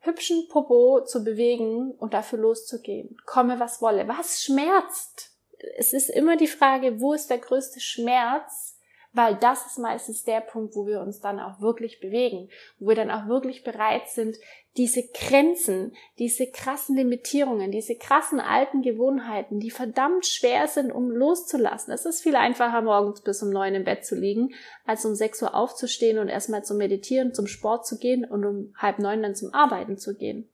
hübschen 0.00 0.48
Popo 0.48 1.04
zu 1.04 1.24
bewegen 1.24 1.92
und 1.92 2.12
dafür 2.12 2.38
loszugehen. 2.38 3.16
Komme, 3.24 3.60
was 3.60 3.80
wolle. 3.80 4.06
Was 4.08 4.42
schmerzt? 4.42 5.30
Es 5.76 5.92
ist 5.92 6.10
immer 6.10 6.36
die 6.36 6.48
Frage, 6.48 7.00
wo 7.00 7.14
ist 7.14 7.30
der 7.30 7.38
größte 7.38 7.80
Schmerz, 7.80 8.71
weil 9.12 9.36
das 9.36 9.66
ist 9.66 9.78
meistens 9.78 10.24
der 10.24 10.40
Punkt, 10.40 10.74
wo 10.74 10.86
wir 10.86 11.00
uns 11.00 11.20
dann 11.20 11.38
auch 11.38 11.60
wirklich 11.60 12.00
bewegen, 12.00 12.48
wo 12.78 12.88
wir 12.88 12.94
dann 12.94 13.10
auch 13.10 13.28
wirklich 13.28 13.62
bereit 13.62 14.08
sind, 14.08 14.36
diese 14.78 15.02
Grenzen, 15.12 15.94
diese 16.18 16.50
krassen 16.50 16.96
Limitierungen, 16.96 17.70
diese 17.70 17.94
krassen 17.94 18.40
alten 18.40 18.80
Gewohnheiten, 18.80 19.60
die 19.60 19.70
verdammt 19.70 20.24
schwer 20.24 20.66
sind, 20.66 20.90
um 20.90 21.10
loszulassen. 21.10 21.92
Es 21.92 22.06
ist 22.06 22.22
viel 22.22 22.36
einfacher, 22.36 22.80
morgens 22.80 23.20
bis 23.20 23.42
um 23.42 23.50
neun 23.50 23.74
im 23.74 23.84
Bett 23.84 24.06
zu 24.06 24.14
liegen, 24.14 24.54
als 24.86 25.04
um 25.04 25.14
sechs 25.14 25.42
Uhr 25.42 25.54
aufzustehen 25.54 26.18
und 26.18 26.28
erstmal 26.28 26.64
zu 26.64 26.74
meditieren, 26.74 27.34
zum 27.34 27.46
Sport 27.46 27.86
zu 27.86 27.98
gehen 27.98 28.24
und 28.24 28.46
um 28.46 28.74
halb 28.78 28.98
neun 28.98 29.22
dann 29.22 29.34
zum 29.34 29.52
Arbeiten 29.52 29.98
zu 29.98 30.16
gehen. 30.16 30.48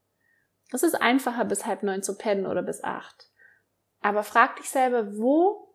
Es 0.72 0.82
ist 0.82 0.94
einfacher, 0.94 1.44
bis 1.44 1.64
halb 1.64 1.84
neun 1.84 2.02
zu 2.02 2.16
pennen 2.16 2.46
oder 2.46 2.62
bis 2.62 2.82
acht. 2.82 3.30
Aber 4.00 4.24
frag 4.24 4.56
dich 4.56 4.68
selber, 4.68 5.16
wo 5.16 5.67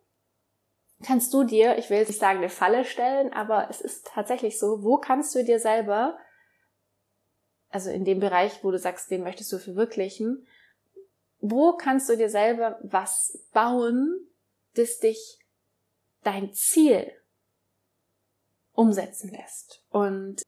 kannst 1.04 1.32
du 1.32 1.44
dir, 1.44 1.78
ich 1.78 1.90
will 1.90 1.98
jetzt 1.98 2.08
nicht 2.08 2.20
sagen, 2.20 2.38
eine 2.38 2.48
Falle 2.48 2.84
stellen, 2.84 3.32
aber 3.32 3.68
es 3.70 3.80
ist 3.80 4.06
tatsächlich 4.06 4.58
so, 4.58 4.82
wo 4.82 4.96
kannst 4.96 5.34
du 5.34 5.44
dir 5.44 5.60
selber, 5.60 6.18
also 7.68 7.90
in 7.90 8.04
dem 8.04 8.20
Bereich, 8.20 8.64
wo 8.64 8.70
du 8.70 8.78
sagst, 8.78 9.10
den 9.10 9.22
möchtest 9.22 9.52
du 9.52 9.58
verwirklichen, 9.58 10.46
wo 11.40 11.76
kannst 11.76 12.08
du 12.08 12.16
dir 12.16 12.30
selber 12.30 12.78
was 12.82 13.46
bauen, 13.52 14.28
das 14.74 14.98
dich 14.98 15.38
dein 16.22 16.52
Ziel 16.52 17.12
umsetzen 18.72 19.30
lässt? 19.30 19.84
Und 19.90 20.42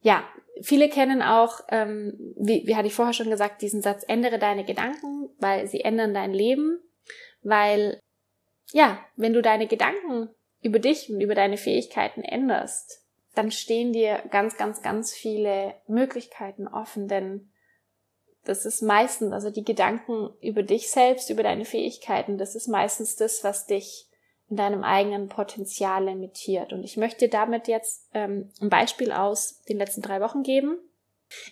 ja, 0.00 0.26
viele 0.62 0.88
kennen 0.88 1.20
auch, 1.20 1.60
ähm, 1.68 2.34
wie, 2.36 2.66
wie 2.66 2.74
hatte 2.74 2.88
ich 2.88 2.94
vorher 2.94 3.12
schon 3.12 3.28
gesagt, 3.28 3.60
diesen 3.60 3.82
Satz, 3.82 4.02
ändere 4.08 4.38
deine 4.38 4.64
Gedanken, 4.64 5.28
weil 5.38 5.66
sie 5.66 5.82
ändern 5.82 6.14
dein 6.14 6.32
Leben, 6.32 6.80
weil 7.42 8.00
ja, 8.72 8.98
wenn 9.16 9.32
du 9.32 9.42
deine 9.42 9.66
Gedanken 9.66 10.28
über 10.62 10.78
dich 10.78 11.10
und 11.10 11.20
über 11.20 11.34
deine 11.34 11.56
Fähigkeiten 11.56 12.22
änderst, 12.22 13.04
dann 13.34 13.50
stehen 13.50 13.92
dir 13.92 14.22
ganz, 14.30 14.56
ganz, 14.56 14.82
ganz 14.82 15.12
viele 15.12 15.74
Möglichkeiten 15.86 16.66
offen, 16.66 17.08
denn 17.08 17.50
das 18.44 18.64
ist 18.64 18.82
meistens, 18.82 19.32
also 19.32 19.50
die 19.50 19.64
Gedanken 19.64 20.30
über 20.40 20.62
dich 20.62 20.90
selbst, 20.90 21.30
über 21.30 21.42
deine 21.42 21.64
Fähigkeiten, 21.64 22.38
das 22.38 22.54
ist 22.54 22.68
meistens 22.68 23.16
das, 23.16 23.44
was 23.44 23.66
dich 23.66 24.08
in 24.48 24.56
deinem 24.56 24.82
eigenen 24.82 25.28
Potenzial 25.28 26.04
limitiert. 26.04 26.72
Und 26.72 26.82
ich 26.82 26.96
möchte 26.96 27.28
damit 27.28 27.68
jetzt 27.68 28.08
ähm, 28.14 28.50
ein 28.60 28.68
Beispiel 28.68 29.12
aus 29.12 29.62
den 29.68 29.78
letzten 29.78 30.02
drei 30.02 30.20
Wochen 30.20 30.42
geben. 30.42 30.78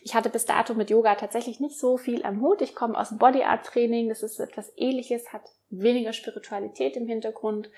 Ich 0.03 0.15
hatte 0.15 0.31
bis 0.31 0.45
dato 0.45 0.75
mit 0.75 0.91
Yoga 0.91 1.15
tatsächlich 1.15 1.61
nicht 1.61 1.79
so 1.79 1.97
viel 1.97 2.25
am 2.25 2.41
Hut. 2.41 2.63
Ich 2.63 2.75
komme 2.75 2.99
aus 2.99 3.17
Body 3.17 3.43
Art 3.43 3.67
Training, 3.67 4.09
das 4.09 4.23
ist 4.23 4.41
etwas 4.41 4.73
ähnliches, 4.77 5.33
hat 5.33 5.43
weniger 5.71 6.13
Spiritualität 6.13 6.97
im 6.97 7.07
Hintergrund. 7.07 7.71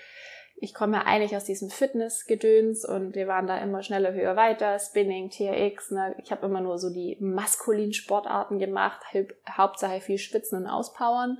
Ich 0.62 0.74
komme 0.74 0.98
ja 0.98 1.04
eigentlich 1.06 1.34
aus 1.34 1.44
diesem 1.44 1.70
Fitness-Gedöns 1.70 2.84
und 2.84 3.14
wir 3.14 3.26
waren 3.26 3.46
da 3.46 3.56
immer 3.58 3.82
schneller, 3.82 4.12
höher, 4.12 4.36
weiter, 4.36 4.78
Spinning, 4.78 5.30
TRX. 5.30 5.90
Ne? 5.92 6.14
Ich 6.22 6.30
habe 6.30 6.44
immer 6.44 6.60
nur 6.60 6.78
so 6.78 6.90
die 6.90 7.16
maskulinen 7.18 7.94
Sportarten 7.94 8.58
gemacht, 8.58 9.00
Hauptsache 9.48 10.02
viel 10.02 10.18
Schwitzen 10.18 10.58
und 10.58 10.66
Auspowern. 10.68 11.38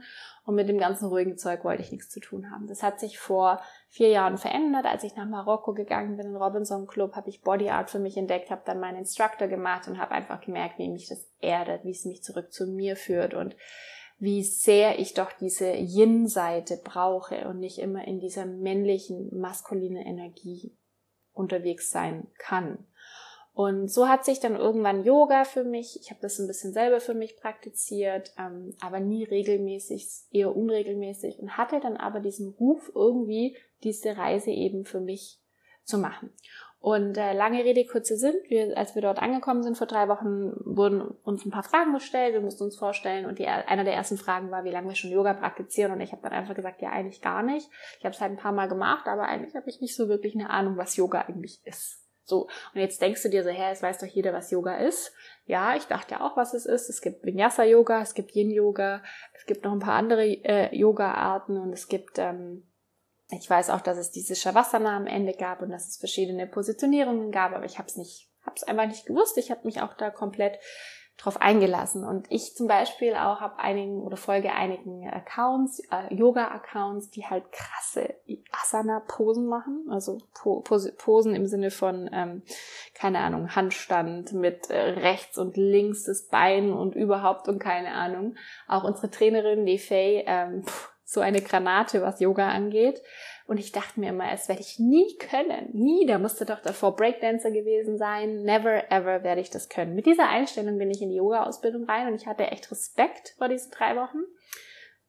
Und 0.51 0.57
mit 0.57 0.69
dem 0.69 0.79
ganzen 0.79 1.07
ruhigen 1.07 1.39
Zeug 1.39 1.63
wollte 1.63 1.81
ich 1.81 1.93
nichts 1.93 2.09
zu 2.09 2.19
tun 2.19 2.51
haben. 2.51 2.67
Das 2.67 2.83
hat 2.83 2.99
sich 2.99 3.21
vor 3.21 3.63
vier 3.87 4.09
Jahren 4.09 4.37
verändert. 4.37 4.85
Als 4.85 5.05
ich 5.05 5.15
nach 5.15 5.29
Marokko 5.29 5.75
gegangen 5.75 6.17
bin, 6.17 6.27
in 6.27 6.35
Robinson 6.35 6.89
Club, 6.89 7.15
habe 7.15 7.29
ich 7.29 7.43
Body 7.43 7.71
Art 7.71 7.89
für 7.89 8.01
mich 8.01 8.17
entdeckt, 8.17 8.51
habe 8.51 8.63
dann 8.65 8.81
meinen 8.81 8.99
Instructor 8.99 9.47
gemacht 9.47 9.87
und 9.87 10.01
habe 10.01 10.11
einfach 10.11 10.41
gemerkt, 10.41 10.81
wie 10.81 10.89
mich 10.89 11.09
das 11.09 11.25
erdet, 11.39 11.85
wie 11.85 11.93
es 11.93 12.05
mich 12.05 12.25
zurück 12.25 12.53
zu 12.53 12.67
mir 12.67 12.97
führt 12.97 13.33
und 13.33 13.55
wie 14.19 14.43
sehr 14.43 14.99
ich 14.99 15.15
doch 15.15 15.31
diese 15.31 15.71
Yin-Seite 15.71 16.81
brauche 16.83 17.47
und 17.47 17.61
nicht 17.61 17.79
immer 17.79 18.05
in 18.09 18.19
dieser 18.19 18.45
männlichen, 18.45 19.31
maskulinen 19.39 20.05
Energie 20.05 20.77
unterwegs 21.33 21.91
sein 21.93 22.27
kann. 22.39 22.89
Und 23.53 23.91
so 23.91 24.09
hat 24.09 24.25
sich 24.25 24.41
dann 24.41 24.57
irgendwann 24.57 25.05
Yoga 25.05 25.45
für 25.45 25.65
mich, 25.65 25.99
ich 26.01 26.11
habe 26.11 26.21
das 26.23 26.39
ein 26.39 26.47
bisschen 26.47 26.73
selber 26.73 27.01
für 27.01 27.15
mich 27.15 27.37
praktiziert, 27.37 28.33
ähm, 28.39 28.75
aber 28.81 29.01
nie 29.01 29.25
regelmäßig, 29.25 30.09
eher 30.31 30.55
unregelmäßig 30.55 31.39
und 31.41 31.57
hatte 31.57 31.81
dann 31.81 31.97
aber 31.97 32.21
diesen 32.21 32.49
Ruf 32.49 32.91
irgendwie, 32.95 33.57
diese 33.83 34.17
Reise 34.17 34.51
eben 34.51 34.85
für 34.85 35.01
mich 35.01 35.41
zu 35.85 35.99
machen. 35.99 36.31
Und 36.79 37.19
äh, 37.19 37.35
lange 37.35 37.63
Rede, 37.63 37.85
kurze 37.85 38.17
Sinn, 38.17 38.33
wir, 38.49 38.79
als 38.79 38.95
wir 38.95 39.03
dort 39.03 39.21
angekommen 39.21 39.63
sind 39.63 39.77
vor 39.77 39.87
drei 39.87 40.09
Wochen, 40.09 40.53
wurden 40.65 41.03
uns 41.03 41.45
ein 41.45 41.51
paar 41.51 41.63
Fragen 41.63 41.93
gestellt, 41.93 42.33
wir 42.33 42.41
mussten 42.41 42.65
uns 42.65 42.79
vorstellen 42.79 43.27
und 43.27 43.39
die, 43.39 43.47
einer 43.47 43.85
der 43.85 43.93
ersten 43.93 44.17
Fragen 44.17 44.51
war, 44.51 44.65
wie 44.65 44.71
lange 44.71 44.89
wir 44.89 44.95
schon 44.95 45.11
Yoga 45.11 45.35
praktizieren 45.35 45.93
und 45.93 46.01
ich 46.01 46.13
habe 46.13 46.23
dann 46.23 46.33
einfach 46.33 46.55
gesagt, 46.55 46.81
ja 46.81 46.89
eigentlich 46.89 47.21
gar 47.21 47.43
nicht. 47.43 47.69
Ich 47.99 48.05
habe 48.07 48.15
es 48.15 48.21
halt 48.23 48.33
ein 48.33 48.39
paar 48.39 48.53
Mal 48.53 48.69
gemacht, 48.69 49.09
aber 49.09 49.25
eigentlich 49.25 49.55
habe 49.55 49.69
ich 49.69 49.83
nicht 49.83 49.95
so 49.95 50.09
wirklich 50.09 50.35
eine 50.35 50.49
Ahnung, 50.49 50.79
was 50.79 50.97
Yoga 50.97 51.21
eigentlich 51.21 51.61
ist. 51.65 52.00
So, 52.31 52.49
und 52.75 52.81
jetzt 52.81 53.03
denkst 53.03 53.23
du 53.23 53.29
dir 53.29 53.45
so, 53.45 53.51
hä, 53.51 53.73
es 53.73 53.83
weiß 53.83 53.99
doch 53.99 54.07
jeder, 54.07 54.33
was 54.33 54.51
Yoga 54.51 54.77
ist. 54.77 55.13
Ja, 55.45 55.77
ich 55.77 55.85
dachte 55.85 56.15
ja 56.15 56.21
auch, 56.23 56.37
was 56.37 56.55
es 56.55 56.65
ist. 56.65 56.89
Es 56.89 57.03
gibt 57.03 57.25
Vinyasa-Yoga, 57.25 58.01
es 58.01 58.15
gibt 58.15 58.35
Yin-Yoga, 58.35 59.03
es 59.35 59.45
gibt 59.45 59.65
noch 59.65 59.73
ein 59.73 59.81
paar 59.81 59.95
andere 59.95 60.25
äh, 60.25 60.75
Yoga-Arten 60.75 61.59
und 61.59 61.73
es 61.73 61.89
gibt 61.89 62.19
ähm, 62.19 62.63
ich 63.33 63.49
weiß 63.49 63.71
auch, 63.71 63.81
dass 63.81 63.99
es 63.99 64.11
diese 64.11 64.35
Shavasana 64.35 64.97
am 64.97 65.07
Ende 65.07 65.35
gab 65.35 65.63
und 65.63 65.71
dass 65.71 65.89
es 65.89 65.97
verschiedene 65.97 66.47
Positionierungen 66.47 67.31
gab, 67.31 67.53
aber 67.53 67.65
ich 67.65 67.79
habe 67.79 67.89
es 67.89 67.97
nicht, 67.97 68.29
habe 68.43 68.57
es 68.57 68.65
einfach 68.65 68.87
nicht 68.87 69.07
gewusst. 69.07 69.39
Ich 69.39 69.51
habe 69.51 69.61
mich 69.65 69.81
auch 69.83 69.95
da 69.95 70.11
komplett 70.11 70.59
drauf 71.21 71.41
eingelassen. 71.41 72.05
Und 72.05 72.27
ich 72.31 72.55
zum 72.55 72.67
Beispiel 72.67 73.15
auch 73.15 73.41
habe 73.41 73.59
einigen 73.59 74.03
oder 74.03 74.17
folge 74.17 74.53
einigen 74.53 75.09
Accounts, 75.09 75.81
äh, 75.91 76.15
Yoga-Accounts, 76.15 77.11
die 77.11 77.27
halt 77.27 77.53
krasse 77.53 78.15
Asana-Posen 78.53 79.47
machen. 79.47 79.87
Also 79.91 80.19
po 80.35 80.63
Posen 80.63 81.35
im 81.35 81.47
Sinne 81.47 81.71
von, 81.71 82.09
ähm, 82.13 82.43
keine 82.95 83.19
Ahnung, 83.21 83.55
Handstand 83.55 84.33
mit 84.33 84.71
äh, 84.71 84.79
rechts 84.79 85.37
und 85.39 85.57
links 85.57 86.05
das 86.05 86.29
Bein 86.29 86.73
und 86.73 86.95
überhaupt 86.95 87.49
und 87.49 87.59
keine 87.59 87.93
Ahnung. 87.93 88.37
Auch 88.67 88.85
unsere 88.85 89.11
Trainerin, 89.11 89.67
die 89.67 89.79
Faye, 89.79 90.25
ähm, 90.27 90.65
so 91.11 91.21
eine 91.21 91.43
Granate, 91.43 92.03
was 92.03 92.21
Yoga 92.21 92.51
angeht. 92.51 93.03
Und 93.49 93.59
ich 93.59 93.73
dachte 93.73 93.99
mir 93.99 94.11
immer, 94.11 94.31
es 94.33 94.49
werde 94.49 94.61
ich 94.61 94.79
nie 94.79 95.19
können. 95.19 95.71
Nie, 95.73 96.07
da 96.07 96.19
musste 96.19 96.45
doch 96.45 96.61
davor 96.61 96.95
Breakdancer 96.95 97.51
gewesen 97.51 97.99
sein. 97.99 98.43
Never 98.43 98.89
ever 98.93 99.25
werde 99.25 99.41
ich 99.41 99.51
das 99.51 99.69
können. 99.69 99.97
Mit 99.97 100.07
dieser 100.07 100.29
Einstellung 100.29 100.79
bin 100.79 100.89
ich 100.89 101.03
in 101.03 101.11
die 101.11 101.17
Yoga-Ausbildung 101.17 101.85
rein 101.85 102.07
und 102.07 102.15
ich 102.15 102.29
hatte 102.29 102.45
echt 102.45 102.71
Respekt 102.71 103.35
vor 103.39 103.49
diesen 103.49 103.73
drei 103.73 103.97
Wochen. 103.97 104.19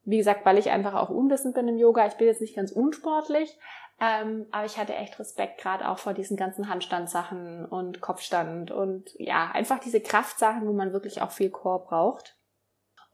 Wie 0.02 0.16
gesagt, 0.16 0.44
weil 0.44 0.58
ich 0.58 0.70
einfach 0.70 0.94
auch 0.94 1.08
unwissend 1.08 1.54
bin 1.54 1.68
im 1.68 1.78
Yoga. 1.78 2.04
Ich 2.08 2.14
bin 2.14 2.26
jetzt 2.26 2.40
nicht 2.40 2.56
ganz 2.56 2.72
unsportlich, 2.72 3.56
ähm, 4.00 4.46
aber 4.50 4.66
ich 4.66 4.78
hatte 4.78 4.96
echt 4.96 5.20
Respekt 5.20 5.60
gerade 5.60 5.88
auch 5.88 5.98
vor 5.98 6.14
diesen 6.14 6.36
ganzen 6.36 6.68
Handstandsachen 6.68 7.64
und 7.64 8.00
Kopfstand 8.00 8.72
und 8.72 9.10
ja, 9.18 9.52
einfach 9.52 9.78
diese 9.78 10.00
Kraftsachen, 10.00 10.66
wo 10.66 10.72
man 10.72 10.92
wirklich 10.92 11.22
auch 11.22 11.30
viel 11.30 11.50
Chor 11.50 11.84
braucht. 11.84 12.36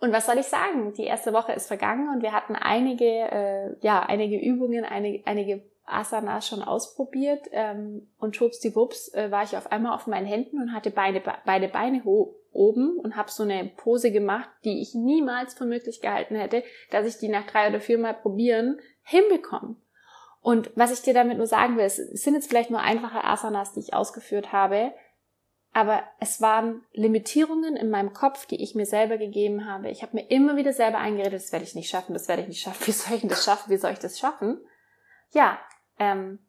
Und 0.01 0.13
was 0.13 0.27
soll 0.27 0.39
ich 0.39 0.47
sagen? 0.47 0.93
Die 0.95 1.05
erste 1.05 1.33
Woche 1.33 1.53
ist 1.53 1.67
vergangen 1.67 2.09
und 2.15 2.23
wir 2.23 2.33
hatten 2.33 2.55
einige, 2.55 3.05
äh, 3.05 3.77
ja, 3.81 4.01
einige 4.01 4.39
Übungen, 4.39 4.85
einige, 4.85 5.27
einige 5.27 5.63
Asanas 5.85 6.47
schon 6.47 6.63
ausprobiert 6.63 7.47
ähm, 7.51 8.09
und 8.19 8.37
schwuppsdiwupps 8.37 9.13
äh, 9.15 9.31
war 9.31 9.43
ich 9.43 9.57
auf 9.57 9.73
einmal 9.73 9.95
auf 9.95 10.07
meinen 10.07 10.27
Händen 10.27 10.61
und 10.61 10.73
hatte 10.73 10.91
beide, 10.91 11.23
beide 11.45 11.69
Beine 11.69 12.03
oben 12.05 12.99
und 12.99 13.17
habe 13.17 13.31
so 13.31 13.43
eine 13.43 13.65
Pose 13.77 14.13
gemacht, 14.13 14.49
die 14.65 14.81
ich 14.81 14.95
niemals 14.95 15.55
für 15.55 15.65
möglich 15.65 16.01
gehalten 16.01 16.37
hätte, 16.37 16.63
dass 16.91 17.07
ich 17.07 17.19
die 17.19 17.29
nach 17.29 17.47
drei 17.47 17.69
oder 17.69 17.81
vier 17.81 17.99
Mal 17.99 18.15
probieren 18.15 18.79
hinbekomme. 19.03 19.77
Und 20.41 20.71
was 20.77 20.93
ich 20.93 21.03
dir 21.03 21.15
damit 21.15 21.39
nur 21.39 21.47
sagen 21.47 21.77
will, 21.77 21.85
es 21.85 21.97
sind 21.97 22.35
jetzt 22.35 22.49
vielleicht 22.49 22.71
nur 22.71 22.81
einfache 22.81 23.25
Asanas, 23.25 23.73
die 23.73 23.81
ich 23.81 23.95
ausgeführt 23.95 24.53
habe, 24.53 24.93
aber 25.79 26.03
es 26.19 26.41
waren 26.41 26.83
Limitierungen 26.93 27.77
in 27.77 27.89
meinem 27.89 28.13
Kopf, 28.13 28.47
die 28.47 28.61
ich 28.61 28.75
mir 28.75 28.85
selber 28.85 29.17
gegeben 29.17 29.65
habe. 29.65 29.91
Ich 29.91 30.03
habe 30.03 30.17
mir 30.17 30.29
immer 30.29 30.57
wieder 30.57 30.73
selber 30.73 30.99
eingeredet, 30.99 31.35
das 31.35 31.53
werde 31.53 31.65
ich 31.65 31.77
nicht 31.77 31.89
schaffen, 31.89 32.15
das 32.15 32.27
werde 32.27 32.43
ich 32.43 32.49
nicht 32.49 32.61
schaffen. 32.61 32.85
Wie 32.87 32.91
soll 32.91 33.17
ich 33.17 33.23
das 33.29 33.45
schaffen? 33.45 33.71
Wie 33.71 33.77
soll 33.77 33.93
ich 33.93 34.01
das 34.01 34.19
schaffen? 34.19 34.59
Ja, 35.31 35.57
ähm, 36.01 36.41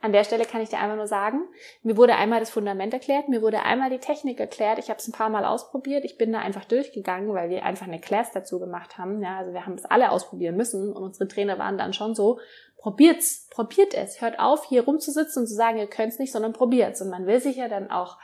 an 0.00 0.12
der 0.12 0.24
Stelle 0.24 0.46
kann 0.46 0.62
ich 0.62 0.70
dir 0.70 0.78
einfach 0.78 0.96
nur 0.96 1.06
sagen, 1.06 1.42
mir 1.82 1.98
wurde 1.98 2.14
einmal 2.14 2.40
das 2.40 2.48
Fundament 2.48 2.94
erklärt, 2.94 3.28
mir 3.28 3.42
wurde 3.42 3.62
einmal 3.62 3.90
die 3.90 3.98
Technik 3.98 4.40
erklärt, 4.40 4.78
ich 4.78 4.88
habe 4.88 4.98
es 4.98 5.06
ein 5.06 5.12
paar 5.12 5.28
Mal 5.28 5.44
ausprobiert, 5.44 6.06
ich 6.06 6.16
bin 6.16 6.32
da 6.32 6.38
einfach 6.38 6.64
durchgegangen, 6.64 7.34
weil 7.34 7.50
wir 7.50 7.64
einfach 7.66 7.86
eine 7.86 8.00
Class 8.00 8.32
dazu 8.32 8.58
gemacht 8.58 8.96
haben. 8.96 9.22
Ja, 9.22 9.36
also 9.36 9.52
wir 9.52 9.66
haben 9.66 9.74
es 9.74 9.84
alle 9.84 10.12
ausprobieren 10.12 10.56
müssen 10.56 10.94
und 10.94 11.02
unsere 11.02 11.28
Trainer 11.28 11.58
waren 11.58 11.76
dann 11.76 11.92
schon 11.92 12.14
so, 12.14 12.40
probiert's, 12.78 13.48
probiert 13.50 13.92
es, 13.92 14.22
hört 14.22 14.38
auf, 14.38 14.64
hier 14.64 14.84
rumzusitzen 14.84 15.42
und 15.42 15.46
zu 15.46 15.54
sagen, 15.54 15.76
ihr 15.76 15.86
könnt's 15.86 16.18
nicht, 16.18 16.32
sondern 16.32 16.54
probiert's. 16.54 17.02
Und 17.02 17.10
man 17.10 17.26
will 17.26 17.40
sich 17.40 17.56
ja 17.56 17.68
dann 17.68 17.90
auch 17.90 18.16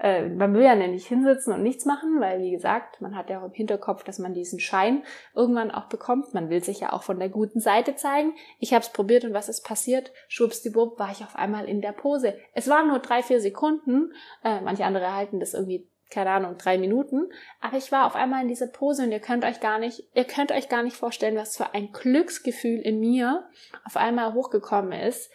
äh, 0.00 0.28
man 0.28 0.54
will 0.54 0.62
ja 0.62 0.74
nicht 0.74 1.06
hinsitzen 1.06 1.52
und 1.52 1.62
nichts 1.62 1.84
machen, 1.84 2.20
weil 2.20 2.40
wie 2.40 2.50
gesagt, 2.50 3.00
man 3.00 3.16
hat 3.16 3.30
ja 3.30 3.40
auch 3.40 3.46
im 3.46 3.52
Hinterkopf, 3.52 4.04
dass 4.04 4.18
man 4.18 4.34
diesen 4.34 4.60
Schein 4.60 5.02
irgendwann 5.34 5.70
auch 5.70 5.86
bekommt. 5.86 6.34
Man 6.34 6.50
will 6.50 6.62
sich 6.62 6.80
ja 6.80 6.92
auch 6.92 7.02
von 7.02 7.18
der 7.18 7.28
guten 7.28 7.60
Seite 7.60 7.94
zeigen. 7.94 8.34
Ich 8.58 8.72
habe 8.72 8.82
es 8.82 8.90
probiert 8.90 9.24
und 9.24 9.34
was 9.34 9.48
ist 9.48 9.64
passiert? 9.64 10.12
Schwuppsdiwupp 10.28 10.98
war 10.98 11.10
ich 11.10 11.22
auf 11.22 11.36
einmal 11.36 11.66
in 11.66 11.80
der 11.80 11.92
Pose. 11.92 12.36
Es 12.52 12.68
waren 12.68 12.88
nur 12.88 12.98
drei, 12.98 13.22
vier 13.22 13.40
Sekunden. 13.40 14.12
Äh, 14.42 14.60
manche 14.60 14.84
andere 14.84 15.14
halten 15.14 15.40
das 15.40 15.54
irgendwie 15.54 15.88
keine 16.10 16.30
Ahnung, 16.30 16.56
drei 16.56 16.78
Minuten. 16.78 17.28
Aber 17.60 17.76
ich 17.76 17.90
war 17.90 18.06
auf 18.06 18.14
einmal 18.14 18.42
in 18.42 18.48
dieser 18.48 18.68
Pose 18.68 19.02
und 19.02 19.12
ihr 19.12 19.20
könnt 19.20 19.44
euch 19.44 19.60
gar 19.60 19.78
nicht, 19.78 20.04
ihr 20.14 20.24
könnt 20.24 20.52
euch 20.52 20.68
gar 20.68 20.82
nicht 20.82 20.96
vorstellen, 20.96 21.36
was 21.36 21.56
für 21.56 21.74
ein 21.74 21.92
Glücksgefühl 21.92 22.78
in 22.78 23.00
mir 23.00 23.48
auf 23.84 23.96
einmal 23.96 24.32
hochgekommen 24.32 24.92
ist, 24.92 25.30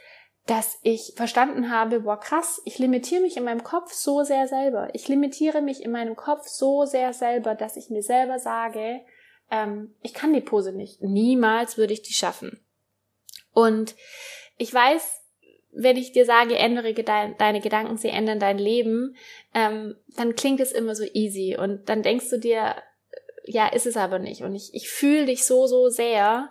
dass 0.50 0.80
ich 0.82 1.14
verstanden 1.16 1.70
habe, 1.70 2.00
boah, 2.00 2.20
krass, 2.20 2.60
ich 2.66 2.80
limitiere 2.80 3.22
mich 3.22 3.38
in 3.38 3.44
meinem 3.44 3.64
Kopf 3.64 3.94
so 3.94 4.24
sehr 4.24 4.48
selber. 4.48 4.90
Ich 4.94 5.08
limitiere 5.08 5.62
mich 5.62 5.84
in 5.84 5.92
meinem 5.92 6.16
Kopf 6.16 6.48
so 6.48 6.86
sehr 6.86 7.14
selber, 7.14 7.54
dass 7.54 7.78
ich 7.78 7.92
mir 7.92 8.02
selber 8.02 8.40
sage, 8.40 9.02
ähm, 9.52 9.94
ich 10.02 10.16
kann 10.16 10.34
die 10.34 10.42
Pose 10.42 10.74
nicht. 10.74 11.04
Niemals 11.04 11.78
würde 11.78 11.94
ich 11.94 12.02
die 12.02 12.14
schaffen. 12.14 12.60
Und 13.54 13.96
ich 14.58 14.74
weiß, 14.74 15.22
wenn 15.72 15.98
ich 15.98 16.14
dir 16.14 16.26
sage, 16.26 16.58
ändere 16.58 16.96
deine 16.96 17.62
Gedanken, 17.62 17.98
sie 17.98 18.10
ändern 18.10 18.40
dein 18.40 18.58
Leben, 18.58 19.16
ähm, 19.54 19.98
dann 20.16 20.36
klingt 20.36 20.62
es 20.62 20.72
immer 20.72 20.96
so 20.96 21.04
easy. 21.14 21.58
Und 21.60 21.90
dann 21.90 22.02
denkst 22.02 22.32
du 22.32 22.40
dir, 22.40 22.74
ja, 23.46 23.68
ist 23.68 23.86
es 23.86 23.98
aber 23.98 24.18
nicht. 24.18 24.42
Und 24.42 24.56
ich, 24.56 24.74
ich 24.74 24.90
fühle 24.90 25.28
dich 25.28 25.46
so, 25.46 25.68
so 25.68 25.90
sehr. 25.90 26.50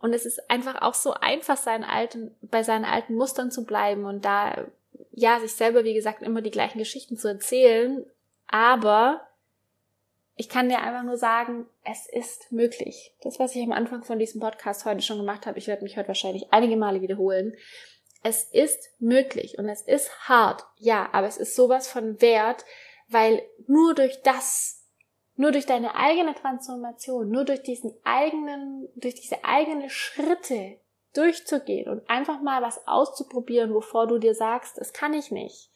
Und 0.00 0.14
es 0.14 0.24
ist 0.24 0.50
einfach 0.50 0.80
auch 0.82 0.94
so 0.94 1.12
einfach, 1.12 1.56
seinen 1.56 1.84
alten, 1.84 2.34
bei 2.40 2.62
seinen 2.62 2.84
alten 2.84 3.14
Mustern 3.14 3.50
zu 3.50 3.64
bleiben 3.64 4.06
und 4.06 4.24
da, 4.24 4.66
ja, 5.12 5.38
sich 5.40 5.54
selber, 5.54 5.84
wie 5.84 5.94
gesagt, 5.94 6.22
immer 6.22 6.40
die 6.40 6.50
gleichen 6.50 6.78
Geschichten 6.78 7.16
zu 7.18 7.28
erzählen. 7.28 8.04
Aber 8.48 9.20
ich 10.36 10.48
kann 10.48 10.70
dir 10.70 10.80
einfach 10.80 11.02
nur 11.02 11.18
sagen, 11.18 11.66
es 11.84 12.08
ist 12.08 12.50
möglich. 12.50 13.14
Das, 13.20 13.38
was 13.38 13.54
ich 13.54 13.62
am 13.62 13.72
Anfang 13.72 14.02
von 14.04 14.18
diesem 14.18 14.40
Podcast 14.40 14.86
heute 14.86 15.02
schon 15.02 15.18
gemacht 15.18 15.44
habe, 15.44 15.58
ich 15.58 15.66
werde 15.66 15.82
mich 15.82 15.98
heute 15.98 16.08
wahrscheinlich 16.08 16.50
einige 16.50 16.78
Male 16.78 17.02
wiederholen. 17.02 17.54
Es 18.22 18.44
ist 18.44 18.90
möglich 18.98 19.58
und 19.58 19.68
es 19.68 19.82
ist 19.82 20.28
hart, 20.28 20.64
ja, 20.76 21.10
aber 21.12 21.26
es 21.26 21.36
ist 21.36 21.56
sowas 21.56 21.88
von 21.88 22.22
wert, 22.22 22.64
weil 23.08 23.42
nur 23.66 23.94
durch 23.94 24.22
das 24.22 24.79
nur 25.40 25.52
durch 25.52 25.64
deine 25.64 25.94
eigene 25.94 26.34
Transformation, 26.34 27.30
nur 27.30 27.46
durch 27.46 27.62
diesen 27.62 27.94
eigenen, 28.04 28.90
durch 28.94 29.14
diese 29.14 29.42
eigenen 29.42 29.88
Schritte 29.88 30.76
durchzugehen 31.14 31.88
und 31.90 32.08
einfach 32.10 32.42
mal 32.42 32.60
was 32.60 32.86
auszuprobieren, 32.86 33.72
wovor 33.72 34.06
du 34.06 34.18
dir 34.18 34.34
sagst, 34.34 34.76
das 34.76 34.92
kann 34.92 35.14
ich 35.14 35.30
nicht. 35.30 35.70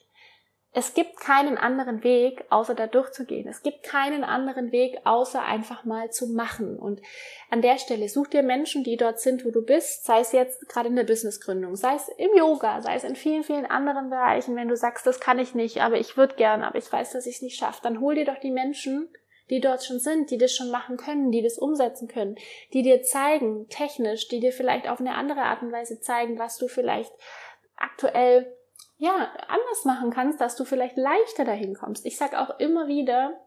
Es 0.73 0.93
gibt 0.93 1.19
keinen 1.19 1.57
anderen 1.57 2.05
Weg, 2.05 2.45
außer 2.51 2.75
da 2.75 2.87
durchzugehen. 2.87 3.49
Es 3.49 3.63
gibt 3.63 3.85
keinen 3.85 4.23
anderen 4.23 4.71
Weg, 4.71 4.99
außer 5.05 5.41
einfach 5.43 5.87
mal 5.87 6.11
zu 6.11 6.27
machen. 6.27 6.79
Und 6.79 7.01
an 7.49 7.63
der 7.63 7.79
Stelle 7.79 8.11
such 8.11 8.27
dir 8.27 8.43
Menschen, 8.43 8.85
die 8.85 8.99
dort 8.99 9.19
sind, 9.19 9.47
wo 9.47 9.51
du 9.51 9.63
bist, 9.63 10.05
sei 10.05 10.21
es 10.21 10.33
jetzt 10.33 10.69
gerade 10.69 10.91
in 10.91 10.97
der 10.97 11.05
Businessgründung, 11.05 11.75
sei 11.75 11.95
es 11.95 12.09
im 12.19 12.37
Yoga, 12.37 12.83
sei 12.83 12.97
es 12.97 13.05
in 13.05 13.17
vielen, 13.17 13.45
vielen 13.45 13.65
anderen 13.65 14.11
Bereichen. 14.11 14.57
Wenn 14.57 14.69
du 14.69 14.77
sagst, 14.77 15.07
das 15.07 15.21
kann 15.21 15.39
ich 15.39 15.55
nicht, 15.55 15.81
aber 15.81 15.97
ich 15.97 16.19
würde 16.19 16.35
gern, 16.35 16.63
aber 16.63 16.77
ich 16.77 16.93
weiß, 16.93 17.13
dass 17.13 17.25
ich 17.25 17.37
es 17.37 17.43
nicht 17.43 17.57
schaffe, 17.57 17.81
dann 17.83 18.01
hol 18.01 18.15
dir 18.15 18.27
doch 18.27 18.41
die 18.41 18.51
Menschen, 18.51 19.09
die 19.51 19.61
dort 19.61 19.85
schon 19.85 19.99
sind, 19.99 20.31
die 20.31 20.39
das 20.39 20.53
schon 20.53 20.71
machen 20.71 20.97
können, 20.97 21.31
die 21.31 21.43
das 21.43 21.59
umsetzen 21.59 22.09
können, 22.09 22.37
die 22.73 22.83
dir 22.83 23.03
zeigen, 23.03 23.69
technisch, 23.69 24.29
die 24.29 24.41
dir 24.41 24.53
vielleicht 24.53 24.89
auf 24.89 25.01
eine 25.01 25.15
andere 25.15 25.43
Art 25.43 25.63
und 25.63 25.73
Weise 25.73 26.01
zeigen, 26.01 26.39
was 26.39 26.57
du 26.57 26.69
vielleicht 26.69 27.13
aktuell 27.77 28.57
ja 28.97 29.33
anders 29.49 29.85
machen 29.85 30.11
kannst, 30.11 30.41
dass 30.41 30.57
du 30.57 30.65
vielleicht 30.65 30.97
leichter 30.97 31.45
dahin 31.45 31.75
kommst. 31.75 32.07
Ich 32.07 32.17
sage 32.17 32.41
auch 32.41 32.59
immer 32.59 32.87
wieder, 32.87 33.41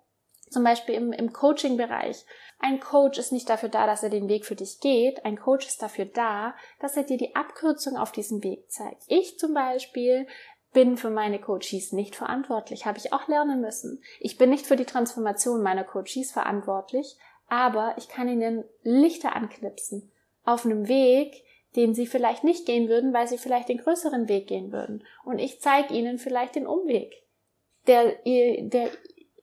zum 0.49 0.63
Beispiel 0.63 0.95
im, 0.95 1.12
im 1.12 1.33
Coaching-Bereich, 1.33 2.25
ein 2.60 2.79
Coach 2.79 3.19
ist 3.19 3.31
nicht 3.31 3.49
dafür 3.49 3.69
da, 3.69 3.86
dass 3.86 4.03
er 4.03 4.10
den 4.10 4.29
Weg 4.29 4.45
für 4.45 4.55
dich 4.55 4.79
geht. 4.79 5.25
Ein 5.25 5.38
Coach 5.38 5.67
ist 5.67 5.81
dafür 5.81 6.05
da, 6.05 6.55
dass 6.79 6.97
er 6.97 7.03
dir 7.03 7.17
die 7.17 7.36
Abkürzung 7.36 7.97
auf 7.97 8.12
diesem 8.12 8.43
Weg 8.43 8.71
zeigt. 8.71 9.03
Ich 9.07 9.38
zum 9.38 9.53
Beispiel 9.53 10.27
bin 10.73 10.97
für 10.97 11.10
meine 11.10 11.39
Coaches 11.39 11.91
nicht 11.91 12.15
verantwortlich, 12.15 12.86
habe 12.86 12.97
ich 12.97 13.13
auch 13.13 13.27
lernen 13.27 13.62
müssen. 13.62 14.01
Ich 14.19 14.38
bin 14.38 14.49
nicht 14.49 14.65
für 14.65 14.75
die 14.75 14.86
Transformation 14.86 15.63
meiner 15.63 15.84
Coaches 15.84 16.32
verantwortlich, 16.32 17.17
aber 17.47 17.95
ich 17.97 18.10
kann 18.10 18.27
ihnen 18.27 18.63
Lichter 18.84 19.36
anknipsen 19.36 20.12
auf 20.43 20.65
einem 20.65 20.88
Weg, 20.88 21.43
den 21.75 21.93
sie 21.93 22.08
vielleicht 22.08 22.43
nicht 22.43 22.65
gehen 22.65 22.89
würden, 22.89 23.13
weil 23.13 23.27
sie 23.27 23.38
vielleicht 23.38 23.69
den 23.69 23.77
größeren 23.77 24.27
Weg 24.27 24.47
gehen 24.47 24.71
würden. 24.71 25.03
Und 25.23 25.39
ich 25.39 25.62
zeige 25.62 25.93
ihnen 25.93 26.17
vielleicht 26.17 26.56
den 26.56 26.67
Umweg, 26.67 27.13
der, 27.86 28.15
der, 28.25 28.89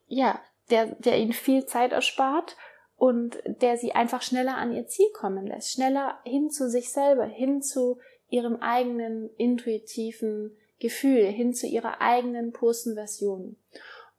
ja, 0.06 0.40
der, 0.70 0.86
der 0.96 1.18
ihnen 1.18 1.32
viel 1.32 1.66
Zeit 1.66 1.92
erspart 1.92 2.56
und 2.96 3.38
der 3.46 3.76
sie 3.76 3.92
einfach 3.92 4.22
schneller 4.22 4.56
an 4.56 4.72
ihr 4.72 4.86
Ziel 4.86 5.06
kommen 5.14 5.46
lässt, 5.46 5.72
schneller 5.72 6.18
hin 6.24 6.50
zu 6.50 6.68
sich 6.68 6.92
selber, 6.92 7.24
hin 7.24 7.62
zu 7.62 7.98
ihrem 8.28 8.56
eigenen 8.56 9.30
intuitiven 9.36 10.56
Gefühl 10.84 11.24
hin 11.24 11.54
zu 11.54 11.66
ihrer 11.66 12.02
eigenen 12.02 12.52
puren 12.52 12.92
Version. 12.94 13.56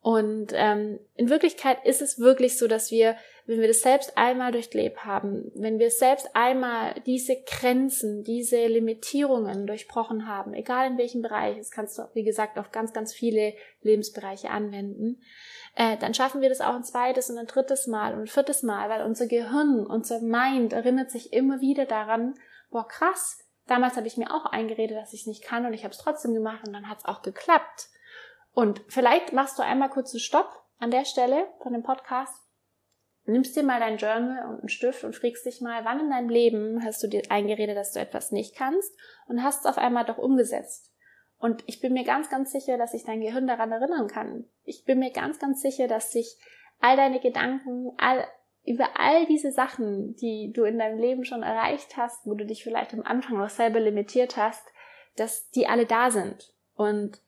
Und 0.02 0.52
ähm, 0.56 1.00
in 1.16 1.30
Wirklichkeit 1.30 1.78
ist 1.86 2.02
es 2.02 2.20
wirklich 2.20 2.58
so, 2.58 2.68
dass 2.68 2.90
wir, 2.90 3.16
wenn 3.46 3.62
wir 3.62 3.68
das 3.68 3.82
selbst 3.82 4.18
einmal 4.18 4.52
durchlebt 4.52 5.06
haben, 5.06 5.52
wenn 5.54 5.78
wir 5.78 5.92
selbst 5.92 6.36
einmal 6.36 6.96
diese 7.06 7.36
Grenzen, 7.44 8.24
diese 8.24 8.66
Limitierungen 8.66 9.68
durchbrochen 9.68 10.28
haben, 10.28 10.56
egal 10.56 10.88
in 10.90 10.98
welchem 10.98 11.22
Bereich, 11.22 11.58
das 11.58 11.70
kannst 11.70 12.00
du, 12.00 12.04
wie 12.16 12.24
gesagt, 12.24 12.58
auf 12.58 12.72
ganz, 12.72 12.94
ganz 12.94 13.14
viele 13.14 13.54
Lebensbereiche 13.84 14.50
anwenden, 14.50 15.22
äh, 15.76 15.98
dann 15.98 16.16
schaffen 16.16 16.42
wir 16.42 16.50
das 16.50 16.62
auch 16.62 16.74
ein 16.74 16.84
zweites 16.84 17.30
und 17.30 17.38
ein 17.38 17.48
drittes 17.48 17.86
Mal 17.86 18.14
und 18.14 18.22
ein 18.22 18.28
viertes 18.28 18.64
Mal, 18.64 18.90
weil 18.90 19.06
unser 19.06 19.28
Gehirn, 19.28 19.86
unser 19.86 20.20
Mind 20.20 20.74
erinnert 20.74 21.12
sich 21.12 21.32
immer 21.32 21.62
wieder 21.62 21.86
daran, 21.86 22.34
boah, 22.72 22.88
krass, 22.88 23.45
Damals 23.68 23.98
habe 23.98 24.08
ich 24.08 24.18
mir 24.18 24.32
auch 24.32 24.46
eingeredet, 24.46 24.98
dass 24.98 25.14
ich 25.14 25.22
es 25.22 25.28
nicht 25.28 25.44
kann 25.44 25.66
und 25.66 25.74
ich 25.74 25.84
habe 25.84 25.92
es 25.92 25.98
trotzdem 25.98 26.34
gemacht 26.34 26.68
und 26.68 26.74
dann 26.74 26.90
hat 26.90 27.00
es 27.00 27.06
auch 27.06 27.22
geklappt. 27.22 27.90
Und 28.54 28.82
vielleicht 28.88 29.34
machst 29.34 29.58
du 29.58 29.64
einmal 29.64 29.90
kurz 29.90 30.14
einen 30.14 30.20
Stopp 30.20 30.50
an 30.78 30.92
der 30.92 31.06
Stelle 31.06 31.48
von 31.62 31.74
dem 31.74 31.84
Podcast, 31.84 32.46
nimmst 33.26 33.56
dir 33.56 33.64
mal 33.64 33.80
dein 33.80 33.98
Journal 33.98 34.48
und 34.48 34.60
einen 34.60 34.70
Stift 34.70 35.04
und 35.04 35.16
fragst 35.16 35.46
dich 35.46 35.62
mal, 35.62 35.84
wann 35.84 36.00
in 36.00 36.10
deinem 36.10 36.30
Leben 36.30 36.84
hast 36.84 37.02
du 37.02 37.08
dir 37.08 37.24
eingeredet, 37.30 37.76
dass 37.76 37.92
du 37.92 38.00
etwas 38.00 38.32
nicht 38.32 38.56
kannst 38.56 38.94
und 39.28 39.44
hast 39.44 39.62
es 39.62 39.66
auf 39.66 39.78
einmal 39.78 40.06
doch 40.06 40.18
umgesetzt. 40.18 40.92
Und 41.38 41.64
ich 41.66 41.82
bin 41.82 41.94
mir 41.94 42.06
ganz, 42.06 42.30
ganz 42.30 42.52
sicher, 42.52 42.78
dass 42.78 42.92
sich 42.92 43.04
dein 43.04 43.22
Gehirn 43.22 43.48
daran 43.48 43.72
erinnern 43.72 44.08
kann. 44.08 44.46
Ich 44.64 44.86
bin 44.86 45.00
mir 45.00 45.12
ganz, 45.12 45.40
ganz 45.40 45.62
sicher, 45.62 45.88
dass 45.88 46.12
sich 46.12 46.38
all 46.80 46.96
deine 46.96 47.20
Gedanken, 47.20 47.92
all 47.98 48.26
über 48.66 49.00
all 49.00 49.26
diese 49.28 49.52
Sachen, 49.52 50.16
die 50.16 50.52
du 50.52 50.64
in 50.64 50.80
deinem 50.80 51.00
Leben 51.00 51.24
schon 51.24 51.44
erreicht 51.44 51.98
hast, 51.98 52.26
wo 52.26 52.34
du 52.34 52.46
dich 52.46 52.64
vielleicht 52.64 52.94
am 52.94 53.04
Anfang 53.04 53.38
noch 53.38 53.50
selber 53.50 53.80
limitiert 53.80 54.38
hast, 54.38 54.66
dass 55.16 55.50
die 55.52 55.68
alle 55.68 55.86
da 55.86 56.10
sind. 56.10 56.54
Und 56.76 57.22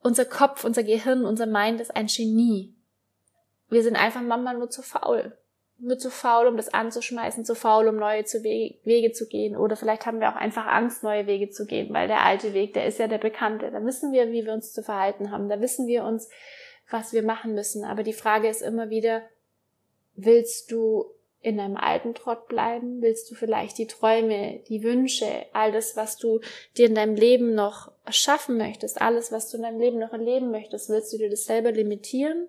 unser 0.00 0.24
Kopf, 0.24 0.64
unser 0.64 0.82
Gehirn, 0.82 1.24
unser 1.24 1.46
Mind 1.46 1.80
ist 1.80 1.94
ein 1.94 2.06
Genie. 2.06 2.74
Wir 3.68 3.82
sind 3.82 3.96
einfach 3.96 4.20
manchmal 4.20 4.58
nur 4.58 4.70
zu 4.70 4.82
faul. 4.82 5.36
Nur 5.78 5.98
zu 5.98 6.10
faul, 6.10 6.46
um 6.46 6.56
das 6.56 6.72
anzuschmeißen, 6.72 7.44
zu 7.44 7.54
faul, 7.54 7.88
um 7.88 7.96
neue 7.96 8.24
Wege 8.24 9.12
zu 9.12 9.28
gehen. 9.28 9.56
Oder 9.56 9.76
vielleicht 9.76 10.06
haben 10.06 10.20
wir 10.20 10.30
auch 10.30 10.36
einfach 10.36 10.66
Angst, 10.66 11.02
neue 11.02 11.26
Wege 11.26 11.50
zu 11.50 11.66
gehen, 11.66 11.92
weil 11.92 12.08
der 12.08 12.24
alte 12.24 12.54
Weg, 12.54 12.74
der 12.74 12.86
ist 12.86 12.98
ja 12.98 13.08
der 13.08 13.18
bekannte. 13.18 13.70
Da 13.70 13.84
wissen 13.84 14.12
wir, 14.12 14.32
wie 14.32 14.44
wir 14.44 14.52
uns 14.52 14.72
zu 14.72 14.82
verhalten 14.82 15.30
haben. 15.30 15.48
Da 15.48 15.60
wissen 15.60 15.86
wir 15.86 16.04
uns, 16.04 16.30
was 16.90 17.12
wir 17.12 17.22
machen 17.22 17.54
müssen. 17.54 17.84
Aber 17.84 18.02
die 18.02 18.12
Frage 18.12 18.48
ist 18.48 18.62
immer 18.62 18.90
wieder, 18.90 19.22
Willst 20.16 20.70
du 20.70 21.06
in 21.40 21.60
einem 21.60 21.76
alten 21.76 22.14
Trott 22.14 22.48
bleiben? 22.48 23.02
Willst 23.02 23.30
du 23.30 23.34
vielleicht 23.34 23.78
die 23.78 23.86
Träume, 23.86 24.60
die 24.68 24.82
Wünsche, 24.82 25.46
all 25.52 25.70
das, 25.70 25.96
was 25.96 26.16
du 26.16 26.40
dir 26.76 26.86
in 26.86 26.94
deinem 26.94 27.14
Leben 27.14 27.54
noch 27.54 27.92
erschaffen 28.04 28.56
möchtest, 28.56 29.00
alles, 29.00 29.30
was 29.30 29.50
du 29.50 29.58
in 29.58 29.62
deinem 29.62 29.78
Leben 29.78 29.98
noch 29.98 30.12
erleben 30.12 30.50
möchtest, 30.50 30.88
willst 30.88 31.12
du 31.12 31.18
dir 31.18 31.30
das 31.30 31.44
selber 31.44 31.70
limitieren, 31.70 32.48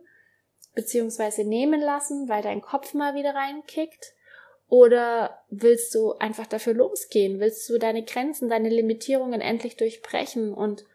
beziehungsweise 0.74 1.44
nehmen 1.44 1.80
lassen, 1.82 2.28
weil 2.28 2.42
dein 2.42 2.62
Kopf 2.62 2.94
mal 2.94 3.14
wieder 3.14 3.36
reinkickt? 3.36 4.14
Oder 4.70 5.44
willst 5.50 5.94
du 5.96 6.14
einfach 6.14 6.48
dafür 6.48 6.74
losgehen? 6.74 7.40
Willst 7.40 7.70
du 7.70 7.78
deine 7.78 8.04
Grenzen, 8.04 8.50
deine 8.50 8.70
Limitierungen 8.70 9.42
endlich 9.42 9.78
durchbrechen 9.78 10.54
und 10.54 10.86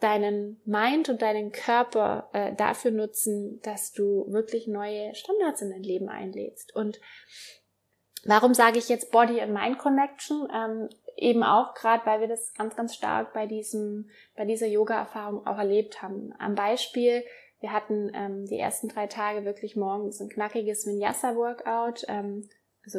deinen 0.00 0.60
Mind 0.64 1.08
und 1.08 1.22
deinen 1.22 1.52
Körper 1.52 2.28
äh, 2.32 2.54
dafür 2.54 2.90
nutzen, 2.90 3.60
dass 3.62 3.92
du 3.92 4.26
wirklich 4.28 4.66
neue 4.66 5.14
Standards 5.14 5.62
in 5.62 5.70
dein 5.70 5.82
Leben 5.82 6.08
einlädst. 6.08 6.74
Und 6.74 7.00
warum 8.24 8.54
sage 8.54 8.78
ich 8.78 8.88
jetzt 8.88 9.10
Body 9.10 9.40
and 9.40 9.54
Mind 9.54 9.78
Connection? 9.78 10.48
Ähm, 10.54 10.88
eben 11.16 11.42
auch 11.42 11.74
gerade, 11.74 12.04
weil 12.06 12.20
wir 12.20 12.28
das 12.28 12.52
ganz, 12.54 12.76
ganz 12.76 12.94
stark 12.94 13.32
bei 13.32 13.46
diesem, 13.46 14.10
bei 14.36 14.44
dieser 14.44 14.66
Yoga-Erfahrung 14.66 15.46
auch 15.46 15.58
erlebt 15.58 16.02
haben. 16.02 16.32
Am 16.38 16.54
Beispiel, 16.54 17.24
wir 17.60 17.72
hatten 17.72 18.10
ähm, 18.14 18.46
die 18.46 18.58
ersten 18.58 18.88
drei 18.88 19.06
Tage 19.06 19.44
wirklich 19.44 19.76
morgens 19.76 20.20
ein 20.20 20.28
knackiges 20.28 20.86
Vinyasa-Workout, 20.86 22.04
ähm, 22.08 22.48
also 22.84 22.98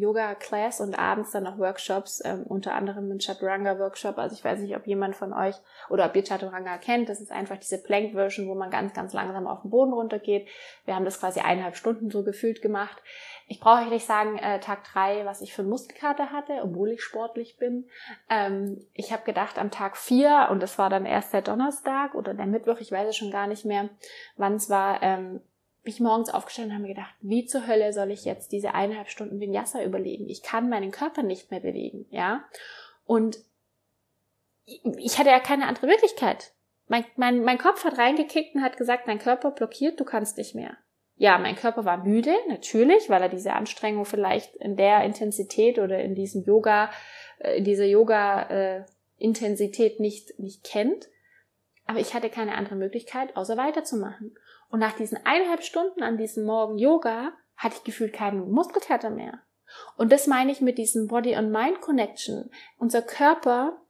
Yoga-Class 0.00 0.80
und 0.80 0.98
abends 0.98 1.30
dann 1.32 1.44
noch 1.44 1.58
Workshops, 1.58 2.22
ähm, 2.24 2.44
unter 2.44 2.74
anderem 2.74 3.10
ein 3.10 3.20
Chaturanga-Workshop. 3.20 4.18
Also 4.18 4.34
ich 4.34 4.44
weiß 4.44 4.60
nicht, 4.60 4.76
ob 4.76 4.86
jemand 4.86 5.16
von 5.16 5.32
euch 5.32 5.56
oder 5.88 6.06
ob 6.06 6.16
ihr 6.16 6.24
Chaturanga 6.24 6.78
kennt. 6.78 7.08
Das 7.08 7.20
ist 7.20 7.32
einfach 7.32 7.58
diese 7.58 7.82
Plank-Version, 7.82 8.48
wo 8.48 8.54
man 8.54 8.70
ganz, 8.70 8.94
ganz 8.94 9.12
langsam 9.12 9.46
auf 9.46 9.62
den 9.62 9.70
Boden 9.70 9.92
runtergeht. 9.92 10.48
Wir 10.84 10.94
haben 10.94 11.04
das 11.04 11.20
quasi 11.20 11.40
eineinhalb 11.40 11.76
Stunden 11.76 12.10
so 12.10 12.22
gefühlt 12.22 12.62
gemacht. 12.62 13.02
Ich 13.46 13.60
brauche 13.60 13.82
euch 13.82 13.90
nicht 13.90 14.06
sagen, 14.06 14.38
äh, 14.38 14.58
Tag 14.60 14.84
drei, 14.84 15.26
was 15.26 15.42
ich 15.42 15.52
für 15.52 15.62
Muskelkater 15.62 16.32
hatte, 16.32 16.60
obwohl 16.62 16.92
ich 16.92 17.02
sportlich 17.02 17.58
bin. 17.58 17.86
Ähm, 18.30 18.86
ich 18.94 19.12
habe 19.12 19.24
gedacht, 19.24 19.58
am 19.58 19.70
Tag 19.70 19.96
vier, 19.96 20.48
und 20.50 20.62
das 20.62 20.78
war 20.78 20.88
dann 20.88 21.04
erst 21.04 21.34
der 21.34 21.42
Donnerstag 21.42 22.14
oder 22.14 22.32
der 22.32 22.46
Mittwoch, 22.46 22.78
ich 22.80 22.90
weiß 22.90 23.08
es 23.08 23.16
schon 23.16 23.30
gar 23.30 23.46
nicht 23.46 23.66
mehr, 23.66 23.90
wann 24.36 24.54
es 24.54 24.70
war, 24.70 25.02
ähm, 25.02 25.40
bin 25.84 25.92
ich 25.92 26.00
morgens 26.00 26.30
aufgestanden 26.30 26.70
und 26.70 26.76
habe 26.76 26.88
mir 26.88 26.94
gedacht, 26.94 27.14
wie 27.20 27.44
zur 27.44 27.66
Hölle 27.66 27.92
soll 27.92 28.10
ich 28.10 28.24
jetzt 28.24 28.52
diese 28.52 28.72
eineinhalb 28.74 29.10
Stunden 29.10 29.38
Vinyasa 29.38 29.84
überlegen? 29.84 30.26
Ich 30.28 30.42
kann 30.42 30.70
meinen 30.70 30.90
Körper 30.90 31.22
nicht 31.22 31.50
mehr 31.50 31.60
bewegen, 31.60 32.06
ja? 32.10 32.42
Und 33.04 33.38
ich 34.64 35.18
hatte 35.18 35.28
ja 35.28 35.40
keine 35.40 35.68
andere 35.68 35.86
Möglichkeit. 35.86 36.54
Mein, 36.88 37.04
mein, 37.16 37.44
mein 37.44 37.58
Kopf 37.58 37.84
hat 37.84 37.98
reingekickt 37.98 38.54
und 38.54 38.62
hat 38.62 38.78
gesagt, 38.78 39.08
dein 39.08 39.18
Körper 39.18 39.50
blockiert, 39.50 40.00
du 40.00 40.04
kannst 40.04 40.38
nicht 40.38 40.54
mehr. 40.54 40.78
Ja, 41.16 41.36
mein 41.38 41.54
Körper 41.54 41.84
war 41.84 42.02
müde, 42.04 42.34
natürlich, 42.48 43.10
weil 43.10 43.22
er 43.22 43.28
diese 43.28 43.52
Anstrengung 43.52 44.06
vielleicht 44.06 44.56
in 44.56 44.76
der 44.76 45.04
Intensität 45.04 45.78
oder 45.78 46.02
in 46.02 46.14
diesem 46.14 46.44
Yoga, 46.44 46.90
äh, 47.38 47.58
in 47.58 47.64
dieser 47.64 47.84
Yoga-Intensität 47.84 50.00
nicht, 50.00 50.38
nicht 50.38 50.64
kennt. 50.64 51.10
Aber 51.86 52.00
ich 52.00 52.14
hatte 52.14 52.30
keine 52.30 52.54
andere 52.54 52.76
Möglichkeit, 52.76 53.36
außer 53.36 53.58
weiterzumachen. 53.58 54.34
Und 54.70 54.80
nach 54.80 54.94
diesen 54.94 55.18
eineinhalb 55.24 55.62
Stunden 55.62 56.02
an 56.02 56.16
diesem 56.16 56.44
Morgen 56.44 56.78
Yoga 56.78 57.32
hatte 57.56 57.76
ich 57.76 57.84
gefühlt 57.84 58.12
keinen 58.12 58.50
Muskelkater 58.50 59.10
mehr. 59.10 59.40
Und 59.96 60.12
das 60.12 60.26
meine 60.26 60.52
ich 60.52 60.60
mit 60.60 60.78
diesem 60.78 61.08
Body 61.08 61.34
and 61.34 61.50
Mind 61.50 61.80
Connection. 61.80 62.50
Unser 62.78 63.02
Körper 63.02 63.80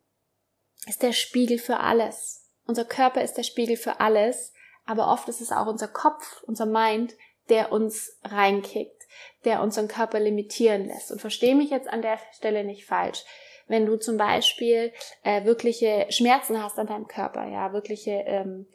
ist 0.86 1.02
der 1.02 1.12
Spiegel 1.12 1.58
für 1.58 1.80
alles. 1.80 2.50
Unser 2.66 2.84
Körper 2.84 3.22
ist 3.22 3.34
der 3.34 3.42
Spiegel 3.42 3.76
für 3.76 4.00
alles, 4.00 4.52
aber 4.86 5.10
oft 5.10 5.28
ist 5.28 5.40
es 5.40 5.52
auch 5.52 5.66
unser 5.66 5.88
Kopf, 5.88 6.42
unser 6.46 6.66
Mind, 6.66 7.14
der 7.48 7.72
uns 7.72 8.18
reinkickt, 8.22 9.02
der 9.44 9.62
unseren 9.62 9.88
Körper 9.88 10.20
limitieren 10.20 10.86
lässt. 10.86 11.12
Und 11.12 11.20
verstehe 11.20 11.54
mich 11.54 11.70
jetzt 11.70 11.88
an 11.88 12.02
der 12.02 12.18
Stelle 12.32 12.64
nicht 12.64 12.86
falsch. 12.86 13.24
Wenn 13.66 13.86
du 13.86 13.96
zum 13.96 14.16
Beispiel 14.16 14.92
äh, 15.22 15.44
wirkliche 15.44 16.06
Schmerzen 16.10 16.62
hast 16.62 16.78
an 16.78 16.86
deinem 16.86 17.06
Körper, 17.06 17.46
ja, 17.46 17.72
wirkliche 17.72 18.22
ähm, 18.26 18.66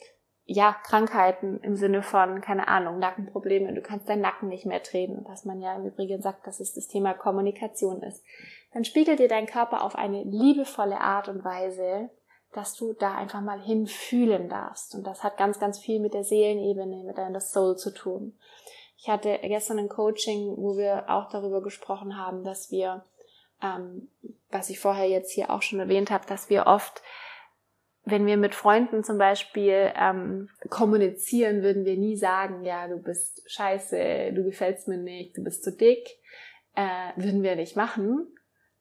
ja, 0.51 0.75
Krankheiten 0.83 1.59
im 1.59 1.75
Sinne 1.75 2.01
von, 2.01 2.41
keine 2.41 2.67
Ahnung, 2.67 2.97
Nackenprobleme, 2.97 3.71
du 3.73 3.81
kannst 3.81 4.09
deinen 4.09 4.21
Nacken 4.21 4.49
nicht 4.49 4.65
mehr 4.65 4.79
drehen, 4.79 5.23
was 5.27 5.45
man 5.45 5.61
ja 5.61 5.75
im 5.75 5.85
Übrigen 5.85 6.23
sagt, 6.23 6.47
dass 6.47 6.59
es 6.59 6.73
das 6.73 6.87
Thema 6.87 7.13
Kommunikation 7.13 8.01
ist, 8.01 8.23
dann 8.73 8.83
spiegelt 8.83 9.19
dir 9.19 9.27
dein 9.27 9.45
Körper 9.45 9.83
auf 9.83 9.95
eine 9.95 10.23
liebevolle 10.23 10.99
Art 10.99 11.29
und 11.29 11.43
Weise, 11.43 12.09
dass 12.51 12.73
du 12.73 12.93
da 12.93 13.13
einfach 13.13 13.41
mal 13.41 13.61
hinfühlen 13.61 14.49
darfst. 14.49 14.95
Und 14.95 15.05
das 15.05 15.23
hat 15.23 15.37
ganz, 15.37 15.59
ganz 15.59 15.77
viel 15.77 15.99
mit 15.99 16.15
der 16.15 16.23
Seelenebene, 16.23 17.03
mit 17.03 17.19
deiner 17.19 17.41
Soul 17.41 17.77
zu 17.77 17.93
tun. 17.93 18.35
Ich 18.97 19.07
hatte 19.07 19.37
gestern 19.43 19.77
ein 19.77 19.89
Coaching, 19.89 20.55
wo 20.57 20.77
wir 20.77 21.11
auch 21.11 21.29
darüber 21.29 21.61
gesprochen 21.61 22.17
haben, 22.17 22.43
dass 22.43 22.71
wir, 22.71 23.05
ähm, 23.61 24.09
was 24.49 24.71
ich 24.71 24.79
vorher 24.79 25.07
jetzt 25.07 25.31
hier 25.31 25.51
auch 25.51 25.61
schon 25.61 25.79
erwähnt 25.79 26.09
habe, 26.09 26.25
dass 26.25 26.49
wir 26.49 26.65
oft 26.65 27.03
wenn 28.05 28.25
wir 28.25 28.37
mit 28.37 28.55
Freunden 28.55 29.03
zum 29.03 29.17
Beispiel 29.17 29.91
ähm, 29.95 30.49
kommunizieren, 30.69 31.61
würden 31.61 31.85
wir 31.85 31.97
nie 31.97 32.17
sagen, 32.17 32.63
ja, 32.63 32.87
du 32.87 32.97
bist 32.97 33.43
scheiße, 33.49 34.31
du 34.33 34.43
gefällst 34.43 34.87
mir 34.87 34.97
nicht, 34.97 35.37
du 35.37 35.43
bist 35.43 35.63
zu 35.63 35.75
dick. 35.75 36.07
Äh, 36.75 37.11
würden 37.15 37.43
wir 37.43 37.55
nicht 37.55 37.75
machen. 37.75 38.27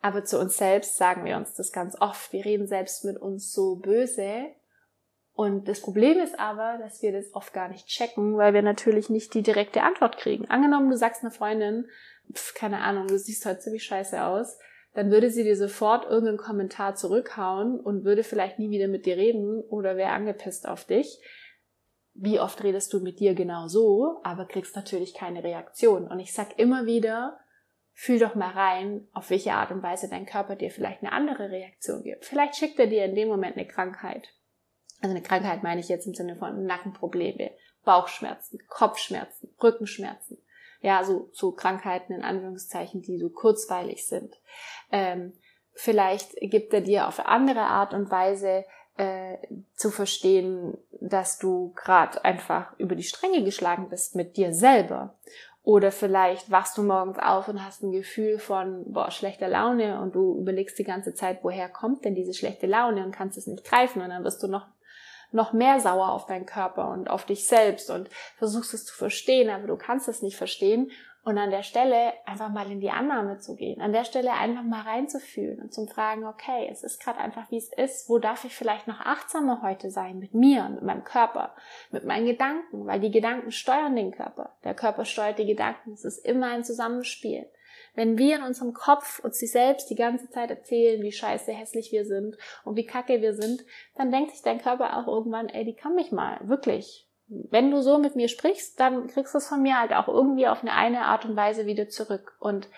Aber 0.01 0.25
zu 0.25 0.39
uns 0.39 0.57
selbst 0.57 0.97
sagen 0.97 1.25
wir 1.25 1.37
uns 1.37 1.55
das 1.55 1.73
ganz 1.73 2.01
oft. 2.01 2.33
Wir 2.33 2.45
reden 2.45 2.69
selbst 2.69 3.05
mit 3.05 3.17
uns 3.17 3.53
so 3.53 3.77
böse. 3.77 4.45
Und 5.33 5.69
das 5.69 5.81
Problem 5.81 6.19
ist 6.19 6.39
aber, 6.39 6.79
dass 6.81 7.03
wir 7.03 7.13
das 7.13 7.35
oft 7.35 7.53
gar 7.53 7.69
nicht 7.69 7.87
checken, 7.87 8.37
weil 8.37 8.55
wir 8.55 8.63
natürlich 8.63 9.09
nicht 9.09 9.35
die 9.35 9.43
direkte 9.43 9.83
Antwort 9.83 10.17
kriegen. 10.17 10.49
Angenommen, 10.49 10.91
du 10.91 10.97
sagst 10.97 11.23
einer 11.23 11.33
Freundin, 11.33 11.89
pf, 12.33 12.55
keine 12.55 12.79
Ahnung, 12.81 13.07
du 13.09 13.19
siehst 13.19 13.47
heute 13.47 13.61
ziemlich 13.61 13.85
scheiße 13.85 14.23
aus 14.23 14.59
dann 14.95 15.11
würde 15.11 15.31
sie 15.31 15.45
dir 15.45 15.57
sofort 15.57 16.05
irgendeinen 16.05 16.39
Kommentar 16.39 16.95
zurückhauen 16.95 17.79
und 17.81 18.05
würde 18.05 18.25
vielleicht 18.25 18.59
nie 18.59 18.71
wieder 18.71 18.89
mit 18.89 19.07
dir 19.07 19.17
reden 19.17 19.61
oder 19.61 19.97
wäre 19.97 20.11
angepisst 20.11 20.67
auf 20.69 20.85
dich. 20.85 21.21
Wie 22.15 22.41
oft 22.41 22.65
redest 22.65 22.93
du 22.93 23.01
mit 23.01 23.21
dir 23.21 23.35
genau 23.35 23.69
so, 23.69 24.21
aber 24.25 24.47
kriegst 24.47 24.75
natürlich 24.75 25.15
keine 25.15 25.45
Reaktion. 25.45 26.09
Und 26.09 26.19
ich 26.19 26.33
sag 26.33 26.59
immer 26.59 26.87
wieder, 26.87 27.39
fühl 27.93 28.19
doch 28.19 28.35
mal 28.35 28.51
rein, 28.51 29.07
auf 29.13 29.31
welche 29.31 29.53
Art 29.53 29.71
und 29.71 29.83
Weise 29.83 30.09
dein 30.09 30.27
Körper 30.27 30.57
dir 30.57 30.71
vielleicht 30.71 31.03
eine 31.03 31.13
andere 31.13 31.51
Reaktion 31.51 32.03
gibt. 32.03 32.25
Vielleicht 32.25 32.57
schickt 32.57 32.79
er 32.79 32.87
dir 32.87 33.05
in 33.05 33.15
dem 33.15 33.29
Moment 33.29 33.57
eine 33.57 33.69
Krankheit. 33.69 34.29
Also 35.01 35.15
eine 35.15 35.23
Krankheit 35.23 35.63
meine 35.63 35.81
ich 35.81 35.89
jetzt 35.89 36.07
im 36.07 36.15
Sinne 36.15 36.35
von 36.35 36.65
Nackenprobleme, 36.65 37.53
Bauchschmerzen, 37.85 38.59
Kopfschmerzen, 38.67 39.55
Rückenschmerzen 39.63 40.39
ja, 40.81 41.05
so, 41.05 41.29
so 41.33 41.53
Krankheiten 41.53 42.13
in 42.13 42.23
Anführungszeichen, 42.23 43.03
die 43.03 43.19
so 43.19 43.31
kurzweilig 43.31 44.07
sind. 44.07 44.35
Ähm, 44.93 45.33
vielleicht 45.75 46.35
gibt 46.41 46.73
er 46.73 46.81
dir 46.81 47.09
auf 47.09 47.25
andere 47.25 47.63
Art 47.63 47.95
und 47.95 48.11
Weise 48.11 48.65
äh, 48.97 49.39
zu 49.75 49.91
verstehen, 49.91 50.77
dass 51.01 51.39
du 51.39 51.73
gerade 51.75 52.25
einfach 52.25 52.77
über 52.79 52.95
die 52.95 53.05
Stränge 53.05 53.45
geschlagen 53.45 53.89
bist 53.89 54.17
mit 54.17 54.37
dir 54.37 54.53
selber. 54.53 55.15
Oder 55.63 55.93
vielleicht 55.93 56.51
wachst 56.51 56.79
du 56.79 56.83
morgens 56.83 57.19
auf 57.19 57.47
und 57.49 57.65
hast 57.65 57.83
ein 57.83 57.93
Gefühl 57.93 58.39
von, 58.39 58.91
boah, 58.91 59.11
schlechter 59.11 59.49
Laune 59.49 60.01
und 60.01 60.15
du 60.15 60.39
überlegst 60.41 60.79
die 60.79 60.85
ganze 60.85 61.13
Zeit, 61.15 61.41
woher 61.43 61.69
kommt 61.69 62.05
denn 62.05 62.15
diese 62.15 62.33
schlechte 62.33 62.67
Laune 62.67 63.05
und 63.05 63.13
kannst 63.13 63.37
es 63.37 63.47
nicht 63.47 63.65
greifen 63.65 64.01
und 64.01 64.09
dann 64.09 64.25
wirst 64.25 64.43
du 64.43 64.49
noch 64.49 64.67
noch 65.33 65.53
mehr 65.53 65.81
sauer 65.81 66.13
auf 66.13 66.27
deinen 66.27 66.47
Körper 66.47 66.91
und 66.91 67.11
auf 67.11 67.25
dich 67.25 67.47
selbst 67.47 67.91
und 67.91 68.09
versuchst 68.37 68.75
es 68.75 68.85
zu 68.85 68.95
verstehen, 68.95 69.51
aber 69.51 69.67
du 69.67 69.77
kannst 69.77 70.09
es 70.09 70.23
nicht 70.23 70.37
verstehen. 70.37 70.91
Und 71.25 71.37
an 71.37 71.51
der 71.51 71.65
Stelle 71.65 72.15
einfach 72.25 72.49
mal 72.49 72.71
in 72.71 72.81
die 72.81 72.91
Annahme 72.91 73.39
zu 73.39 73.55
gehen, 73.55 73.83
an 73.83 73.93
der 73.93 74.05
Stelle 74.05 74.33
einfach 74.33 74.63
mal 74.63 74.81
reinzufühlen 74.81 75.61
und 75.61 75.75
zu 75.75 75.87
fragen, 75.87 76.25
okay, 76.25 76.67
es 76.71 76.83
ist 76.83 77.03
gerade 77.03 77.19
einfach 77.19 77.51
wie 77.51 77.59
es 77.59 77.71
ist, 77.71 78.09
wo 78.09 78.19
darf 78.19 78.45
ich 78.47 78.57
vielleicht 78.57 78.87
noch 78.87 79.01
achtsamer 79.01 79.61
heute 79.61 79.91
sein 79.91 80.21
mit 80.21 80.33
mir, 80.33 80.67
mit 80.71 80.83
meinem 80.83 81.05
Körper, 81.05 81.55
mit 81.91 82.07
meinen 82.07 82.25
Gedanken, 82.25 82.87
weil 82.87 83.01
die 83.01 83.11
Gedanken 83.11 83.51
steuern 83.51 83.95
den 83.95 84.13
Körper, 84.13 84.55
der 84.65 84.73
Körper 84.73 85.05
steuert 85.05 85.39
die 85.39 85.45
Gedanken, 85.45 85.93
es 85.93 86.05
ist 86.07 86.25
immer 86.25 86.47
ein 86.47 86.65
Zusammenspiel. 86.65 87.47
Wenn 87.99 88.17
wir 88.17 88.37
in 88.37 88.45
unserem 88.45 88.75
Kopf 88.75 89.19
uns 89.25 89.39
die 89.39 89.49
selbst 89.49 89.91
die 89.91 89.97
ganze 89.97 90.31
Zeit 90.31 90.51
erzählen, 90.51 91.03
wie 91.03 91.11
scheiße 91.11 91.51
hässlich 91.51 91.91
wir 91.91 92.05
sind 92.05 92.39
und 92.63 92.77
wie 92.77 92.87
kacke 92.87 93.21
wir 93.23 93.35
sind, 93.35 93.65
dann 93.97 94.13
denkt 94.13 94.31
sich 94.31 94.41
dein 94.41 94.63
Körper 94.63 94.97
auch 94.97 95.09
irgendwann, 95.09 95.49
ey, 95.49 95.65
die 95.65 95.75
kann 95.75 95.97
mich 95.97 96.13
mal, 96.13 96.39
wirklich. 96.45 97.09
Wenn 97.27 97.73
du 97.73 97.83
so 97.83 97.99
mit 97.99 98.15
mir 98.15 98.29
sprichst, 98.29 98.79
dann 98.79 99.09
kriegst 99.09 99.35
du 99.35 99.39
es 99.39 99.49
von 99.49 99.63
mir 99.63 99.81
halt 99.81 99.93
auch 99.93 100.07
irgendwie 100.07 100.47
auf 100.47 100.63
eine 100.63 100.75
eine 100.75 101.07
Art 101.07 101.25
und 101.25 101.35
Weise 101.35 101.67
wieder 101.67 101.89
zurück. 101.89 102.37
Und 102.39 102.69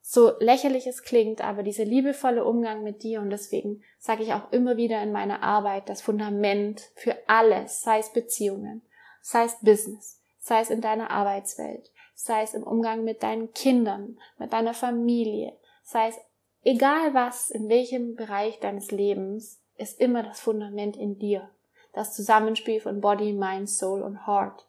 so 0.00 0.32
lächerlich 0.40 0.86
es 0.86 1.02
klingt, 1.02 1.42
aber 1.42 1.62
dieser 1.62 1.84
liebevolle 1.84 2.42
Umgang 2.42 2.82
mit 2.82 3.02
dir 3.02 3.20
und 3.20 3.28
deswegen 3.28 3.82
sage 3.98 4.22
ich 4.22 4.32
auch 4.32 4.52
immer 4.52 4.78
wieder 4.78 5.02
in 5.02 5.12
meiner 5.12 5.42
Arbeit, 5.42 5.90
das 5.90 6.00
Fundament 6.00 6.80
für 6.94 7.14
alles, 7.26 7.82
sei 7.82 7.98
es 7.98 8.10
Beziehungen, 8.10 8.80
sei 9.20 9.44
es 9.44 9.60
Business, 9.60 10.22
sei 10.38 10.60
es 10.60 10.70
in 10.70 10.80
deiner 10.80 11.10
Arbeitswelt, 11.10 11.90
sei 12.16 12.42
es 12.42 12.54
im 12.54 12.64
Umgang 12.64 13.04
mit 13.04 13.22
deinen 13.22 13.52
Kindern, 13.52 14.18
mit 14.38 14.52
deiner 14.52 14.74
Familie, 14.74 15.52
sei 15.84 16.08
es 16.08 16.16
egal 16.64 17.14
was, 17.14 17.50
in 17.50 17.68
welchem 17.68 18.16
Bereich 18.16 18.58
deines 18.58 18.90
Lebens, 18.90 19.60
ist 19.76 20.00
immer 20.00 20.22
das 20.22 20.40
Fundament 20.40 20.96
in 20.96 21.18
dir. 21.18 21.50
Das 21.92 22.14
Zusammenspiel 22.14 22.80
von 22.80 23.00
Body, 23.00 23.32
Mind, 23.32 23.70
Soul 23.70 24.02
und 24.02 24.26
Heart. 24.26 24.66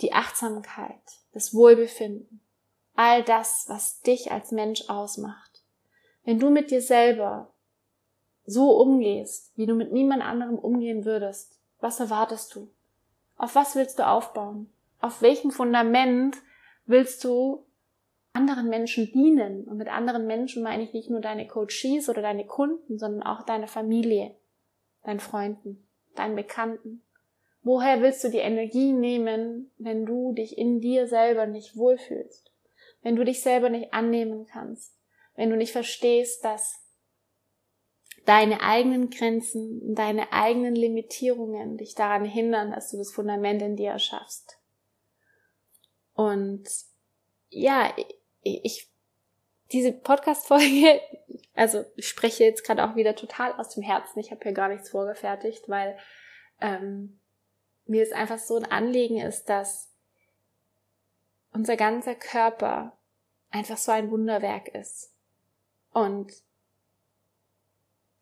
Die 0.00 0.12
Achtsamkeit, 0.12 1.00
das 1.32 1.52
Wohlbefinden, 1.54 2.40
all 2.94 3.22
das, 3.22 3.64
was 3.68 4.00
dich 4.00 4.30
als 4.30 4.52
Mensch 4.52 4.88
ausmacht. 4.88 5.62
Wenn 6.24 6.38
du 6.38 6.50
mit 6.50 6.70
dir 6.70 6.82
selber 6.82 7.52
so 8.44 8.80
umgehst, 8.80 9.52
wie 9.56 9.66
du 9.66 9.74
mit 9.74 9.92
niemand 9.92 10.22
anderem 10.22 10.58
umgehen 10.58 11.04
würdest, 11.04 11.58
was 11.80 11.98
erwartest 11.98 12.54
du? 12.54 12.70
Auf 13.36 13.54
was 13.54 13.74
willst 13.74 13.98
du 13.98 14.06
aufbauen? 14.06 14.70
Auf 15.00 15.22
welchem 15.22 15.50
Fundament 15.50 16.36
willst 16.86 17.24
du 17.24 17.66
anderen 18.32 18.68
Menschen 18.68 19.10
dienen? 19.12 19.64
Und 19.64 19.78
mit 19.78 19.88
anderen 19.88 20.26
Menschen 20.26 20.62
meine 20.62 20.82
ich 20.82 20.92
nicht 20.92 21.10
nur 21.10 21.20
deine 21.20 21.46
Coaches 21.46 22.08
oder 22.08 22.22
deine 22.22 22.46
Kunden, 22.46 22.98
sondern 22.98 23.22
auch 23.22 23.42
deine 23.44 23.66
Familie, 23.66 24.34
deinen 25.04 25.20
Freunden, 25.20 25.86
deinen 26.14 26.36
Bekannten. 26.36 27.02
Woher 27.62 28.00
willst 28.00 28.22
du 28.22 28.28
die 28.28 28.38
Energie 28.38 28.92
nehmen, 28.92 29.72
wenn 29.78 30.06
du 30.06 30.32
dich 30.32 30.56
in 30.56 30.80
dir 30.80 31.08
selber 31.08 31.46
nicht 31.46 31.76
wohlfühlst? 31.76 32.52
Wenn 33.02 33.16
du 33.16 33.24
dich 33.24 33.42
selber 33.42 33.70
nicht 33.70 33.92
annehmen 33.92 34.46
kannst? 34.46 34.94
Wenn 35.34 35.50
du 35.50 35.56
nicht 35.56 35.72
verstehst, 35.72 36.44
dass 36.44 36.80
deine 38.24 38.60
eigenen 38.62 39.10
Grenzen, 39.10 39.94
deine 39.94 40.32
eigenen 40.32 40.74
Limitierungen 40.74 41.76
dich 41.76 41.94
daran 41.94 42.24
hindern, 42.24 42.72
dass 42.72 42.90
du 42.90 42.98
das 42.98 43.12
Fundament 43.12 43.62
in 43.62 43.76
dir 43.76 43.90
erschaffst? 43.90 44.55
Und 46.16 46.64
ja, 47.50 47.94
ich, 48.42 48.88
diese 49.70 49.92
Podcast-Folge, 49.92 51.00
also 51.54 51.84
ich 51.94 52.08
spreche 52.08 52.44
jetzt 52.44 52.64
gerade 52.64 52.84
auch 52.84 52.96
wieder 52.96 53.14
total 53.14 53.52
aus 53.52 53.74
dem 53.74 53.82
Herzen. 53.82 54.18
Ich 54.18 54.30
habe 54.30 54.40
hier 54.42 54.52
gar 54.52 54.68
nichts 54.68 54.90
vorgefertigt, 54.90 55.68
weil 55.68 55.96
ähm, 56.60 57.20
mir 57.84 58.02
es 58.02 58.12
einfach 58.12 58.38
so 58.38 58.56
ein 58.56 58.64
Anliegen 58.64 59.18
ist, 59.20 59.44
dass 59.50 59.92
unser 61.52 61.76
ganzer 61.76 62.14
Körper 62.14 62.96
einfach 63.50 63.76
so 63.76 63.92
ein 63.92 64.10
Wunderwerk 64.10 64.68
ist. 64.68 65.12
Und 65.92 66.32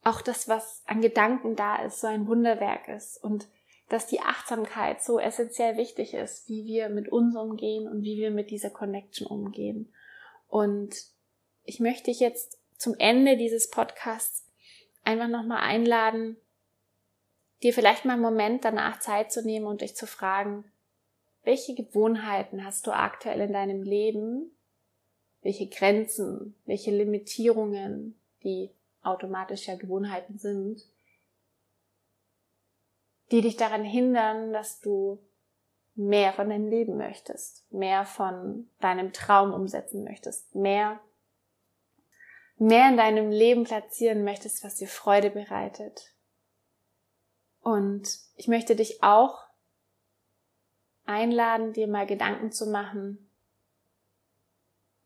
auch 0.02 0.20
das, 0.20 0.48
was 0.48 0.82
an 0.86 1.00
Gedanken 1.00 1.56
da 1.56 1.76
ist, 1.76 2.00
so 2.00 2.08
ein 2.08 2.26
Wunderwerk 2.26 2.88
ist. 2.88 3.22
Und 3.22 3.48
dass 3.88 4.06
die 4.06 4.20
Achtsamkeit 4.20 5.02
so 5.02 5.18
essentiell 5.18 5.76
wichtig 5.76 6.14
ist, 6.14 6.48
wie 6.48 6.64
wir 6.64 6.88
mit 6.88 7.08
uns 7.10 7.36
umgehen 7.36 7.86
und 7.86 8.02
wie 8.02 8.16
wir 8.16 8.30
mit 8.30 8.50
dieser 8.50 8.70
Connection 8.70 9.26
umgehen. 9.26 9.92
Und 10.48 10.94
ich 11.64 11.80
möchte 11.80 12.04
dich 12.04 12.20
jetzt 12.20 12.58
zum 12.76 12.94
Ende 12.98 13.36
dieses 13.36 13.70
Podcasts 13.70 14.46
einfach 15.04 15.28
nochmal 15.28 15.62
einladen, 15.62 16.36
dir 17.62 17.72
vielleicht 17.72 18.04
mal 18.04 18.14
einen 18.14 18.22
Moment 18.22 18.64
danach 18.64 19.00
Zeit 19.00 19.32
zu 19.32 19.44
nehmen 19.44 19.66
und 19.66 19.80
dich 19.80 19.96
zu 19.96 20.06
fragen, 20.06 20.64
welche 21.44 21.74
Gewohnheiten 21.74 22.64
hast 22.64 22.86
du 22.86 22.90
aktuell 22.92 23.40
in 23.40 23.52
deinem 23.52 23.82
Leben? 23.82 24.50
Welche 25.42 25.68
Grenzen, 25.68 26.54
welche 26.64 26.90
Limitierungen, 26.90 28.18
die 28.42 28.70
automatisch 29.02 29.68
ja 29.68 29.76
Gewohnheiten 29.76 30.38
sind, 30.38 30.86
die 33.30 33.40
dich 33.40 33.56
daran 33.56 33.84
hindern, 33.84 34.52
dass 34.52 34.80
du 34.80 35.18
mehr 35.94 36.32
von 36.32 36.48
deinem 36.48 36.68
Leben 36.68 36.96
möchtest, 36.96 37.70
mehr 37.72 38.04
von 38.04 38.68
deinem 38.80 39.12
Traum 39.12 39.52
umsetzen 39.52 40.04
möchtest, 40.04 40.54
mehr, 40.54 41.00
mehr 42.56 42.88
in 42.88 42.96
deinem 42.96 43.30
Leben 43.30 43.64
platzieren 43.64 44.24
möchtest, 44.24 44.64
was 44.64 44.76
dir 44.76 44.88
Freude 44.88 45.30
bereitet. 45.30 46.12
Und 47.62 48.18
ich 48.36 48.48
möchte 48.48 48.76
dich 48.76 49.02
auch 49.02 49.44
einladen, 51.06 51.72
dir 51.72 51.86
mal 51.86 52.06
Gedanken 52.06 52.50
zu 52.50 52.66
machen, 52.66 53.30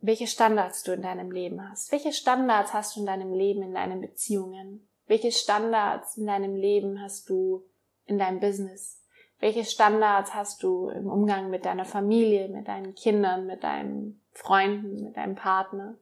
welche 0.00 0.26
Standards 0.26 0.84
du 0.84 0.92
in 0.92 1.02
deinem 1.02 1.30
Leben 1.30 1.68
hast. 1.68 1.90
Welche 1.92 2.12
Standards 2.12 2.72
hast 2.72 2.96
du 2.96 3.00
in 3.00 3.06
deinem 3.06 3.32
Leben, 3.32 3.62
in 3.62 3.74
deinen 3.74 4.00
Beziehungen? 4.00 4.88
Welche 5.06 5.32
Standards 5.32 6.16
in 6.16 6.26
deinem 6.26 6.54
Leben 6.54 7.00
hast 7.00 7.28
du 7.28 7.67
in 8.08 8.18
deinem 8.18 8.40
Business? 8.40 9.00
Welche 9.38 9.64
Standards 9.64 10.34
hast 10.34 10.62
du 10.64 10.88
im 10.88 11.06
Umgang 11.08 11.50
mit 11.50 11.64
deiner 11.64 11.84
Familie, 11.84 12.48
mit 12.48 12.66
deinen 12.66 12.94
Kindern, 12.94 13.46
mit 13.46 13.62
deinen 13.62 14.20
Freunden, 14.32 15.04
mit 15.04 15.16
deinem 15.16 15.36
Partner? 15.36 15.96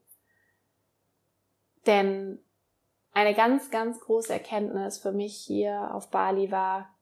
Denn 1.87 2.39
eine 3.13 3.35
ganz, 3.35 3.71
ganz 3.71 4.01
große 4.01 4.33
Erkenntnis 4.33 4.99
für 4.99 5.13
mich 5.13 5.37
hier 5.37 5.95
auf 5.95 6.11
Bali 6.11 6.51
war, 6.51 6.95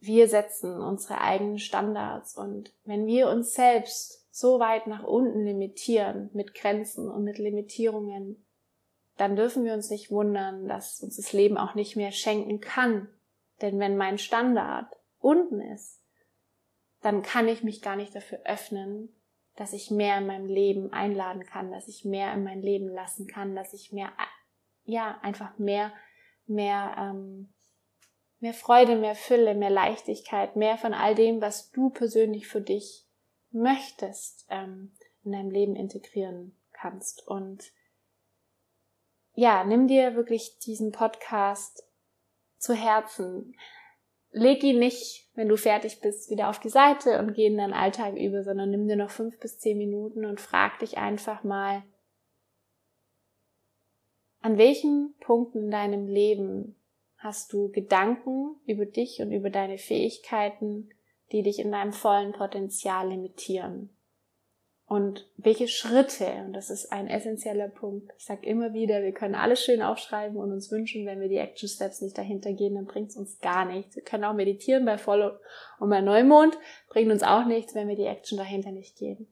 wir 0.00 0.28
setzen 0.28 0.82
unsere 0.82 1.20
eigenen 1.20 1.58
Standards 1.58 2.36
und 2.36 2.74
wenn 2.84 3.06
wir 3.06 3.30
uns 3.30 3.54
selbst 3.54 4.26
so 4.30 4.58
weit 4.60 4.86
nach 4.86 5.04
unten 5.04 5.44
limitieren 5.44 6.28
mit 6.34 6.54
Grenzen 6.54 7.10
und 7.10 7.24
mit 7.24 7.38
Limitierungen, 7.38 8.44
dann 9.16 9.36
dürfen 9.36 9.64
wir 9.64 9.74
uns 9.74 9.90
nicht 9.90 10.10
wundern, 10.10 10.68
dass 10.68 11.00
uns 11.02 11.16
das 11.16 11.32
Leben 11.32 11.56
auch 11.56 11.74
nicht 11.74 11.96
mehr 11.96 12.10
schenken 12.10 12.60
kann. 12.60 13.08
Denn 13.60 13.78
wenn 13.78 13.96
mein 13.96 14.18
Standard 14.18 14.92
unten 15.18 15.60
ist, 15.60 16.02
dann 17.00 17.22
kann 17.22 17.48
ich 17.48 17.62
mich 17.62 17.82
gar 17.82 17.96
nicht 17.96 18.14
dafür 18.14 18.40
öffnen, 18.44 19.14
dass 19.56 19.72
ich 19.72 19.90
mehr 19.90 20.18
in 20.18 20.26
meinem 20.26 20.46
Leben 20.46 20.92
einladen 20.92 21.44
kann, 21.44 21.70
dass 21.70 21.86
ich 21.86 22.04
mehr 22.04 22.32
in 22.32 22.42
mein 22.42 22.60
Leben 22.60 22.88
lassen 22.88 23.26
kann, 23.26 23.54
dass 23.54 23.72
ich 23.72 23.92
mehr, 23.92 24.12
ja, 24.84 25.18
einfach 25.22 25.58
mehr, 25.58 25.92
mehr 26.46 26.96
ähm, 26.98 27.54
mehr 28.44 28.54
Freude, 28.54 28.96
mehr 28.96 29.14
Fülle, 29.14 29.54
mehr 29.54 29.70
Leichtigkeit, 29.70 30.54
mehr 30.54 30.76
von 30.76 30.92
all 30.92 31.14
dem, 31.14 31.40
was 31.40 31.70
du 31.70 31.88
persönlich 31.88 32.46
für 32.46 32.60
dich 32.60 33.06
möchtest, 33.50 34.44
ähm, 34.50 34.92
in 35.24 35.32
deinem 35.32 35.50
Leben 35.50 35.76
integrieren 35.76 36.54
kannst. 36.74 37.26
Und 37.26 37.72
ja, 39.32 39.64
nimm 39.64 39.88
dir 39.88 40.14
wirklich 40.14 40.58
diesen 40.58 40.92
Podcast 40.92 41.88
zu 42.64 42.74
Herzen. 42.74 43.54
Leg 44.30 44.64
ihn 44.64 44.78
nicht, 44.80 45.28
wenn 45.34 45.48
du 45.48 45.56
fertig 45.56 46.00
bist, 46.00 46.30
wieder 46.30 46.48
auf 46.48 46.58
die 46.58 46.70
Seite 46.70 47.20
und 47.20 47.34
geh 47.34 47.46
in 47.46 47.56
deinen 47.56 47.72
Alltag 47.72 48.16
über, 48.16 48.42
sondern 48.42 48.70
nimm 48.70 48.88
dir 48.88 48.96
noch 48.96 49.10
fünf 49.10 49.38
bis 49.38 49.58
zehn 49.58 49.78
Minuten 49.78 50.24
und 50.24 50.40
frag 50.40 50.80
dich 50.80 50.98
einfach 50.98 51.44
mal, 51.44 51.84
an 54.40 54.58
welchen 54.58 55.14
Punkten 55.20 55.64
in 55.64 55.70
deinem 55.70 56.08
Leben 56.08 56.76
hast 57.18 57.52
du 57.52 57.70
Gedanken 57.70 58.56
über 58.66 58.84
dich 58.84 59.20
und 59.20 59.32
über 59.32 59.50
deine 59.50 59.78
Fähigkeiten, 59.78 60.90
die 61.32 61.42
dich 61.42 61.58
in 61.58 61.72
deinem 61.72 61.92
vollen 61.92 62.32
Potenzial 62.32 63.08
limitieren. 63.08 63.93
Und 64.86 65.26
welche 65.38 65.66
Schritte, 65.66 66.26
und 66.46 66.52
das 66.52 66.68
ist 66.68 66.92
ein 66.92 67.08
essentieller 67.08 67.68
Punkt, 67.68 68.12
ich 68.18 68.24
sage 68.26 68.46
immer 68.46 68.74
wieder, 68.74 69.02
wir 69.02 69.12
können 69.12 69.34
alles 69.34 69.64
schön 69.64 69.80
aufschreiben 69.80 70.36
und 70.36 70.52
uns 70.52 70.70
wünschen, 70.70 71.06
wenn 71.06 71.20
wir 71.20 71.28
die 71.28 71.38
Action 71.38 71.68
Steps 71.68 72.02
nicht 72.02 72.18
dahinter 72.18 72.52
gehen, 72.52 72.74
dann 72.74 72.84
bringt 72.84 73.10
es 73.10 73.16
uns 73.16 73.40
gar 73.40 73.64
nichts. 73.64 73.96
Wir 73.96 74.02
können 74.02 74.24
auch 74.24 74.34
meditieren 74.34 74.84
bei 74.84 74.98
Voll- 74.98 75.40
und 75.78 75.88
bei 75.88 76.02
Neumond, 76.02 76.58
bringt 76.88 77.10
uns 77.10 77.22
auch 77.22 77.46
nichts, 77.46 77.74
wenn 77.74 77.88
wir 77.88 77.96
die 77.96 78.04
Action 78.04 78.36
dahinter 78.36 78.72
nicht 78.72 78.98
gehen. 78.98 79.26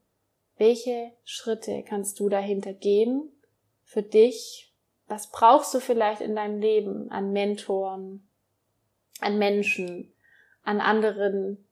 Welche 0.56 1.12
Schritte 1.24 1.84
kannst 1.86 2.18
du 2.18 2.30
dahinter 2.30 2.72
gehen 2.72 3.30
für 3.84 4.02
dich, 4.02 4.72
was 5.06 5.30
brauchst 5.30 5.74
du 5.74 5.80
vielleicht 5.80 6.22
in 6.22 6.34
deinem 6.34 6.60
Leben 6.60 7.10
an 7.10 7.32
Mentoren, 7.32 8.26
an 9.20 9.38
Menschen, 9.38 10.14
an 10.62 10.80
anderen, 10.80 11.68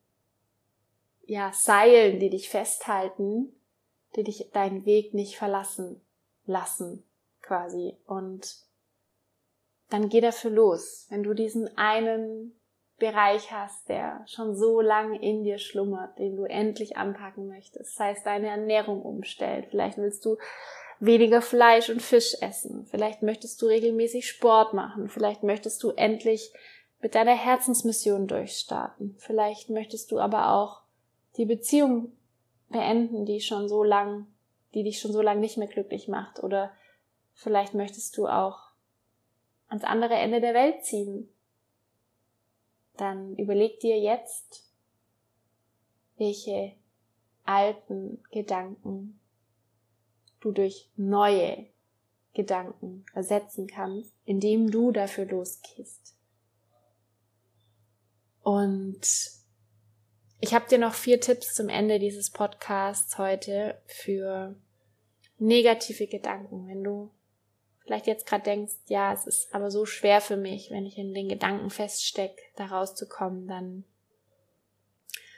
ja, 1.25 1.51
Seilen, 1.55 2.21
die 2.21 2.29
dich 2.29 2.51
festhalten, 2.51 3.55
die 4.17 4.25
dich 4.25 4.51
deinen 4.53 4.85
Weg 4.85 5.15
nicht 5.15 5.37
verlassen 5.37 6.01
lassen, 6.45 7.05
quasi. 7.43 7.97
Und 8.07 8.57
dann 9.89 10.09
geh 10.09 10.21
dafür 10.21 10.51
los. 10.51 11.07
Wenn 11.11 11.23
du 11.23 11.35
diesen 11.35 11.77
einen 11.77 12.55
Bereich 12.99 13.51
hast, 13.51 13.89
der 13.89 14.25
schon 14.27 14.55
so 14.55 14.81
lange 14.81 15.21
in 15.21 15.43
dir 15.43 15.59
schlummert, 15.59 16.19
den 16.19 16.37
du 16.37 16.45
endlich 16.45 16.97
anpacken 16.97 17.49
möchtest, 17.49 17.99
das 17.99 17.99
heißt 17.99 18.27
deine 18.27 18.49
Ernährung 18.49 19.03
umstellen. 19.03 19.67
Vielleicht 19.71 19.99
willst 19.99 20.25
du 20.25 20.37
weniger 21.01 21.41
Fleisch 21.41 21.89
und 21.89 22.03
Fisch 22.03 22.37
essen. 22.41 22.87
Vielleicht 22.87 23.23
möchtest 23.23 23.61
du 23.63 23.67
regelmäßig 23.67 24.29
Sport 24.29 24.75
machen. 24.75 25.09
Vielleicht 25.09 25.43
möchtest 25.43 25.83
du 25.83 25.91
endlich 25.91 26.53
mit 27.01 27.15
deiner 27.15 27.35
Herzensmission 27.35 28.27
durchstarten. 28.27 29.17
Vielleicht 29.19 29.71
möchtest 29.71 30.13
du 30.13 30.21
aber 30.21 30.53
auch 30.53 30.83
die 31.39 31.47
Beziehung 31.47 32.13
beenden, 32.71 33.27
die 33.27 33.41
schon 33.41 33.69
so 33.69 33.85
lang, 33.85 34.27
die 34.75 34.83
dich 34.83 35.01
schon 35.01 35.13
so 35.13 35.21
lange 35.21 35.41
nicht 35.41 35.59
mehr 35.59 35.69
glücklich 35.69 36.09
macht. 36.09 36.43
Oder 36.43 36.73
vielleicht 37.35 37.75
möchtest 37.75 38.17
du 38.17 38.27
auch 38.27 38.71
ans 39.69 39.85
andere 39.85 40.15
Ende 40.15 40.41
der 40.41 40.55
Welt 40.55 40.85
ziehen. 40.85 41.29
Dann 42.97 43.37
überleg 43.37 43.81
dir 43.81 43.99
jetzt, 43.99 44.71
welche 46.17 46.73
alten 47.45 48.23
Gedanken 48.31 49.21
du 50.41 50.53
durch 50.53 50.91
neue 50.97 51.67
Gedanken 52.35 53.05
ersetzen 53.13 53.67
kannst, 53.67 54.15
indem 54.25 54.71
du 54.71 54.93
dafür 54.93 55.25
losgehst. 55.25 56.15
Und 58.43 59.01
ich 60.41 60.55
habe 60.55 60.69
dir 60.69 60.79
noch 60.79 60.95
vier 60.95 61.21
Tipps 61.21 61.55
zum 61.55 61.69
Ende 61.69 61.99
dieses 61.99 62.31
Podcasts 62.31 63.19
heute 63.19 63.81
für 63.87 64.57
negative 65.39 66.07
Gedanken. 66.07 66.67
Wenn 66.67 66.83
du 66.83 67.11
vielleicht 67.83 68.07
jetzt 68.07 68.27
gerade 68.27 68.45
denkst, 68.45 68.75
ja, 68.87 69.13
es 69.13 69.27
ist 69.27 69.55
aber 69.55 69.71
so 69.71 69.85
schwer 69.85 70.21
für 70.21 70.37
mich, 70.37 70.71
wenn 70.71 70.87
ich 70.87 70.97
in 70.97 71.13
den 71.13 71.29
Gedanken 71.29 71.71
feststecke, 71.71 72.41
da 72.57 72.67
rauszukommen, 72.67 73.47
dann 73.49 73.85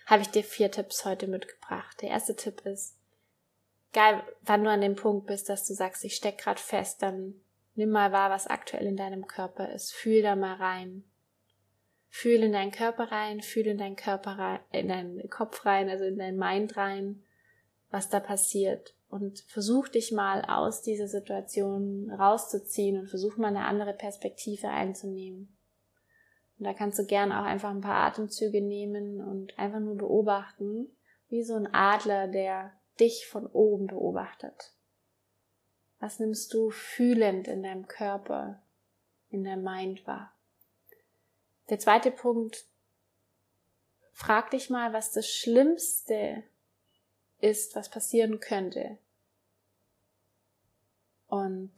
habe 0.06 0.22
ich 0.22 0.28
dir 0.28 0.44
vier 0.44 0.70
Tipps 0.70 1.04
heute 1.04 1.26
mitgebracht. 1.26 2.00
Der 2.00 2.10
erste 2.10 2.36
Tipp 2.36 2.60
ist, 2.64 2.96
egal 3.92 4.22
wann 4.42 4.62
du 4.62 4.70
an 4.70 4.80
dem 4.80 4.94
Punkt 4.94 5.26
bist, 5.26 5.48
dass 5.48 5.66
du 5.66 5.74
sagst, 5.74 6.04
ich 6.04 6.14
steck 6.14 6.38
gerade 6.38 6.60
fest, 6.60 7.02
dann 7.02 7.34
nimm 7.74 7.90
mal 7.90 8.12
wahr, 8.12 8.30
was 8.30 8.46
aktuell 8.46 8.86
in 8.86 8.96
deinem 8.96 9.26
Körper 9.26 9.72
ist. 9.72 9.92
Fühl 9.92 10.22
da 10.22 10.36
mal 10.36 10.54
rein. 10.54 11.04
Fühl 12.14 12.42
in 12.42 12.52
deinen 12.52 12.72
Körper 12.72 13.10
rein, 13.10 13.40
fühl 13.40 13.66
in 13.66 13.78
deinen 13.78 13.96
Körper 13.96 14.32
rein, 14.32 14.60
in 14.70 14.88
deinen 14.88 15.30
Kopf 15.30 15.64
rein, 15.64 15.88
also 15.88 16.04
in 16.04 16.18
deinen 16.18 16.38
Mind 16.38 16.76
rein, 16.76 17.22
was 17.90 18.10
da 18.10 18.20
passiert. 18.20 18.94
Und 19.08 19.40
versuch 19.48 19.88
dich 19.88 20.12
mal 20.12 20.44
aus 20.44 20.82
dieser 20.82 21.08
Situation 21.08 22.10
rauszuziehen 22.10 23.00
und 23.00 23.08
versuch 23.08 23.38
mal 23.38 23.48
eine 23.48 23.64
andere 23.64 23.94
Perspektive 23.94 24.68
einzunehmen. 24.68 25.56
Und 26.58 26.66
da 26.66 26.74
kannst 26.74 26.98
du 26.98 27.06
gern 27.06 27.32
auch 27.32 27.46
einfach 27.46 27.70
ein 27.70 27.80
paar 27.80 28.06
Atemzüge 28.06 28.60
nehmen 28.60 29.22
und 29.22 29.58
einfach 29.58 29.80
nur 29.80 29.96
beobachten, 29.96 30.94
wie 31.28 31.42
so 31.42 31.54
ein 31.54 31.72
Adler, 31.72 32.28
der 32.28 32.74
dich 33.00 33.26
von 33.26 33.46
oben 33.46 33.86
beobachtet. 33.86 34.74
Was 35.98 36.20
nimmst 36.20 36.52
du 36.52 36.68
fühlend 36.68 37.48
in 37.48 37.62
deinem 37.62 37.86
Körper, 37.86 38.62
in 39.30 39.44
deinem 39.44 39.64
Mind 39.64 40.06
wahr? 40.06 40.34
Der 41.70 41.78
zweite 41.78 42.10
Punkt, 42.10 42.66
frag 44.12 44.50
dich 44.50 44.70
mal, 44.70 44.92
was 44.92 45.12
das 45.12 45.28
Schlimmste 45.28 46.42
ist, 47.40 47.74
was 47.74 47.88
passieren 47.88 48.40
könnte. 48.40 48.98
Und 51.28 51.72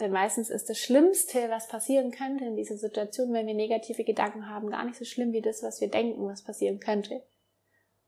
denn 0.00 0.12
meistens 0.12 0.48
ist 0.48 0.70
das 0.70 0.78
Schlimmste, 0.78 1.50
was 1.50 1.68
passieren 1.68 2.10
könnte 2.10 2.44
in 2.46 2.56
dieser 2.56 2.78
Situation, 2.78 3.32
wenn 3.34 3.46
wir 3.46 3.54
negative 3.54 4.02
Gedanken 4.02 4.48
haben, 4.48 4.70
gar 4.70 4.84
nicht 4.84 4.96
so 4.96 5.04
schlimm 5.04 5.32
wie 5.32 5.42
das, 5.42 5.62
was 5.62 5.80
wir 5.82 5.88
denken, 5.88 6.26
was 6.26 6.42
passieren 6.42 6.80
könnte. 6.80 7.22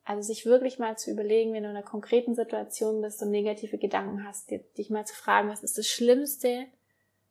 Also 0.03 0.23
sich 0.23 0.45
wirklich 0.45 0.79
mal 0.79 0.97
zu 0.97 1.11
überlegen, 1.11 1.53
wenn 1.53 1.63
du 1.63 1.69
in 1.69 1.75
einer 1.75 1.85
konkreten 1.85 2.35
Situation 2.35 3.01
bist 3.01 3.21
und 3.21 3.29
negative 3.29 3.77
Gedanken 3.77 4.27
hast, 4.27 4.51
dich 4.51 4.89
mal 4.89 5.05
zu 5.05 5.15
fragen, 5.15 5.49
was 5.49 5.63
ist 5.63 5.77
das 5.77 5.87
Schlimmste, 5.87 6.65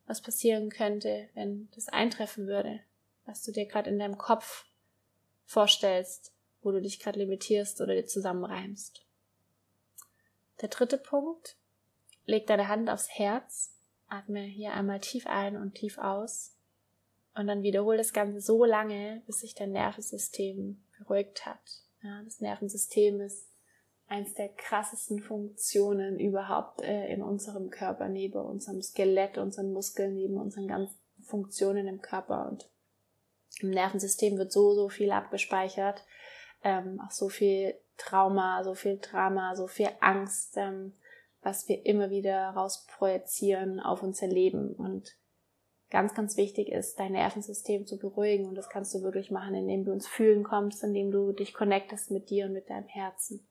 was 0.06 0.22
passieren 0.22 0.70
könnte, 0.70 1.28
wenn 1.34 1.68
das 1.74 1.88
eintreffen 1.88 2.46
würde, 2.46 2.80
was 3.26 3.42
du 3.42 3.52
dir 3.52 3.66
gerade 3.66 3.90
in 3.90 3.98
deinem 3.98 4.18
Kopf 4.18 4.66
vorstellst, 5.44 6.32
wo 6.62 6.70
du 6.70 6.80
dich 6.80 7.00
gerade 7.00 7.18
limitierst 7.18 7.80
oder 7.80 7.94
dir 7.94 8.06
zusammenreimst. 8.06 9.04
Der 10.60 10.68
dritte 10.68 10.98
Punkt, 10.98 11.56
leg 12.24 12.46
deine 12.46 12.68
Hand 12.68 12.88
aufs 12.88 13.08
Herz, 13.10 13.74
atme 14.06 14.42
hier 14.42 14.72
einmal 14.74 15.00
tief 15.00 15.26
ein 15.26 15.56
und 15.56 15.74
tief 15.74 15.98
aus 15.98 16.54
und 17.34 17.46
dann 17.46 17.62
wiederhole 17.62 17.98
das 17.98 18.12
Ganze 18.12 18.40
so 18.40 18.64
lange, 18.64 19.22
bis 19.26 19.40
sich 19.40 19.54
dein 19.54 19.72
Nervensystem 19.72 20.82
beruhigt 20.98 21.46
hat. 21.46 21.82
Ja, 22.02 22.22
das 22.24 22.40
Nervensystem 22.40 23.20
ist 23.20 23.48
eins 24.06 24.34
der 24.34 24.50
krassesten 24.50 25.20
Funktionen 25.20 26.20
überhaupt 26.20 26.82
äh, 26.82 27.06
in 27.06 27.22
unserem 27.22 27.70
Körper, 27.70 28.08
neben 28.08 28.38
unserem 28.38 28.82
Skelett, 28.82 29.38
unseren 29.38 29.72
Muskeln, 29.72 30.14
neben 30.14 30.36
unseren 30.36 30.68
ganzen 30.68 30.98
Funktionen 31.22 31.86
im 31.88 32.02
Körper. 32.02 32.48
Und 32.50 32.68
im 33.62 33.70
Nervensystem 33.70 34.38
wird 34.38 34.52
so, 34.52 34.74
so 34.74 34.88
viel 34.88 35.10
abgespeichert. 35.12 36.04
Ähm, 36.64 37.00
auch 37.04 37.10
so 37.10 37.28
viel 37.28 37.74
Trauma, 37.96 38.62
so 38.64 38.74
viel 38.74 38.98
Drama, 38.98 39.54
so 39.54 39.66
viel 39.66 39.88
Angst, 40.00 40.56
ähm, 40.56 40.94
was 41.42 41.68
wir 41.68 41.84
immer 41.86 42.10
wieder 42.10 42.50
rausprojizieren 42.50 43.80
auf 43.80 44.02
unser 44.02 44.28
Leben. 44.28 44.74
Und 44.74 45.16
ganz, 45.90 46.14
ganz 46.14 46.36
wichtig 46.36 46.70
ist, 46.70 46.98
dein 46.98 47.12
Nervensystem 47.12 47.86
zu 47.86 47.98
beruhigen. 47.98 48.46
Und 48.46 48.54
das 48.54 48.68
kannst 48.68 48.94
du 48.94 49.02
wirklich 49.02 49.30
machen, 49.30 49.54
indem 49.54 49.84
du 49.84 49.92
ins 49.92 50.08
Fühlen 50.08 50.44
kommst, 50.44 50.82
indem 50.82 51.10
du 51.10 51.32
dich 51.32 51.52
connectest 51.52 52.10
mit 52.10 52.30
dir 52.30 52.46
und 52.46 52.52
mit 52.52 52.70
deinem 52.70 52.88
Herzen. 52.88 53.46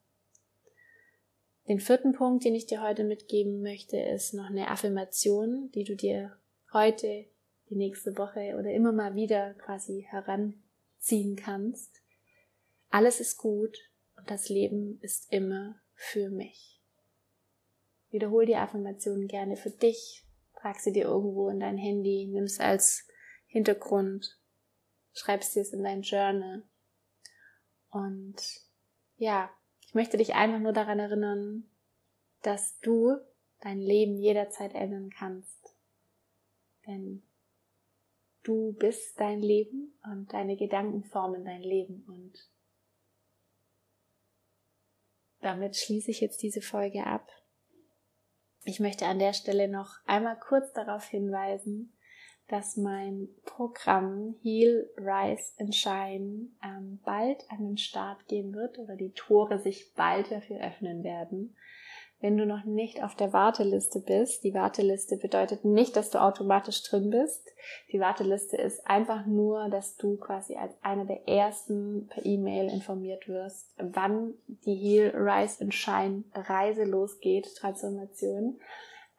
Den 1.67 1.79
vierten 1.79 2.13
Punkt, 2.13 2.43
den 2.43 2.55
ich 2.55 2.65
dir 2.65 2.81
heute 2.81 3.03
mitgeben 3.03 3.61
möchte, 3.61 3.97
ist 3.97 4.33
noch 4.33 4.49
eine 4.49 4.69
Affirmation, 4.69 5.69
die 5.75 5.83
du 5.83 5.95
dir 5.95 6.35
heute, 6.73 7.25
die 7.71 7.77
nächste 7.77 8.17
Woche 8.17 8.57
oder 8.59 8.71
immer 8.71 8.91
mal 8.91 9.15
wieder 9.15 9.53
quasi 9.53 10.05
heranziehen 10.07 11.37
kannst. 11.37 12.03
Alles 12.89 13.21
ist 13.21 13.37
gut 13.37 13.77
und 14.17 14.29
das 14.29 14.49
Leben 14.49 14.99
ist 15.01 15.31
immer 15.31 15.81
für 15.93 16.29
mich. 16.29 16.81
Wiederhol 18.09 18.45
die 18.45 18.57
Affirmation 18.57 19.27
gerne 19.27 19.55
für 19.55 19.69
dich, 19.69 20.25
trag 20.53 20.79
sie 20.79 20.91
dir 20.91 21.05
irgendwo 21.05 21.49
in 21.49 21.61
dein 21.61 21.77
Handy, 21.77 22.27
nimm 22.29 22.43
es 22.43 22.59
als 22.59 23.07
Hintergrund, 23.47 24.37
schreibst 25.13 25.55
dir 25.55 25.61
es 25.61 25.71
in 25.71 25.83
dein 25.83 26.01
Journal 26.01 26.63
und 27.89 28.35
ja, 29.15 29.49
ich 29.79 29.93
möchte 29.93 30.17
dich 30.17 30.35
einfach 30.35 30.59
nur 30.59 30.73
daran 30.73 30.99
erinnern, 30.99 31.69
dass 32.41 32.79
du 32.81 33.15
dein 33.61 33.79
Leben 33.79 34.17
jederzeit 34.17 34.73
ändern 34.73 35.09
kannst. 35.09 35.75
Denn 36.85 37.23
du 38.43 38.73
bist 38.73 39.19
dein 39.19 39.39
Leben 39.39 39.99
und 40.03 40.33
deine 40.33 40.55
Gedanken 40.57 41.03
formen 41.03 41.45
dein 41.45 41.61
Leben. 41.61 42.05
Und 42.07 42.33
damit 45.39 45.75
schließe 45.75 46.11
ich 46.11 46.21
jetzt 46.21 46.41
diese 46.41 46.61
Folge 46.61 47.05
ab. 47.05 47.27
Ich 48.63 48.79
möchte 48.79 49.07
an 49.07 49.19
der 49.19 49.33
Stelle 49.33 49.67
noch 49.67 49.95
einmal 50.05 50.37
kurz 50.39 50.71
darauf 50.73 51.05
hinweisen, 51.05 51.97
dass 52.47 52.75
mein 52.75 53.29
Programm 53.45 54.35
Heal, 54.43 54.89
Rise 54.97 55.53
and 55.57 55.73
Shine 55.73 56.49
ähm, 56.63 56.99
bald 57.03 57.49
an 57.49 57.59
den 57.59 57.77
Start 57.77 58.27
gehen 58.27 58.53
wird 58.53 58.77
oder 58.77 58.95
die 58.95 59.13
Tore 59.13 59.57
sich 59.59 59.93
bald 59.95 60.29
dafür 60.31 60.59
öffnen 60.59 61.03
werden. 61.03 61.55
Wenn 62.21 62.37
du 62.37 62.45
noch 62.45 62.65
nicht 62.65 63.03
auf 63.03 63.15
der 63.15 63.33
Warteliste 63.33 63.99
bist, 63.99 64.43
die 64.43 64.53
Warteliste 64.53 65.17
bedeutet 65.17 65.65
nicht, 65.65 65.95
dass 65.95 66.11
du 66.11 66.21
automatisch 66.21 66.83
drin 66.83 67.09
bist. 67.09 67.49
Die 67.91 67.99
Warteliste 67.99 68.57
ist 68.57 68.87
einfach 68.87 69.25
nur, 69.25 69.69
dass 69.69 69.97
du 69.97 70.17
quasi 70.17 70.55
als 70.55 70.71
einer 70.83 71.05
der 71.05 71.27
ersten 71.27 72.07
per 72.07 72.23
E-Mail 72.23 72.69
informiert 72.69 73.27
wirst, 73.27 73.73
wann 73.77 74.35
die 74.47 74.75
Heal, 74.75 75.15
Rise 75.15 75.63
and 75.63 75.73
Shine 75.73 76.23
Reise 76.35 76.83
losgeht, 76.83 77.55
Transformation 77.55 78.59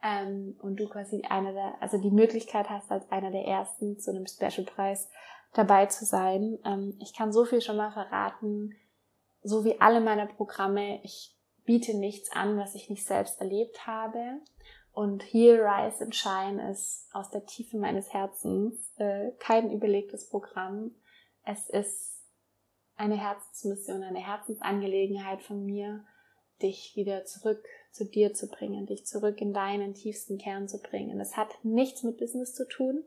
ähm, 0.01 0.55
und 0.61 0.79
du 0.79 0.87
quasi 0.87 1.23
einer 1.27 1.51
der, 1.51 1.73
also 1.81 1.97
die 1.97 2.11
Möglichkeit 2.11 2.69
hast, 2.69 2.89
als 2.89 3.11
einer 3.11 3.31
der 3.31 3.45
ersten 3.45 3.99
zu 3.99 4.11
einem 4.11 4.27
Special-Preis 4.27 5.09
dabei 5.53 5.87
zu 5.87 6.05
sein. 6.05 6.57
Ähm, 6.65 6.95
ich 7.01 7.13
kann 7.13 7.33
so 7.33 7.43
viel 7.43 7.59
schon 7.59 7.75
mal 7.75 7.91
verraten, 7.91 8.75
so 9.41 9.65
wie 9.65 9.81
alle 9.81 9.99
meine 9.99 10.25
Programme. 10.25 11.01
Ich 11.03 11.32
biete 11.65 11.95
nichts 11.95 12.31
an, 12.31 12.57
was 12.57 12.75
ich 12.75 12.89
nicht 12.89 13.05
selbst 13.05 13.39
erlebt 13.39 13.87
habe. 13.87 14.39
Und 14.93 15.23
Heal, 15.23 15.59
Rise 15.59 16.03
and 16.03 16.15
Shine 16.15 16.69
ist 16.69 17.07
aus 17.13 17.29
der 17.31 17.45
Tiefe 17.45 17.77
meines 17.77 18.13
Herzens 18.13 18.93
äh, 18.97 19.31
kein 19.39 19.71
überlegtes 19.71 20.29
Programm. 20.29 20.91
Es 21.43 21.69
ist 21.69 22.21
eine 22.95 23.17
Herzensmission, 23.17 24.03
eine 24.03 24.25
Herzensangelegenheit 24.25 25.41
von 25.41 25.65
mir, 25.65 26.05
dich 26.61 26.95
wieder 26.95 27.25
zurück 27.25 27.65
zu 27.91 28.05
dir 28.05 28.33
zu 28.33 28.47
bringen, 28.47 28.85
dich 28.85 29.05
zurück 29.05 29.41
in 29.41 29.53
deinen 29.53 29.93
tiefsten 29.93 30.37
Kern 30.37 30.67
zu 30.67 30.79
bringen. 30.79 31.17
Das 31.17 31.35
hat 31.35 31.49
nichts 31.63 32.03
mit 32.03 32.17
Business 32.17 32.53
zu 32.53 32.67
tun. 32.67 33.03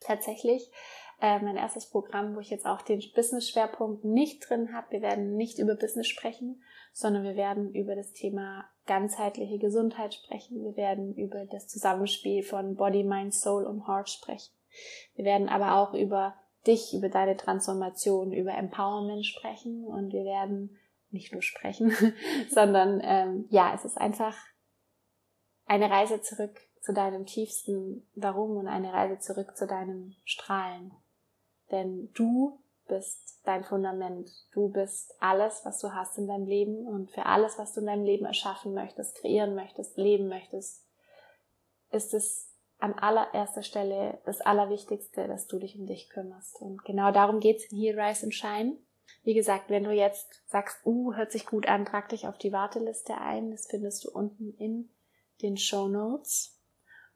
Tatsächlich, 0.00 0.70
äh, 1.24 1.38
mein 1.40 1.56
erstes 1.56 1.88
Programm, 1.88 2.36
wo 2.36 2.40
ich 2.40 2.50
jetzt 2.50 2.66
auch 2.66 2.82
den 2.82 3.02
Business-Schwerpunkt 3.14 4.04
nicht 4.04 4.46
drin 4.46 4.74
habe. 4.74 4.90
Wir 4.90 5.00
werden 5.00 5.36
nicht 5.36 5.58
über 5.58 5.74
Business 5.74 6.06
sprechen, 6.06 6.62
sondern 6.92 7.24
wir 7.24 7.34
werden 7.34 7.72
über 7.72 7.96
das 7.96 8.12
Thema 8.12 8.68
ganzheitliche 8.84 9.58
Gesundheit 9.58 10.12
sprechen. 10.12 10.62
Wir 10.62 10.76
werden 10.76 11.14
über 11.14 11.46
das 11.46 11.66
Zusammenspiel 11.66 12.42
von 12.42 12.76
Body, 12.76 13.04
Mind, 13.04 13.32
Soul 13.32 13.64
und 13.64 13.88
Heart 13.88 14.10
sprechen. 14.10 14.52
Wir 15.14 15.24
werden 15.24 15.48
aber 15.48 15.76
auch 15.76 15.94
über 15.94 16.34
dich, 16.66 16.92
über 16.92 17.08
deine 17.08 17.38
Transformation, 17.38 18.34
über 18.34 18.52
Empowerment 18.52 19.24
sprechen 19.24 19.86
und 19.86 20.12
wir 20.12 20.24
werden 20.24 20.76
nicht 21.10 21.32
nur 21.32 21.40
sprechen, 21.40 21.96
sondern 22.50 23.00
ähm, 23.02 23.46
ja, 23.48 23.72
es 23.74 23.86
ist 23.86 23.96
einfach 23.96 24.36
eine 25.64 25.88
Reise 25.88 26.20
zurück 26.20 26.60
zu 26.82 26.92
deinem 26.92 27.24
tiefsten 27.24 28.06
Warum 28.14 28.58
und 28.58 28.68
eine 28.68 28.92
Reise 28.92 29.18
zurück 29.20 29.56
zu 29.56 29.66
deinem 29.66 30.16
Strahlen. 30.24 30.92
Denn 31.74 32.12
du 32.14 32.60
bist 32.86 33.40
dein 33.42 33.64
Fundament. 33.64 34.30
Du 34.52 34.68
bist 34.68 35.12
alles, 35.18 35.62
was 35.64 35.80
du 35.80 35.92
hast 35.92 36.16
in 36.18 36.28
deinem 36.28 36.46
Leben 36.46 36.86
und 36.86 37.10
für 37.10 37.26
alles, 37.26 37.58
was 37.58 37.72
du 37.72 37.80
in 37.80 37.86
deinem 37.86 38.04
Leben 38.04 38.26
erschaffen 38.26 38.74
möchtest, 38.74 39.16
kreieren 39.16 39.56
möchtest, 39.56 39.96
leben 39.96 40.28
möchtest, 40.28 40.86
ist 41.90 42.14
es 42.14 42.48
an 42.78 42.94
allererster 42.94 43.64
Stelle 43.64 44.20
das 44.24 44.40
Allerwichtigste, 44.40 45.26
dass 45.26 45.48
du 45.48 45.58
dich 45.58 45.76
um 45.76 45.86
dich 45.86 46.10
kümmerst. 46.10 46.60
Und 46.60 46.84
genau 46.84 47.10
darum 47.10 47.40
geht's 47.40 47.64
in 47.72 47.78
Here 47.78 48.00
Rise 48.00 48.24
and 48.24 48.34
Shine. 48.34 48.76
Wie 49.24 49.34
gesagt, 49.34 49.68
wenn 49.70 49.82
du 49.82 49.90
jetzt 49.90 50.42
sagst, 50.46 50.78
uh, 50.86 51.14
hört 51.14 51.32
sich 51.32 51.46
gut 51.46 51.66
an, 51.66 51.86
trag 51.86 52.08
dich 52.10 52.28
auf 52.28 52.38
die 52.38 52.52
Warteliste 52.52 53.18
ein. 53.18 53.50
Das 53.50 53.66
findest 53.66 54.04
du 54.04 54.12
unten 54.12 54.54
in 54.58 54.90
den 55.42 55.56
Show 55.56 55.88
Notes. 55.88 56.56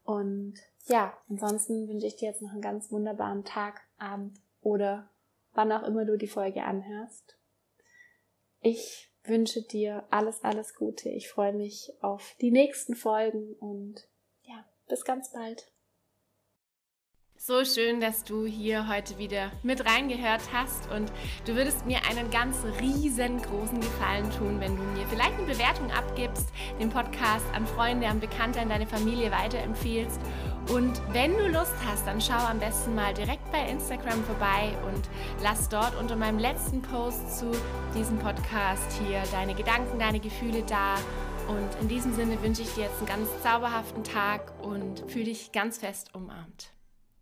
Und 0.02 0.54
ja, 0.86 1.16
ansonsten 1.28 1.86
wünsche 1.86 2.08
ich 2.08 2.16
dir 2.16 2.30
jetzt 2.30 2.42
noch 2.42 2.50
einen 2.50 2.62
ganz 2.62 2.90
wunderbaren 2.90 3.44
Tag, 3.44 3.82
Abend 3.98 4.40
oder 4.68 5.10
wann 5.52 5.72
auch 5.72 5.82
immer 5.82 6.04
du 6.04 6.16
die 6.16 6.28
Folge 6.28 6.62
anhörst. 6.62 7.38
Ich 8.60 9.10
wünsche 9.24 9.62
dir 9.62 10.04
alles, 10.10 10.44
alles 10.44 10.74
Gute. 10.74 11.08
Ich 11.08 11.28
freue 11.28 11.52
mich 11.52 11.92
auf 12.00 12.36
die 12.40 12.50
nächsten 12.50 12.94
Folgen 12.94 13.54
und 13.54 14.08
ja, 14.42 14.64
bis 14.88 15.04
ganz 15.04 15.32
bald. 15.32 15.72
So 17.40 17.64
schön, 17.64 18.00
dass 18.00 18.24
du 18.24 18.46
hier 18.46 18.88
heute 18.88 19.16
wieder 19.16 19.52
mit 19.62 19.86
reingehört 19.86 20.42
hast 20.52 20.90
und 20.90 21.12
du 21.46 21.54
würdest 21.54 21.86
mir 21.86 22.00
einen 22.10 22.32
ganz 22.32 22.56
riesengroßen 22.80 23.80
Gefallen 23.80 24.28
tun, 24.32 24.60
wenn 24.60 24.76
du 24.76 24.82
mir 24.82 25.06
vielleicht 25.06 25.34
eine 25.38 25.46
Bewertung 25.46 25.88
abgibst, 25.92 26.48
den 26.80 26.90
Podcast 26.90 27.46
an 27.54 27.64
Freunde, 27.64 28.08
an 28.08 28.18
Bekannte, 28.18 28.58
an 28.58 28.68
deine 28.68 28.88
Familie 28.88 29.30
weiterempfehlst 29.30 30.20
und 30.68 31.00
wenn 31.12 31.36
du 31.36 31.48
Lust 31.48 31.74
hast, 31.86 32.06
dann 32.06 32.20
schau 32.20 32.34
am 32.34 32.58
besten 32.58 32.94
mal 32.94 33.14
direkt 33.14 33.50
bei 33.50 33.68
Instagram 33.68 34.22
vorbei 34.24 34.76
und 34.86 35.08
lass 35.42 35.68
dort 35.68 35.94
unter 35.98 36.16
meinem 36.16 36.38
letzten 36.38 36.82
Post 36.82 37.38
zu 37.38 37.50
diesem 37.94 38.18
Podcast 38.18 38.92
hier 39.00 39.22
deine 39.32 39.54
Gedanken, 39.54 39.98
deine 39.98 40.20
Gefühle 40.20 40.62
da 40.62 40.96
und 41.48 41.80
in 41.80 41.88
diesem 41.88 42.14
Sinne 42.14 42.40
wünsche 42.42 42.62
ich 42.62 42.74
dir 42.74 42.84
jetzt 42.84 42.98
einen 42.98 43.06
ganz 43.06 43.28
zauberhaften 43.42 44.04
Tag 44.04 44.52
und 44.62 45.10
fühle 45.10 45.24
dich 45.24 45.52
ganz 45.52 45.78
fest 45.78 46.14
umarmt. 46.14 46.77